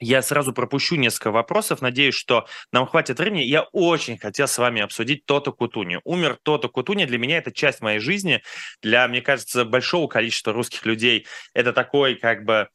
я 0.00 0.22
сразу 0.22 0.52
пропущу 0.52 0.96
несколько 0.96 1.30
вопросов. 1.30 1.80
Надеюсь, 1.80 2.14
что 2.14 2.46
нам 2.72 2.86
хватит 2.86 3.18
времени. 3.18 3.42
Я 3.42 3.62
очень 3.72 4.18
хотел 4.18 4.48
с 4.48 4.58
вами 4.58 4.82
обсудить 4.82 5.24
Тото 5.24 5.52
Кутуни. 5.52 6.00
Умер 6.04 6.38
Тото 6.42 6.68
Кутуни. 6.68 7.04
Для 7.04 7.18
меня 7.18 7.38
это 7.38 7.52
часть 7.52 7.80
моей 7.80 8.00
жизни. 8.00 8.42
Для, 8.82 9.06
мне 9.08 9.22
кажется, 9.22 9.64
большого 9.64 10.08
количества 10.08 10.52
русских 10.52 10.84
людей 10.84 11.26
это 11.52 11.72
такой, 11.72 12.16
как 12.16 12.44
бы, 12.44 12.68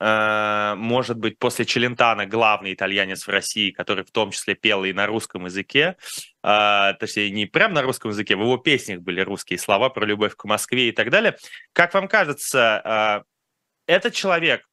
э, 0.00 0.74
может 0.76 1.18
быть, 1.18 1.38
после 1.38 1.64
Челентана 1.64 2.26
главный 2.26 2.74
итальянец 2.74 3.26
в 3.26 3.30
России, 3.30 3.70
который 3.70 4.04
в 4.04 4.10
том 4.10 4.32
числе 4.32 4.54
пел 4.54 4.84
и 4.84 4.92
на 4.92 5.06
русском 5.06 5.46
языке. 5.46 5.96
Э, 6.42 6.94
точнее, 6.98 7.30
не 7.30 7.46
прям 7.46 7.74
на 7.74 7.82
русском 7.82 8.10
языке, 8.10 8.34
в 8.36 8.40
его 8.40 8.56
песнях 8.56 9.00
были 9.00 9.20
русские 9.20 9.58
слова 9.58 9.88
про 9.88 10.04
любовь 10.04 10.34
к 10.34 10.44
Москве 10.44 10.88
и 10.88 10.92
так 10.92 11.10
далее. 11.10 11.36
Как 11.72 11.94
вам 11.94 12.08
кажется, 12.08 13.24
э, 13.86 13.92
этот 13.92 14.14
человек 14.14 14.66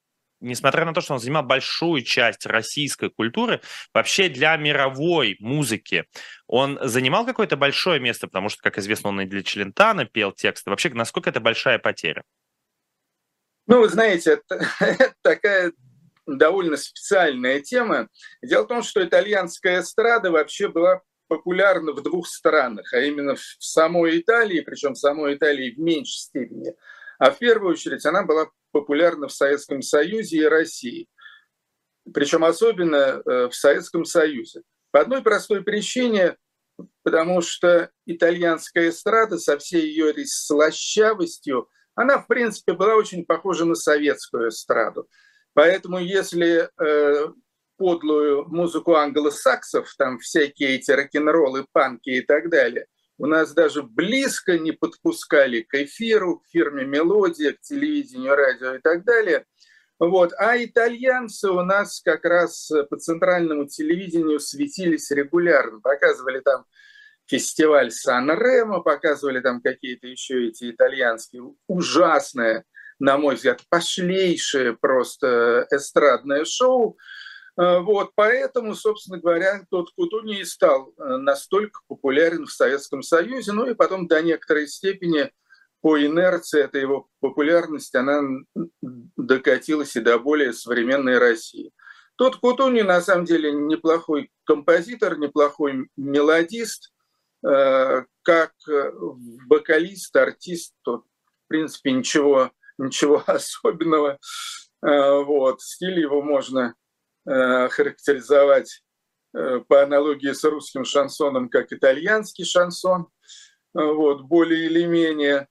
несмотря 0.44 0.86
на 0.86 0.94
то, 0.94 1.02
что 1.02 1.14
он 1.14 1.20
занимал 1.20 1.44
большую 1.44 2.04
часть 2.04 2.46
российской 2.46 3.10
культуры, 3.10 3.62
вообще 3.94 4.30
для 4.30 4.56
мировой 4.58 5.38
музыки 5.39 6.06
он 6.48 6.80
занимал 6.82 7.26
какое-то 7.26 7.58
большое 7.58 8.00
место, 8.00 8.28
потому 8.28 8.50
что, 8.50 8.62
как 8.62 8.78
известно, 8.78 9.10
он 9.10 9.22
и 9.22 9.26
для 9.26 9.41
Челентана 9.41 10.06
пел 10.06 10.32
тексты. 10.32 10.70
Вообще, 10.70 10.89
насколько 10.89 11.30
это 11.30 11.39
большая 11.39 11.80
потеря? 11.80 12.24
Ну, 13.66 13.80
вы 13.80 13.89
знаете, 13.89 14.39
это, 14.50 15.16
такая 15.22 15.72
довольно 16.26 16.78
специальная 16.78 17.62
тема. 17.62 18.10
Дело 18.41 18.64
в 18.64 18.68
том, 18.68 18.84
что 18.84 19.04
итальянская 19.04 19.82
эстрада 19.82 20.32
вообще 20.32 20.68
была 20.68 21.02
популярна 21.28 21.94
в 21.94 22.02
двух 22.02 22.28
странах, 22.28 22.94
а 22.94 23.00
именно 23.00 23.36
в 23.36 23.41
самой 23.60 24.20
Италии, 24.20 24.62
причем 24.62 24.94
в 24.94 25.00
самой 25.00 25.36
Италии 25.36 25.72
в 25.72 25.80
меньшей 25.80 26.18
степени. 26.18 26.74
А 27.24 27.32
в 27.32 27.39
первую 27.39 27.71
очередь 27.71 28.05
она 28.05 28.24
была 28.24 28.49
популярна 28.74 29.30
в 29.30 29.32
Советском 29.32 29.82
Союзе 29.82 30.39
и 30.39 30.43
России. 30.43 31.07
Причем 32.13 32.43
особенно 32.43 32.95
э, 33.24 33.47
в 33.47 33.55
Советском 33.55 34.03
Союзе. 34.03 34.63
По 34.91 34.99
одной 34.99 35.21
простой 35.21 35.63
причине, 35.63 36.36
потому 37.01 37.39
что 37.39 37.89
итальянская 38.05 38.89
эстрада 38.89 39.38
со 39.38 39.57
всей 39.57 39.88
ее 39.88 40.13
слащавостью, 40.26 41.69
она, 41.95 42.17
в 42.17 42.28
принципе, 42.28 42.74
была 42.74 42.95
очень 42.95 43.26
похожа 43.26 43.63
на 43.63 43.76
советскую 43.76 44.49
эстраду. 44.49 45.07
Поэтому 45.53 45.99
если 45.99 46.69
э, 46.78 47.28
подлую 47.78 48.49
музыку 48.49 48.95
англосаксов, 48.95 49.95
там 49.97 50.19
всякие 50.19 50.76
эти 50.76 50.91
рок-н-роллы, 50.91 51.67
панки 51.71 52.09
и 52.09 52.21
так 52.21 52.49
далее, 52.49 52.88
у 53.18 53.26
нас 53.28 53.53
даже 53.53 53.84
близко 53.84 54.57
не 54.57 54.72
подпускали 54.72 55.61
к 55.61 55.76
эфиру, 55.76 56.39
к 56.39 56.47
фирме 56.47 56.86
«Мелодия», 56.86 57.53
к 57.53 57.61
телевидению, 57.61 58.36
радио 58.36 58.76
и 58.76 58.80
так 58.80 59.03
далее. 59.03 59.45
Вот. 59.99 60.34
А 60.38 60.57
итальянцы 60.57 61.49
у 61.49 61.64
нас 61.64 62.01
как 62.01 62.26
раз 62.26 62.72
по 62.89 62.97
центральному 62.97 63.68
телевидению 63.68 64.39
светились 64.39 65.11
регулярно, 65.11 65.80
показывали 65.80 66.39
там 66.39 66.66
фестиваль 67.26 67.91
Сан-Ремо, 67.91 68.82
показывали 68.82 69.39
там 69.39 69.61
какие-то 69.61 70.07
еще 70.07 70.47
эти 70.47 70.72
итальянские 70.72 71.43
ужасные, 71.68 72.66
на 72.99 73.18
мой 73.18 73.36
взгляд, 73.36 73.61
пошлейшие 73.70 74.76
просто 74.76 75.68
эстрадное 75.72 76.45
шоу. 76.45 76.97
Э, 77.56 77.80
вот, 77.80 78.12
поэтому, 78.16 78.74
собственно 78.76 79.20
говоря, 79.20 79.66
тот 79.70 79.91
Кутуни 79.95 80.39
и 80.39 80.45
стал 80.45 80.93
э, 80.97 81.18
настолько 81.18 81.82
популярен 81.88 82.45
в 82.45 82.51
Советском 82.51 83.04
Союзе, 83.04 83.51
ну 83.51 83.68
и 83.68 83.76
потом 83.76 84.08
до 84.08 84.22
некоторой 84.22 84.68
степени 84.68 85.32
по 85.82 86.04
инерции 86.04 86.64
этой 86.64 86.82
его 86.82 87.08
популярности 87.20 87.97
она 87.97 88.22
докатилась 89.18 89.95
и 89.95 89.99
до 89.99 90.18
более 90.18 90.54
современной 90.54 91.18
России. 91.18 91.72
Тот 92.16 92.38
Кутуни 92.38 92.82
на 92.82 93.01
самом 93.01 93.26
деле 93.26 93.51
неплохой 93.51 94.32
композитор, 94.45 95.18
неплохой 95.18 95.89
мелодист, 95.97 96.91
э, 97.45 98.04
как 98.24 98.54
вокалист, 99.49 100.16
артист, 100.16 100.74
то, 100.84 100.99
в 100.99 101.47
принципе, 101.49 101.91
ничего, 101.91 102.51
ничего 102.78 103.22
особенного. 103.28 104.18
Вот. 104.82 105.62
Стиль 105.62 105.99
его 105.99 106.22
можно 106.22 106.76
характеризовать 107.26 108.84
э, 109.36 109.61
по 109.67 109.84
аналогии 109.84 110.32
с 110.32 110.43
русским 110.43 110.86
шансоном 110.86 111.49
как 111.49 111.71
итальянский 111.71 112.45
шансон, 112.45 113.07
э, 113.76 113.84
вот, 113.84 114.24
более 114.24 114.65
или 114.65 114.86
менее. 114.86 115.47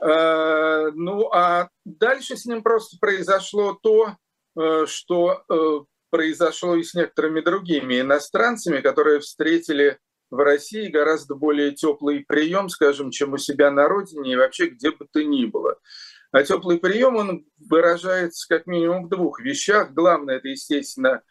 Ну, 0.00 1.32
а 1.32 1.68
дальше 1.84 2.36
с 2.36 2.46
ним 2.46 2.62
просто 2.62 2.96
произошло 3.00 3.76
то, 3.82 4.16
что 4.86 5.86
произошло 6.10 6.76
и 6.76 6.84
с 6.84 6.94
некоторыми 6.94 7.40
другими 7.40 8.00
иностранцами, 8.00 8.80
которые 8.80 9.18
встретили 9.18 9.98
в 10.30 10.38
России 10.38 10.88
гораздо 10.88 11.34
более 11.34 11.72
теплый 11.72 12.24
прием, 12.26 12.68
скажем, 12.68 13.10
чем 13.10 13.32
у 13.32 13.38
себя 13.38 13.70
на 13.70 13.88
родине 13.88 14.32
и 14.32 14.36
вообще 14.36 14.66
где 14.68 14.90
бы 14.90 15.06
то 15.10 15.24
ни 15.24 15.44
было. 15.46 15.78
А 16.32 16.44
теплый 16.44 16.78
прием, 16.78 17.16
он 17.16 17.44
выражается 17.58 18.46
как 18.48 18.66
минимум 18.66 19.06
в 19.06 19.08
двух 19.08 19.40
вещах. 19.40 19.92
Главное, 19.92 20.36
это, 20.36 20.48
естественно, 20.48 21.22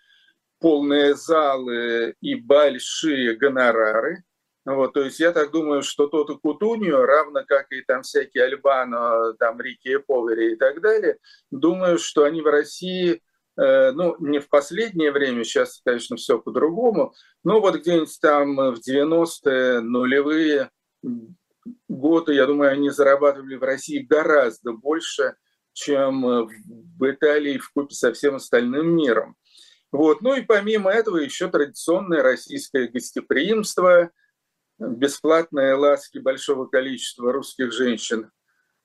полные 0.59 1.15
залы 1.15 2.15
и 2.21 2.35
большие 2.35 3.35
гонорары. 3.35 4.23
Вот, 4.65 4.93
то 4.93 5.01
есть 5.01 5.19
я 5.19 5.31
так 5.31 5.51
думаю, 5.51 5.81
что 5.81 6.07
тот 6.07 6.29
и 6.29 6.37
Кутуньо, 6.37 7.05
равно 7.05 7.43
как 7.47 7.71
и 7.71 7.81
там 7.81 8.03
всякие 8.03 8.43
Альбано, 8.43 9.33
там 9.39 9.59
Рики 9.59 9.97
Повери 9.97 10.53
и 10.53 10.55
так 10.57 10.81
далее, 10.81 11.17
думаю, 11.49 11.97
что 11.97 12.25
они 12.25 12.41
в 12.41 12.45
России, 12.45 13.21
э, 13.57 13.91
ну, 13.91 14.15
не 14.19 14.39
в 14.39 14.49
последнее 14.49 15.11
время, 15.11 15.43
сейчас, 15.43 15.81
конечно, 15.83 16.17
все 16.17 16.39
по-другому, 16.39 17.15
но 17.43 17.61
вот 17.61 17.77
где-нибудь 17.77 18.15
там 18.21 18.55
в 18.57 18.79
90-е, 18.87 19.79
нулевые, 19.79 20.69
годы, 21.89 22.33
я 22.33 22.45
думаю, 22.45 22.71
они 22.71 22.89
зарабатывали 22.89 23.55
в 23.55 23.63
России 23.63 23.99
гораздо 23.99 24.71
больше, 24.71 25.35
чем 25.73 26.25
э, 26.25 26.47
в 26.97 27.09
Италии 27.11 27.57
в 27.57 27.71
купе 27.71 27.95
со 27.95 28.13
всем 28.13 28.35
остальным 28.35 28.95
миром. 28.95 29.35
Вот. 29.91 30.21
Ну 30.21 30.35
и 30.35 30.41
помимо 30.41 30.91
этого 30.91 31.17
еще 31.17 31.49
традиционное 31.49 32.21
российское 32.21 32.87
гостеприимство, 32.87 34.11
бесплатные 34.77 35.73
ласки 35.73 36.19
большого 36.19 36.67
количества 36.67 37.33
русских 37.33 37.73
женщин, 37.73 38.31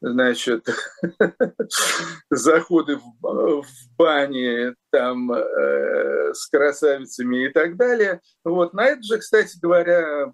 значит, 0.00 0.66
заходы 2.30 2.96
в, 2.96 3.64
бане 3.96 4.74
там 4.90 5.30
э, 5.32 6.34
с 6.34 6.46
красавицами 6.46 7.46
и 7.46 7.48
так 7.50 7.76
далее. 7.76 8.20
Вот. 8.44 8.72
На 8.72 8.86
это 8.86 9.02
же, 9.02 9.18
кстати 9.18 9.58
говоря, 9.60 10.32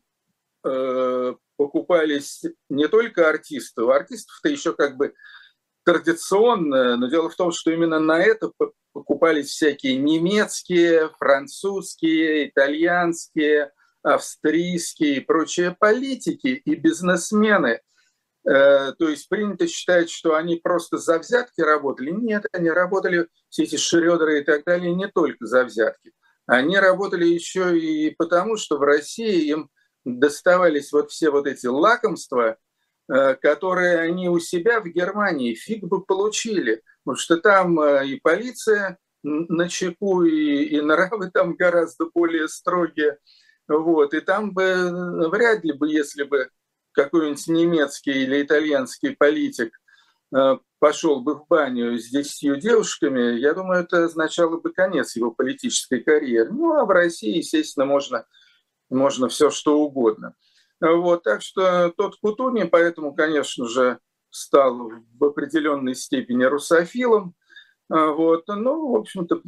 э, 0.64 1.34
покупались 1.60 2.42
не 2.70 2.88
только 2.88 3.28
артисты, 3.28 3.82
у 3.82 3.90
артистов-то 3.90 4.48
еще 4.48 4.72
как 4.72 4.96
бы 4.96 5.12
традиционно, 5.84 6.96
но 6.96 7.06
дело 7.10 7.28
в 7.28 7.36
том, 7.36 7.52
что 7.52 7.70
именно 7.70 8.00
на 8.00 8.18
это 8.18 8.50
покупались 8.94 9.48
всякие 9.48 9.96
немецкие, 9.96 11.10
французские, 11.18 12.48
итальянские, 12.48 13.72
австрийские 14.02 15.16
и 15.16 15.20
прочие 15.20 15.76
политики 15.78 16.62
и 16.64 16.74
бизнесмены. 16.76 17.82
Э, 18.48 18.92
то 18.98 19.10
есть 19.10 19.28
принято 19.28 19.68
считать, 19.68 20.08
что 20.08 20.36
они 20.36 20.56
просто 20.56 20.96
за 20.96 21.18
взятки 21.18 21.60
работали. 21.60 22.10
Нет, 22.10 22.46
они 22.52 22.70
работали, 22.70 23.28
все 23.50 23.64
эти 23.64 23.76
Шрёдеры 23.76 24.40
и 24.40 24.44
так 24.44 24.64
далее, 24.64 24.94
не 24.94 25.08
только 25.08 25.44
за 25.44 25.64
взятки. 25.64 26.12
Они 26.46 26.78
работали 26.78 27.26
еще 27.26 27.78
и 27.78 28.14
потому, 28.16 28.56
что 28.56 28.78
в 28.78 28.82
России 28.82 29.50
им 29.50 29.68
доставались 30.04 30.92
вот 30.92 31.10
все 31.10 31.30
вот 31.30 31.46
эти 31.46 31.66
лакомства, 31.66 32.56
э, 33.08 33.34
которые 33.34 34.00
они 34.00 34.28
у 34.28 34.38
себя 34.38 34.80
в 34.80 34.86
Германии 34.86 35.54
фиг 35.54 35.84
бы 35.84 36.02
получили, 36.04 36.82
потому 37.04 37.18
что 37.18 37.36
там 37.36 37.80
э, 37.80 38.06
и 38.06 38.20
полиция 38.20 38.98
на 39.22 39.68
чеку, 39.68 40.22
и, 40.22 40.64
и 40.64 40.80
нравы 40.80 41.30
там 41.30 41.54
гораздо 41.54 42.06
более 42.12 42.48
строгие. 42.48 43.18
Вот. 43.68 44.14
И 44.14 44.20
там 44.20 44.52
бы 44.52 44.62
э, 44.62 45.28
вряд 45.28 45.64
ли 45.64 45.72
бы, 45.72 45.90
если 45.90 46.24
бы 46.24 46.48
какой-нибудь 46.92 47.46
немецкий 47.48 48.24
или 48.24 48.42
итальянский 48.42 49.14
политик 49.16 49.72
пошел 50.78 51.20
бы 51.22 51.34
в 51.34 51.46
баню 51.48 51.98
с 51.98 52.08
десятью 52.08 52.56
девушками, 52.56 53.36
я 53.38 53.52
думаю, 53.52 53.82
это 53.82 54.04
означало 54.04 54.58
бы 54.58 54.72
конец 54.72 55.16
его 55.16 55.32
политической 55.32 56.00
карьеры. 56.00 56.52
Ну, 56.52 56.74
а 56.74 56.84
в 56.84 56.90
России, 56.90 57.38
естественно, 57.38 57.84
можно 57.84 58.26
можно 58.90 59.28
все 59.28 59.50
что 59.50 59.80
угодно. 59.80 60.34
Вот, 60.80 61.22
так 61.22 61.42
что 61.42 61.92
тот 61.96 62.16
Кутуни, 62.20 62.64
поэтому, 62.64 63.14
конечно 63.14 63.66
же, 63.66 63.98
стал 64.30 64.90
в 65.18 65.24
определенной 65.24 65.94
степени 65.94 66.44
русофилом. 66.44 67.34
Вот, 67.88 68.44
ну, 68.48 68.92
в 68.92 68.96
общем-то, 68.96 69.42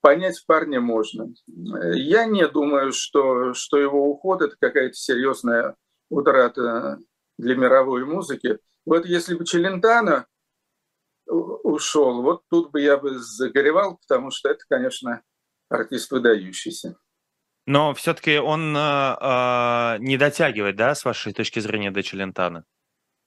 понять 0.00 0.44
парня 0.46 0.80
можно. 0.80 1.32
Я 1.46 2.26
не 2.26 2.46
думаю, 2.48 2.92
что, 2.92 3.52
что 3.54 3.78
его 3.78 4.08
уход– 4.10 4.40
это 4.42 4.56
какая-то 4.58 4.94
серьезная 4.94 5.74
утрата 6.08 6.98
для 7.36 7.56
мировой 7.56 8.04
музыки. 8.04 8.58
Вот 8.86 9.04
если 9.04 9.34
бы 9.34 9.44
Челентано 9.44 10.26
ушел, 11.26 12.22
вот 12.22 12.44
тут 12.48 12.70
бы 12.70 12.80
я 12.80 12.96
бы 12.96 13.18
загоревал, 13.18 13.98
потому 13.98 14.30
что 14.30 14.48
это, 14.48 14.64
конечно, 14.68 15.22
артист 15.68 16.10
выдающийся. 16.10 16.96
Но 17.68 17.92
все-таки 17.92 18.38
он 18.38 18.74
э, 18.74 18.80
э, 18.80 19.98
не 19.98 20.16
дотягивает, 20.16 20.76
да, 20.76 20.94
с 20.94 21.04
вашей 21.04 21.34
точки 21.34 21.60
зрения, 21.60 21.90
до 21.90 22.02
Челентана? 22.02 22.64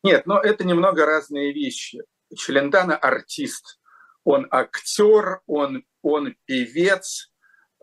Нет, 0.03 0.25
но 0.25 0.39
это 0.39 0.63
немного 0.63 1.05
разные 1.05 1.53
вещи. 1.53 2.01
Челентано 2.35 2.97
артист, 2.97 3.79
он 4.23 4.47
актер, 4.49 5.41
он, 5.45 5.83
он 6.01 6.33
певец, 6.45 7.31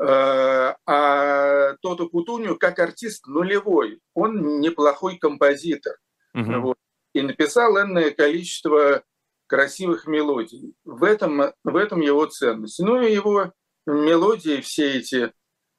э, 0.00 0.04
а 0.04 1.76
Тото 1.80 2.08
Кутунью 2.08 2.58
как 2.58 2.80
артист 2.80 3.28
нулевой, 3.28 4.00
он 4.14 4.58
неплохой 4.58 5.16
композитор. 5.16 5.94
Угу. 6.34 6.60
Вот, 6.60 6.76
и 7.12 7.22
написал 7.22 7.80
энное 7.80 8.10
количество 8.10 9.04
красивых 9.46 10.08
мелодий. 10.08 10.74
В 10.84 11.04
этом, 11.04 11.52
в 11.62 11.76
этом 11.76 12.00
его 12.00 12.26
ценность. 12.26 12.80
Ну 12.80 13.00
и 13.00 13.12
его 13.12 13.52
мелодии, 13.86 14.60
все 14.60 14.98
эти 14.98 15.32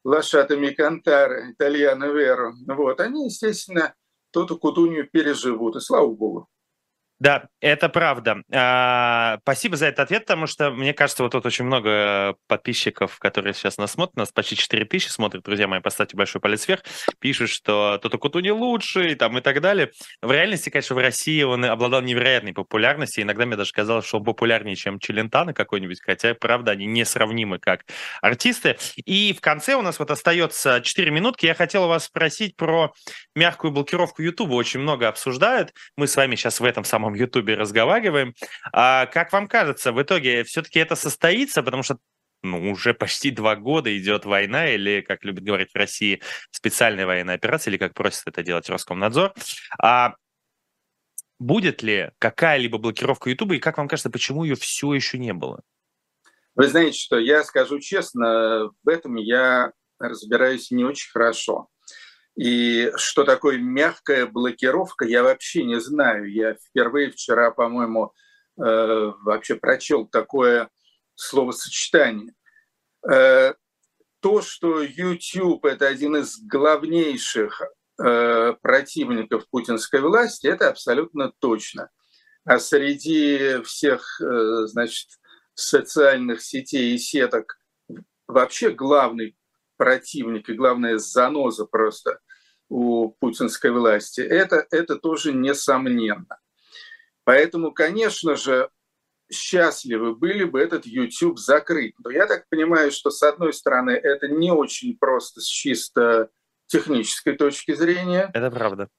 лошатами 0.04 0.70
кантары, 0.70 1.52
итальяно 1.52 2.06
веро, 2.06 2.54
вот, 2.68 3.00
они, 3.00 3.26
естественно, 3.26 3.94
Тоту 4.32 4.58
Кутунью 4.58 5.10
переживут, 5.10 5.76
и 5.76 5.80
слава 5.80 6.08
богу. 6.08 6.48
Да, 7.20 7.50
это 7.60 7.90
правда. 7.90 8.44
А, 8.54 9.40
спасибо 9.42 9.76
за 9.76 9.88
этот 9.88 10.00
ответ, 10.00 10.26
потому 10.26 10.48
что, 10.48 10.72
мне 10.72 10.94
кажется, 10.94 11.24
вот 11.24 11.34
тут 11.34 11.46
очень 11.46 11.66
много 11.66 12.36
подписчиков, 12.48 13.20
которые 13.20 13.54
сейчас 13.54 13.78
нас 13.78 13.92
смотрят, 13.92 14.16
нас 14.16 14.32
почти 14.32 14.56
4 14.56 14.86
тысячи 14.86 15.10
смотрят, 15.10 15.44
друзья 15.44 15.68
мои, 15.68 15.82
поставьте 15.82 16.16
большой 16.16 16.40
палец 16.40 16.66
вверх, 16.66 16.82
пишут, 17.20 17.50
что 17.50 18.00
Тото 18.02 18.18
Куту 18.18 18.40
не 18.40 18.52
лучший, 18.52 19.16
там 19.16 19.38
и 19.38 19.42
так 19.42 19.60
далее. 19.60 19.92
В 20.22 20.32
реальности, 20.32 20.70
конечно, 20.70 20.96
в 20.96 21.00
России 21.00 21.44
он 21.44 21.66
обладал 21.66 22.02
невероятной 22.02 22.54
популярностью, 22.54 23.24
иногда 23.26 23.46
мне 23.46 23.58
даже 23.58 23.74
казалось, 23.74 24.06
что 24.06 24.20
он 24.20 24.24
популярнее, 24.24 24.78
чем 24.78 24.98
Челентано 24.98 25.54
какой-нибудь, 25.54 26.00
хотя, 26.02 26.34
правда, 26.36 26.72
они 26.72 26.86
несравнимы 26.86 27.60
как 27.60 27.84
артисты. 28.22 28.78
И 28.96 29.34
в 29.34 29.42
конце 29.42 29.76
у 29.76 29.82
нас 29.82 30.00
вот 30.00 30.10
остается 30.10 30.80
4 30.80 31.12
минутки, 31.12 31.48
я 31.48 31.54
хотел 31.54 31.90
вас 31.90 32.06
спросить 32.06 32.56
про 32.56 32.94
мягкую 33.36 33.72
блокировку 33.72 34.22
YouTube, 34.22 34.52
очень 34.52 34.80
много 34.80 35.10
обсуждают, 35.10 35.74
мы 35.98 36.08
с 36.08 36.16
вами 36.16 36.36
сейчас 36.36 36.62
в 36.62 36.64
этом 36.64 36.86
самом 36.86 37.09
самом 37.10 37.16
Ютубе 37.16 37.56
разговариваем. 37.56 38.34
А 38.72 39.06
как 39.08 39.32
вам 39.34 39.48
кажется, 39.48 39.92
в 39.92 40.02
итоге 40.02 40.44
все-таки 40.44 40.80
это 40.80 40.96
состоится, 40.96 41.64
потому 41.64 41.84
что 41.84 41.98
ну, 42.42 42.72
уже 42.72 42.94
почти 42.94 43.32
два 43.32 43.56
года 43.56 43.96
идет 43.98 44.26
война, 44.26 44.70
или, 44.70 45.02
как 45.02 45.26
любят 45.26 45.44
говорить 45.44 45.72
в 45.74 45.76
России, 45.76 46.22
специальная 46.52 47.06
военная 47.06 47.36
операция, 47.36 47.72
или 47.72 47.78
как 47.78 47.94
просит 47.94 48.24
это 48.28 48.44
делать 48.44 48.70
Роскомнадзор. 48.70 49.34
А 49.82 50.16
будет 51.38 51.84
ли 51.84 52.12
какая-либо 52.20 52.78
блокировка 52.78 53.30
Ютуба, 53.30 53.56
и 53.56 53.60
как 53.60 53.78
вам 53.78 53.88
кажется, 53.88 54.10
почему 54.10 54.46
ее 54.46 54.56
все 54.56 54.94
еще 54.94 55.18
не 55.18 55.34
было? 55.34 55.62
Вы 56.56 56.68
знаете, 56.68 56.98
что 56.98 57.20
я 57.20 57.44
скажу 57.44 57.80
честно, 57.80 58.70
в 58.84 58.90
этом 58.90 59.16
я 59.16 59.72
разбираюсь 60.00 60.72
не 60.72 60.86
очень 60.86 61.10
хорошо. 61.12 61.68
И 62.38 62.92
что 62.96 63.24
такое 63.24 63.58
мягкая 63.58 64.26
блокировка, 64.26 65.06
я 65.06 65.24
вообще 65.24 65.64
не 65.64 65.80
знаю. 65.80 66.32
Я 66.32 66.56
впервые 66.56 67.12
вчера, 67.12 67.52
по-моему, 67.52 68.14
э, 68.58 69.12
вообще 69.24 69.56
прочел 69.56 70.08
такое 70.08 70.70
словосочетание. 71.16 72.34
Э, 73.10 73.54
то, 74.22 74.42
что 74.42 74.82
YouTube– 74.82 75.66
это 75.66 75.88
один 75.88 76.18
из 76.18 76.40
главнейших 76.40 77.62
э, 78.02 78.54
противников 78.62 79.50
путинской 79.50 80.02
власти, 80.02 80.48
это 80.48 80.70
абсолютно 80.70 81.34
точно. 81.40 81.90
А 82.46 82.58
среди 82.60 83.62
всех, 83.64 84.20
значит, 84.20 85.08
социальных 85.54 86.42
сетей 86.42 86.96
и 86.96 86.98
сеток 86.98 87.60
вообще 88.28 88.72
главный 88.72 89.36
противник 89.80 90.50
и, 90.50 90.54
главное, 90.54 90.98
заноза 90.98 91.66
просто 91.66 92.20
у 92.68 93.10
путинской 93.20 93.72
власти, 93.72 94.20
это, 94.22 94.68
это 94.70 94.98
тоже 94.98 95.34
несомненно. 95.34 96.38
Поэтому, 97.24 97.72
конечно 97.72 98.36
же, 98.36 98.70
счастливы 99.32 100.16
были 100.16 100.44
бы 100.44 100.60
этот 100.60 100.86
YouTube 100.86 101.40
закрыть. 101.40 101.96
Но 102.04 102.12
я 102.12 102.28
так 102.28 102.48
понимаю, 102.50 102.92
что, 102.92 103.10
с 103.10 103.24
одной 103.24 103.54
стороны, 103.54 103.92
это 103.92 104.28
не 104.28 104.52
очень 104.52 104.98
просто 104.98 105.40
с 105.42 105.46
чисто 105.46 106.30
технической 106.68 107.36
точки 107.38 107.74
зрения. 107.74 108.30
Это 108.34 108.52
правда. 108.52 108.90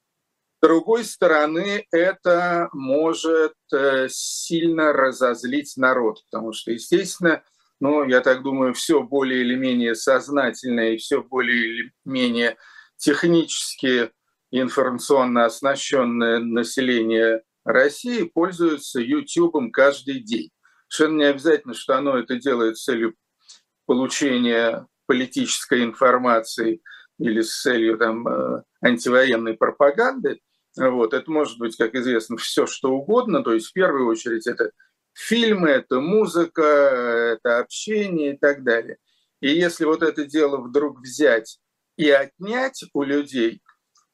С 0.62 0.66
другой 0.66 1.04
стороны, 1.04 1.86
это 1.90 2.68
может 2.72 3.54
э, 3.72 4.08
сильно 4.10 4.92
разозлить 4.92 5.76
народ, 5.76 6.22
потому 6.30 6.52
что, 6.52 6.70
естественно, 6.70 7.42
ну, 7.80 8.04
я 8.04 8.20
так 8.20 8.42
думаю, 8.42 8.74
все 8.74 9.02
более 9.02 9.40
или 9.40 9.54
менее 9.54 9.94
сознательное 9.94 10.92
и 10.92 10.98
все 10.98 11.22
более 11.22 11.58
или 11.58 11.92
менее 12.04 12.56
технически 12.96 14.10
информационно 14.50 15.46
оснащенное 15.46 16.38
население 16.40 17.42
России 17.64 18.24
пользуется 18.24 19.00
YouTube 19.00 19.72
каждый 19.72 20.20
день. 20.20 20.50
Совершенно 20.88 21.18
не 21.18 21.24
обязательно, 21.24 21.74
что 21.74 21.96
оно 21.96 22.18
это 22.18 22.36
делает 22.36 22.76
с 22.76 22.84
целью 22.84 23.14
получения 23.86 24.86
политической 25.06 25.84
информации 25.84 26.82
или 27.18 27.40
с 27.40 27.62
целью 27.62 27.96
там, 27.98 28.26
э, 28.26 28.62
антивоенной 28.82 29.54
пропаганды. 29.54 30.40
Вот. 30.76 31.14
Это 31.14 31.30
может 31.30 31.58
быть, 31.58 31.76
как 31.76 31.94
известно, 31.94 32.36
все 32.36 32.66
что 32.66 32.92
угодно. 32.92 33.42
То 33.42 33.52
есть 33.52 33.68
в 33.68 33.72
первую 33.72 34.06
очередь 34.06 34.46
это 34.46 34.70
фильмы, 35.12 35.68
это 35.70 36.00
музыка, 36.00 36.62
это 36.62 37.58
общение 37.58 38.34
и 38.34 38.38
так 38.38 38.64
далее. 38.64 38.98
И 39.40 39.50
если 39.50 39.84
вот 39.84 40.02
это 40.02 40.24
дело 40.24 40.58
вдруг 40.58 41.00
взять 41.00 41.58
и 41.96 42.10
отнять 42.10 42.84
у 42.92 43.02
людей, 43.02 43.62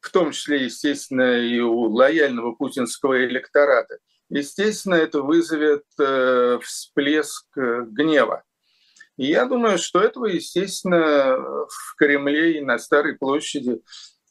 в 0.01 0.11
том 0.11 0.30
числе, 0.30 0.64
естественно, 0.64 1.38
и 1.38 1.59
у 1.59 1.90
лояльного 1.90 2.53
путинского 2.53 3.24
электората, 3.24 3.99
естественно, 4.28 4.94
это 4.94 5.22
вызовет 5.22 5.84
э, 5.99 6.59
всплеск 6.62 7.47
э, 7.57 7.82
гнева. 7.86 8.44
И 9.16 9.26
я 9.26 9.47
думаю, 9.47 9.78
что 9.78 10.01
этого, 10.01 10.26
естественно, 10.26 11.36
в 11.38 11.94
Кремле 11.97 12.59
и 12.59 12.61
на 12.61 12.78
Старой 12.78 13.16
площади 13.16 13.80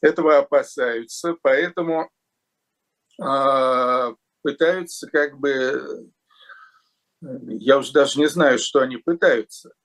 этого 0.02 0.38
опасаются, 0.38 1.36
поэтому 1.42 2.10
э, 3.22 4.14
пытаются 4.44 5.10
как 5.10 5.40
бы, 5.40 6.12
я 7.48 7.78
уже 7.78 7.92
даже 7.92 8.20
не 8.20 8.28
знаю, 8.28 8.60
что 8.60 8.80
они 8.80 8.98
пытаются– 8.98 9.72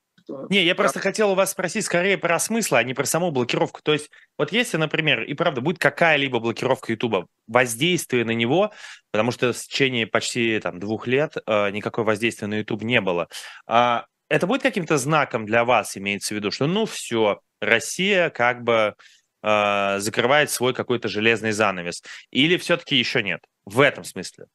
не, 0.49 0.65
я 0.65 0.75
просто 0.75 1.01
хотел 1.01 1.31
у 1.31 1.35
вас 1.35 1.51
спросить 1.53 1.85
скорее 1.85 2.19
про 2.19 2.39
смысл, 2.39 2.77
а 2.77 2.83
не 2.83 2.95
про 2.95 3.05
саму 3.05 3.31
блокировку. 3.31 3.81
То 3.83 3.93
есть, 3.93 4.11
вот 4.39 4.53
если, 4.53 4.77
например, 4.77 5.23
и 5.23 5.35
правда 5.35 5.61
будет 5.61 5.79
какая-либо 5.79 6.39
блокировка 6.41 6.93
Ютуба, 6.93 7.27
воздействие 7.47 8.25
на 8.25 8.33
него, 8.33 8.73
потому 9.11 9.31
что 9.33 9.53
в 9.53 9.59
течение 9.59 10.07
почти 10.07 10.59
там 10.61 10.79
двух 10.79 11.07
лет 11.07 11.37
э, 11.47 11.71
никакое 11.71 12.05
воздействие 12.05 12.49
на 12.49 12.59
YouTube 12.59 12.83
не 12.83 13.01
было, 13.01 13.29
э, 13.67 14.01
это 14.29 14.47
будет 14.47 14.63
каким-то 14.63 14.99
знаком 14.99 15.47
для 15.47 15.65
вас, 15.65 15.97
имеется 15.97 16.35
в 16.35 16.37
виду, 16.37 16.51
что 16.51 16.67
ну 16.67 16.87
все, 16.87 17.41
Россия 17.61 18.31
как 18.31 18.63
бы 18.63 18.95
э, 19.43 19.97
закрывает 19.99 20.51
свой 20.51 20.75
какой-то 20.75 21.09
железный 21.09 21.53
занавес, 21.53 22.03
или 22.31 22.57
все-таки 22.57 22.97
еще 22.97 23.23
нет? 23.23 23.41
В 23.65 23.81
этом 23.81 24.05
смысле? 24.05 24.47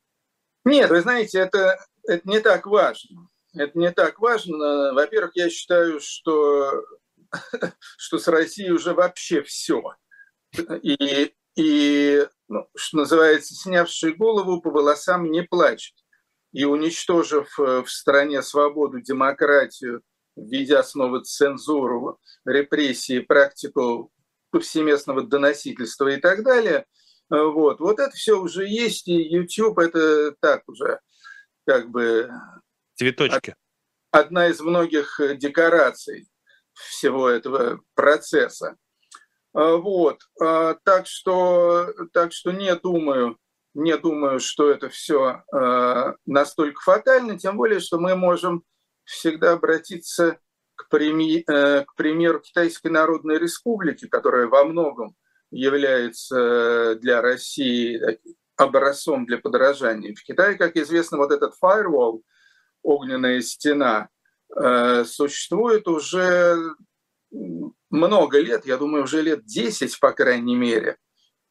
Нет, 0.65 0.89
вы 0.89 1.01
знаете, 1.01 1.39
это, 1.39 1.77
это 2.03 2.27
не 2.27 2.39
так 2.39 2.65
важно 2.65 3.29
это 3.57 3.77
не 3.77 3.91
так 3.91 4.19
важно. 4.19 4.93
Во-первых, 4.93 5.31
я 5.35 5.49
считаю, 5.49 5.99
что, 5.99 6.83
что 7.97 8.17
с 8.17 8.27
Россией 8.27 8.71
уже 8.71 8.93
вообще 8.93 9.41
все. 9.43 9.81
И, 10.81 11.33
и 11.55 12.27
ну, 12.47 12.67
что 12.75 12.97
называется, 12.97 13.55
снявший 13.55 14.13
голову 14.13 14.61
по 14.61 14.69
волосам 14.69 15.31
не 15.31 15.43
плачет. 15.43 15.95
И 16.53 16.63
уничтожив 16.63 17.59
э, 17.59 17.83
в 17.83 17.89
стране 17.89 18.41
свободу, 18.41 19.01
демократию, 19.01 20.01
введя 20.37 20.83
снова 20.83 21.21
цензуру, 21.21 22.19
репрессии, 22.45 23.19
практику 23.19 24.13
повсеместного 24.51 25.23
доносительства 25.23 26.07
и 26.07 26.17
так 26.17 26.43
далее, 26.43 26.85
вот, 27.29 27.79
вот 27.79 27.99
это 27.99 28.11
все 28.11 28.39
уже 28.39 28.67
есть, 28.67 29.07
и 29.07 29.13
YouTube 29.13 29.79
это 29.79 30.33
так 30.39 30.63
уже 30.67 30.99
как 31.65 31.89
бы 31.89 32.29
Цветочки. 32.95 33.55
Одна 34.11 34.47
из 34.47 34.61
многих 34.61 35.19
э, 35.19 35.35
декораций 35.35 36.29
всего 36.73 37.29
этого 37.29 37.81
процесса. 37.93 38.77
А, 39.53 39.75
вот. 39.77 40.21
Так 40.37 41.07
что, 41.07 41.93
так 42.13 42.31
что 42.31 42.51
не 42.51 42.73
думаю, 42.75 43.37
не 43.73 43.97
думаю, 43.97 44.39
что 44.39 44.69
это 44.69 44.89
все 44.89 45.43
настолько 46.25 46.81
фатально, 46.81 47.37
тем 47.37 47.57
более, 47.57 47.79
что 47.79 47.99
мы 47.99 48.15
можем 48.15 48.63
всегда 49.05 49.53
обратиться 49.53 50.39
к, 50.75 50.89
преми, 50.89 51.43
э, 51.47 51.85
к 51.85 51.95
примеру 51.95 52.39
Китайской 52.39 52.89
Народной 52.89 53.37
Республики, 53.37 54.07
которая 54.07 54.47
во 54.47 54.65
многом 54.65 55.15
является 55.55 56.37
э, 56.37 56.95
для 56.95 57.21
России 57.21 57.99
образцом 58.57 59.25
для 59.25 59.37
подражания. 59.37 60.13
В 60.13 60.23
Китае, 60.23 60.55
как 60.55 60.75
известно, 60.75 61.17
вот 61.17 61.31
этот 61.31 61.53
firewall– 61.61 62.21
огненная 62.85 63.41
стена, 63.41 64.09
э, 64.55 65.03
существует 65.05 65.87
уже 65.87 66.75
много 67.89 68.39
лет, 68.39 68.65
я 68.65 68.77
думаю, 68.77 69.03
уже 69.03 69.21
лет 69.21 69.45
10, 69.45 69.99
по 69.99 70.11
крайней 70.13 70.55
мере, 70.55 70.97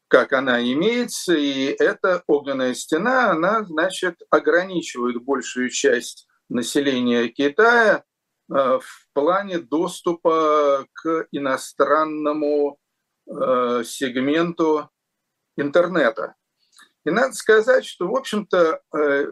как 0.08 0.32
она 0.32 0.62
имеется, 0.62 1.34
и 1.34 1.64
эта 1.64 2.22
огненная 2.26 2.74
стена, 2.74 3.32
она, 3.32 3.64
значит, 3.64 4.16
ограничивает 4.30 5.22
большую 5.22 5.70
часть 5.70 6.26
населения 6.48 7.28
Китая 7.28 7.96
э, 7.96 8.02
в 8.48 9.08
плане 9.12 9.58
доступа 9.58 10.86
к 10.92 11.26
иностранному 11.32 12.78
э, 13.26 13.82
сегменту 13.84 14.90
интернета. 15.56 16.34
И 17.04 17.10
надо 17.10 17.34
сказать, 17.34 17.84
что, 17.84 18.08
в 18.08 18.16
общем-то, 18.16 18.80
э, 18.96 19.26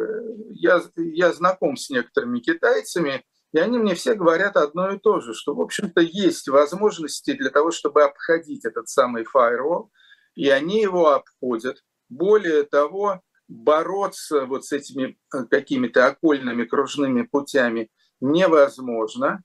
я, 0.51 0.83
я 0.97 1.33
знаком 1.33 1.77
с 1.77 1.89
некоторыми 1.89 2.41
китайцами, 2.41 3.25
и 3.53 3.59
они 3.59 3.79
мне 3.79 3.95
все 3.95 4.15
говорят 4.15 4.57
одно 4.57 4.93
и 4.93 4.99
то 4.99 5.21
же, 5.21 5.35
что, 5.35 5.55
в 5.55 5.61
общем-то, 5.61 6.01
есть 6.01 6.49
возможности 6.49 7.33
для 7.33 7.51
того, 7.51 7.71
чтобы 7.71 8.03
обходить 8.03 8.65
этот 8.65 8.89
самый 8.89 9.25
фаервол, 9.25 9.91
и 10.35 10.49
они 10.49 10.81
его 10.83 11.11
обходят. 11.13 11.83
Более 12.09 12.65
того, 12.65 13.23
бороться 13.49 14.47
вот 14.47 14.65
с 14.65 14.73
этими 14.73 15.19
э, 15.35 15.45
какими-то 15.51 16.07
окольными 16.07 16.65
кружными 16.65 17.23
путями 17.23 17.91
невозможно. 18.21 19.43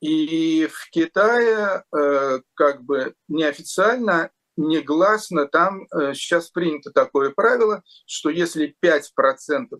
И 0.00 0.66
в 0.66 0.90
Китае 0.90 1.84
э, 1.96 2.40
как 2.54 2.82
бы 2.84 3.14
неофициально, 3.28 4.30
негласно 4.56 5.46
там 5.46 5.86
сейчас 6.14 6.50
принято 6.50 6.90
такое 6.90 7.30
правило, 7.30 7.82
что 8.06 8.30
если 8.30 8.74
5% 8.82 9.02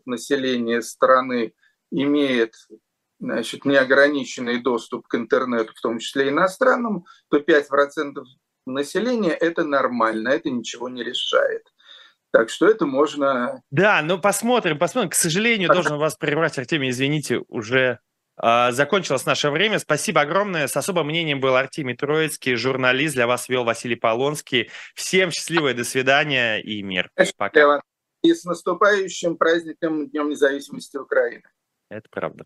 населения 0.05 0.83
страны 0.83 1.53
имеет 1.91 2.55
значит, 3.19 3.65
неограниченный 3.65 4.61
доступ 4.61 5.07
к 5.09 5.15
интернету, 5.15 5.73
в 5.75 5.81
том 5.81 5.99
числе 5.99 6.29
иностранному, 6.29 7.07
то 7.31 7.39
5% 7.39 8.23
населения– 8.67 9.33
это 9.41 9.65
нормально, 9.65 10.29
это 10.29 10.51
ничего 10.51 10.89
не 10.89 11.03
решает. 11.03 11.63
Так 12.33 12.51
что 12.51 12.67
это 12.67 12.85
можно... 12.85 13.63
Да, 13.71 14.03
ну 14.03 14.19
посмотрим, 14.19 14.79
посмотрим. 14.79 15.11
К 15.11 15.15
сожалению, 15.15 15.73
должен 15.73 15.97
вас 15.97 16.17
прервать, 16.17 16.59
Артемий, 16.59 16.91
извините, 16.91 17.43
уже 17.49 17.79
э, 17.81 17.99
закончилось 18.39 19.27
наше 19.27 19.51
время. 19.51 19.79
Спасибо 19.79 20.21
огромное. 20.21 20.67
С 20.67 20.77
особым 20.77 21.07
мнением 21.07 21.41
был 21.41 21.57
Артемий 21.57 21.97
Троицкий, 21.97 22.55
журналист. 22.55 23.15
Для 23.15 23.27
вас 23.27 23.49
вел 23.49 23.65
Василий 23.65 23.97
Полонский. 23.97 24.71
Всем 24.95 25.31
счастливо, 25.31 25.73
до 25.75 25.85
свидания 25.85 26.59
и 26.59 26.83
мир. 26.83 27.11
Пока. 27.37 27.81
И 28.23 28.35
с 28.35 28.45
наступающим 28.45 29.37
праздником 29.37 30.09
Днем 30.09 30.31
независимости 30.31 30.97
Украины. 30.97 31.45
Это 31.89 32.09
правда. 32.11 32.45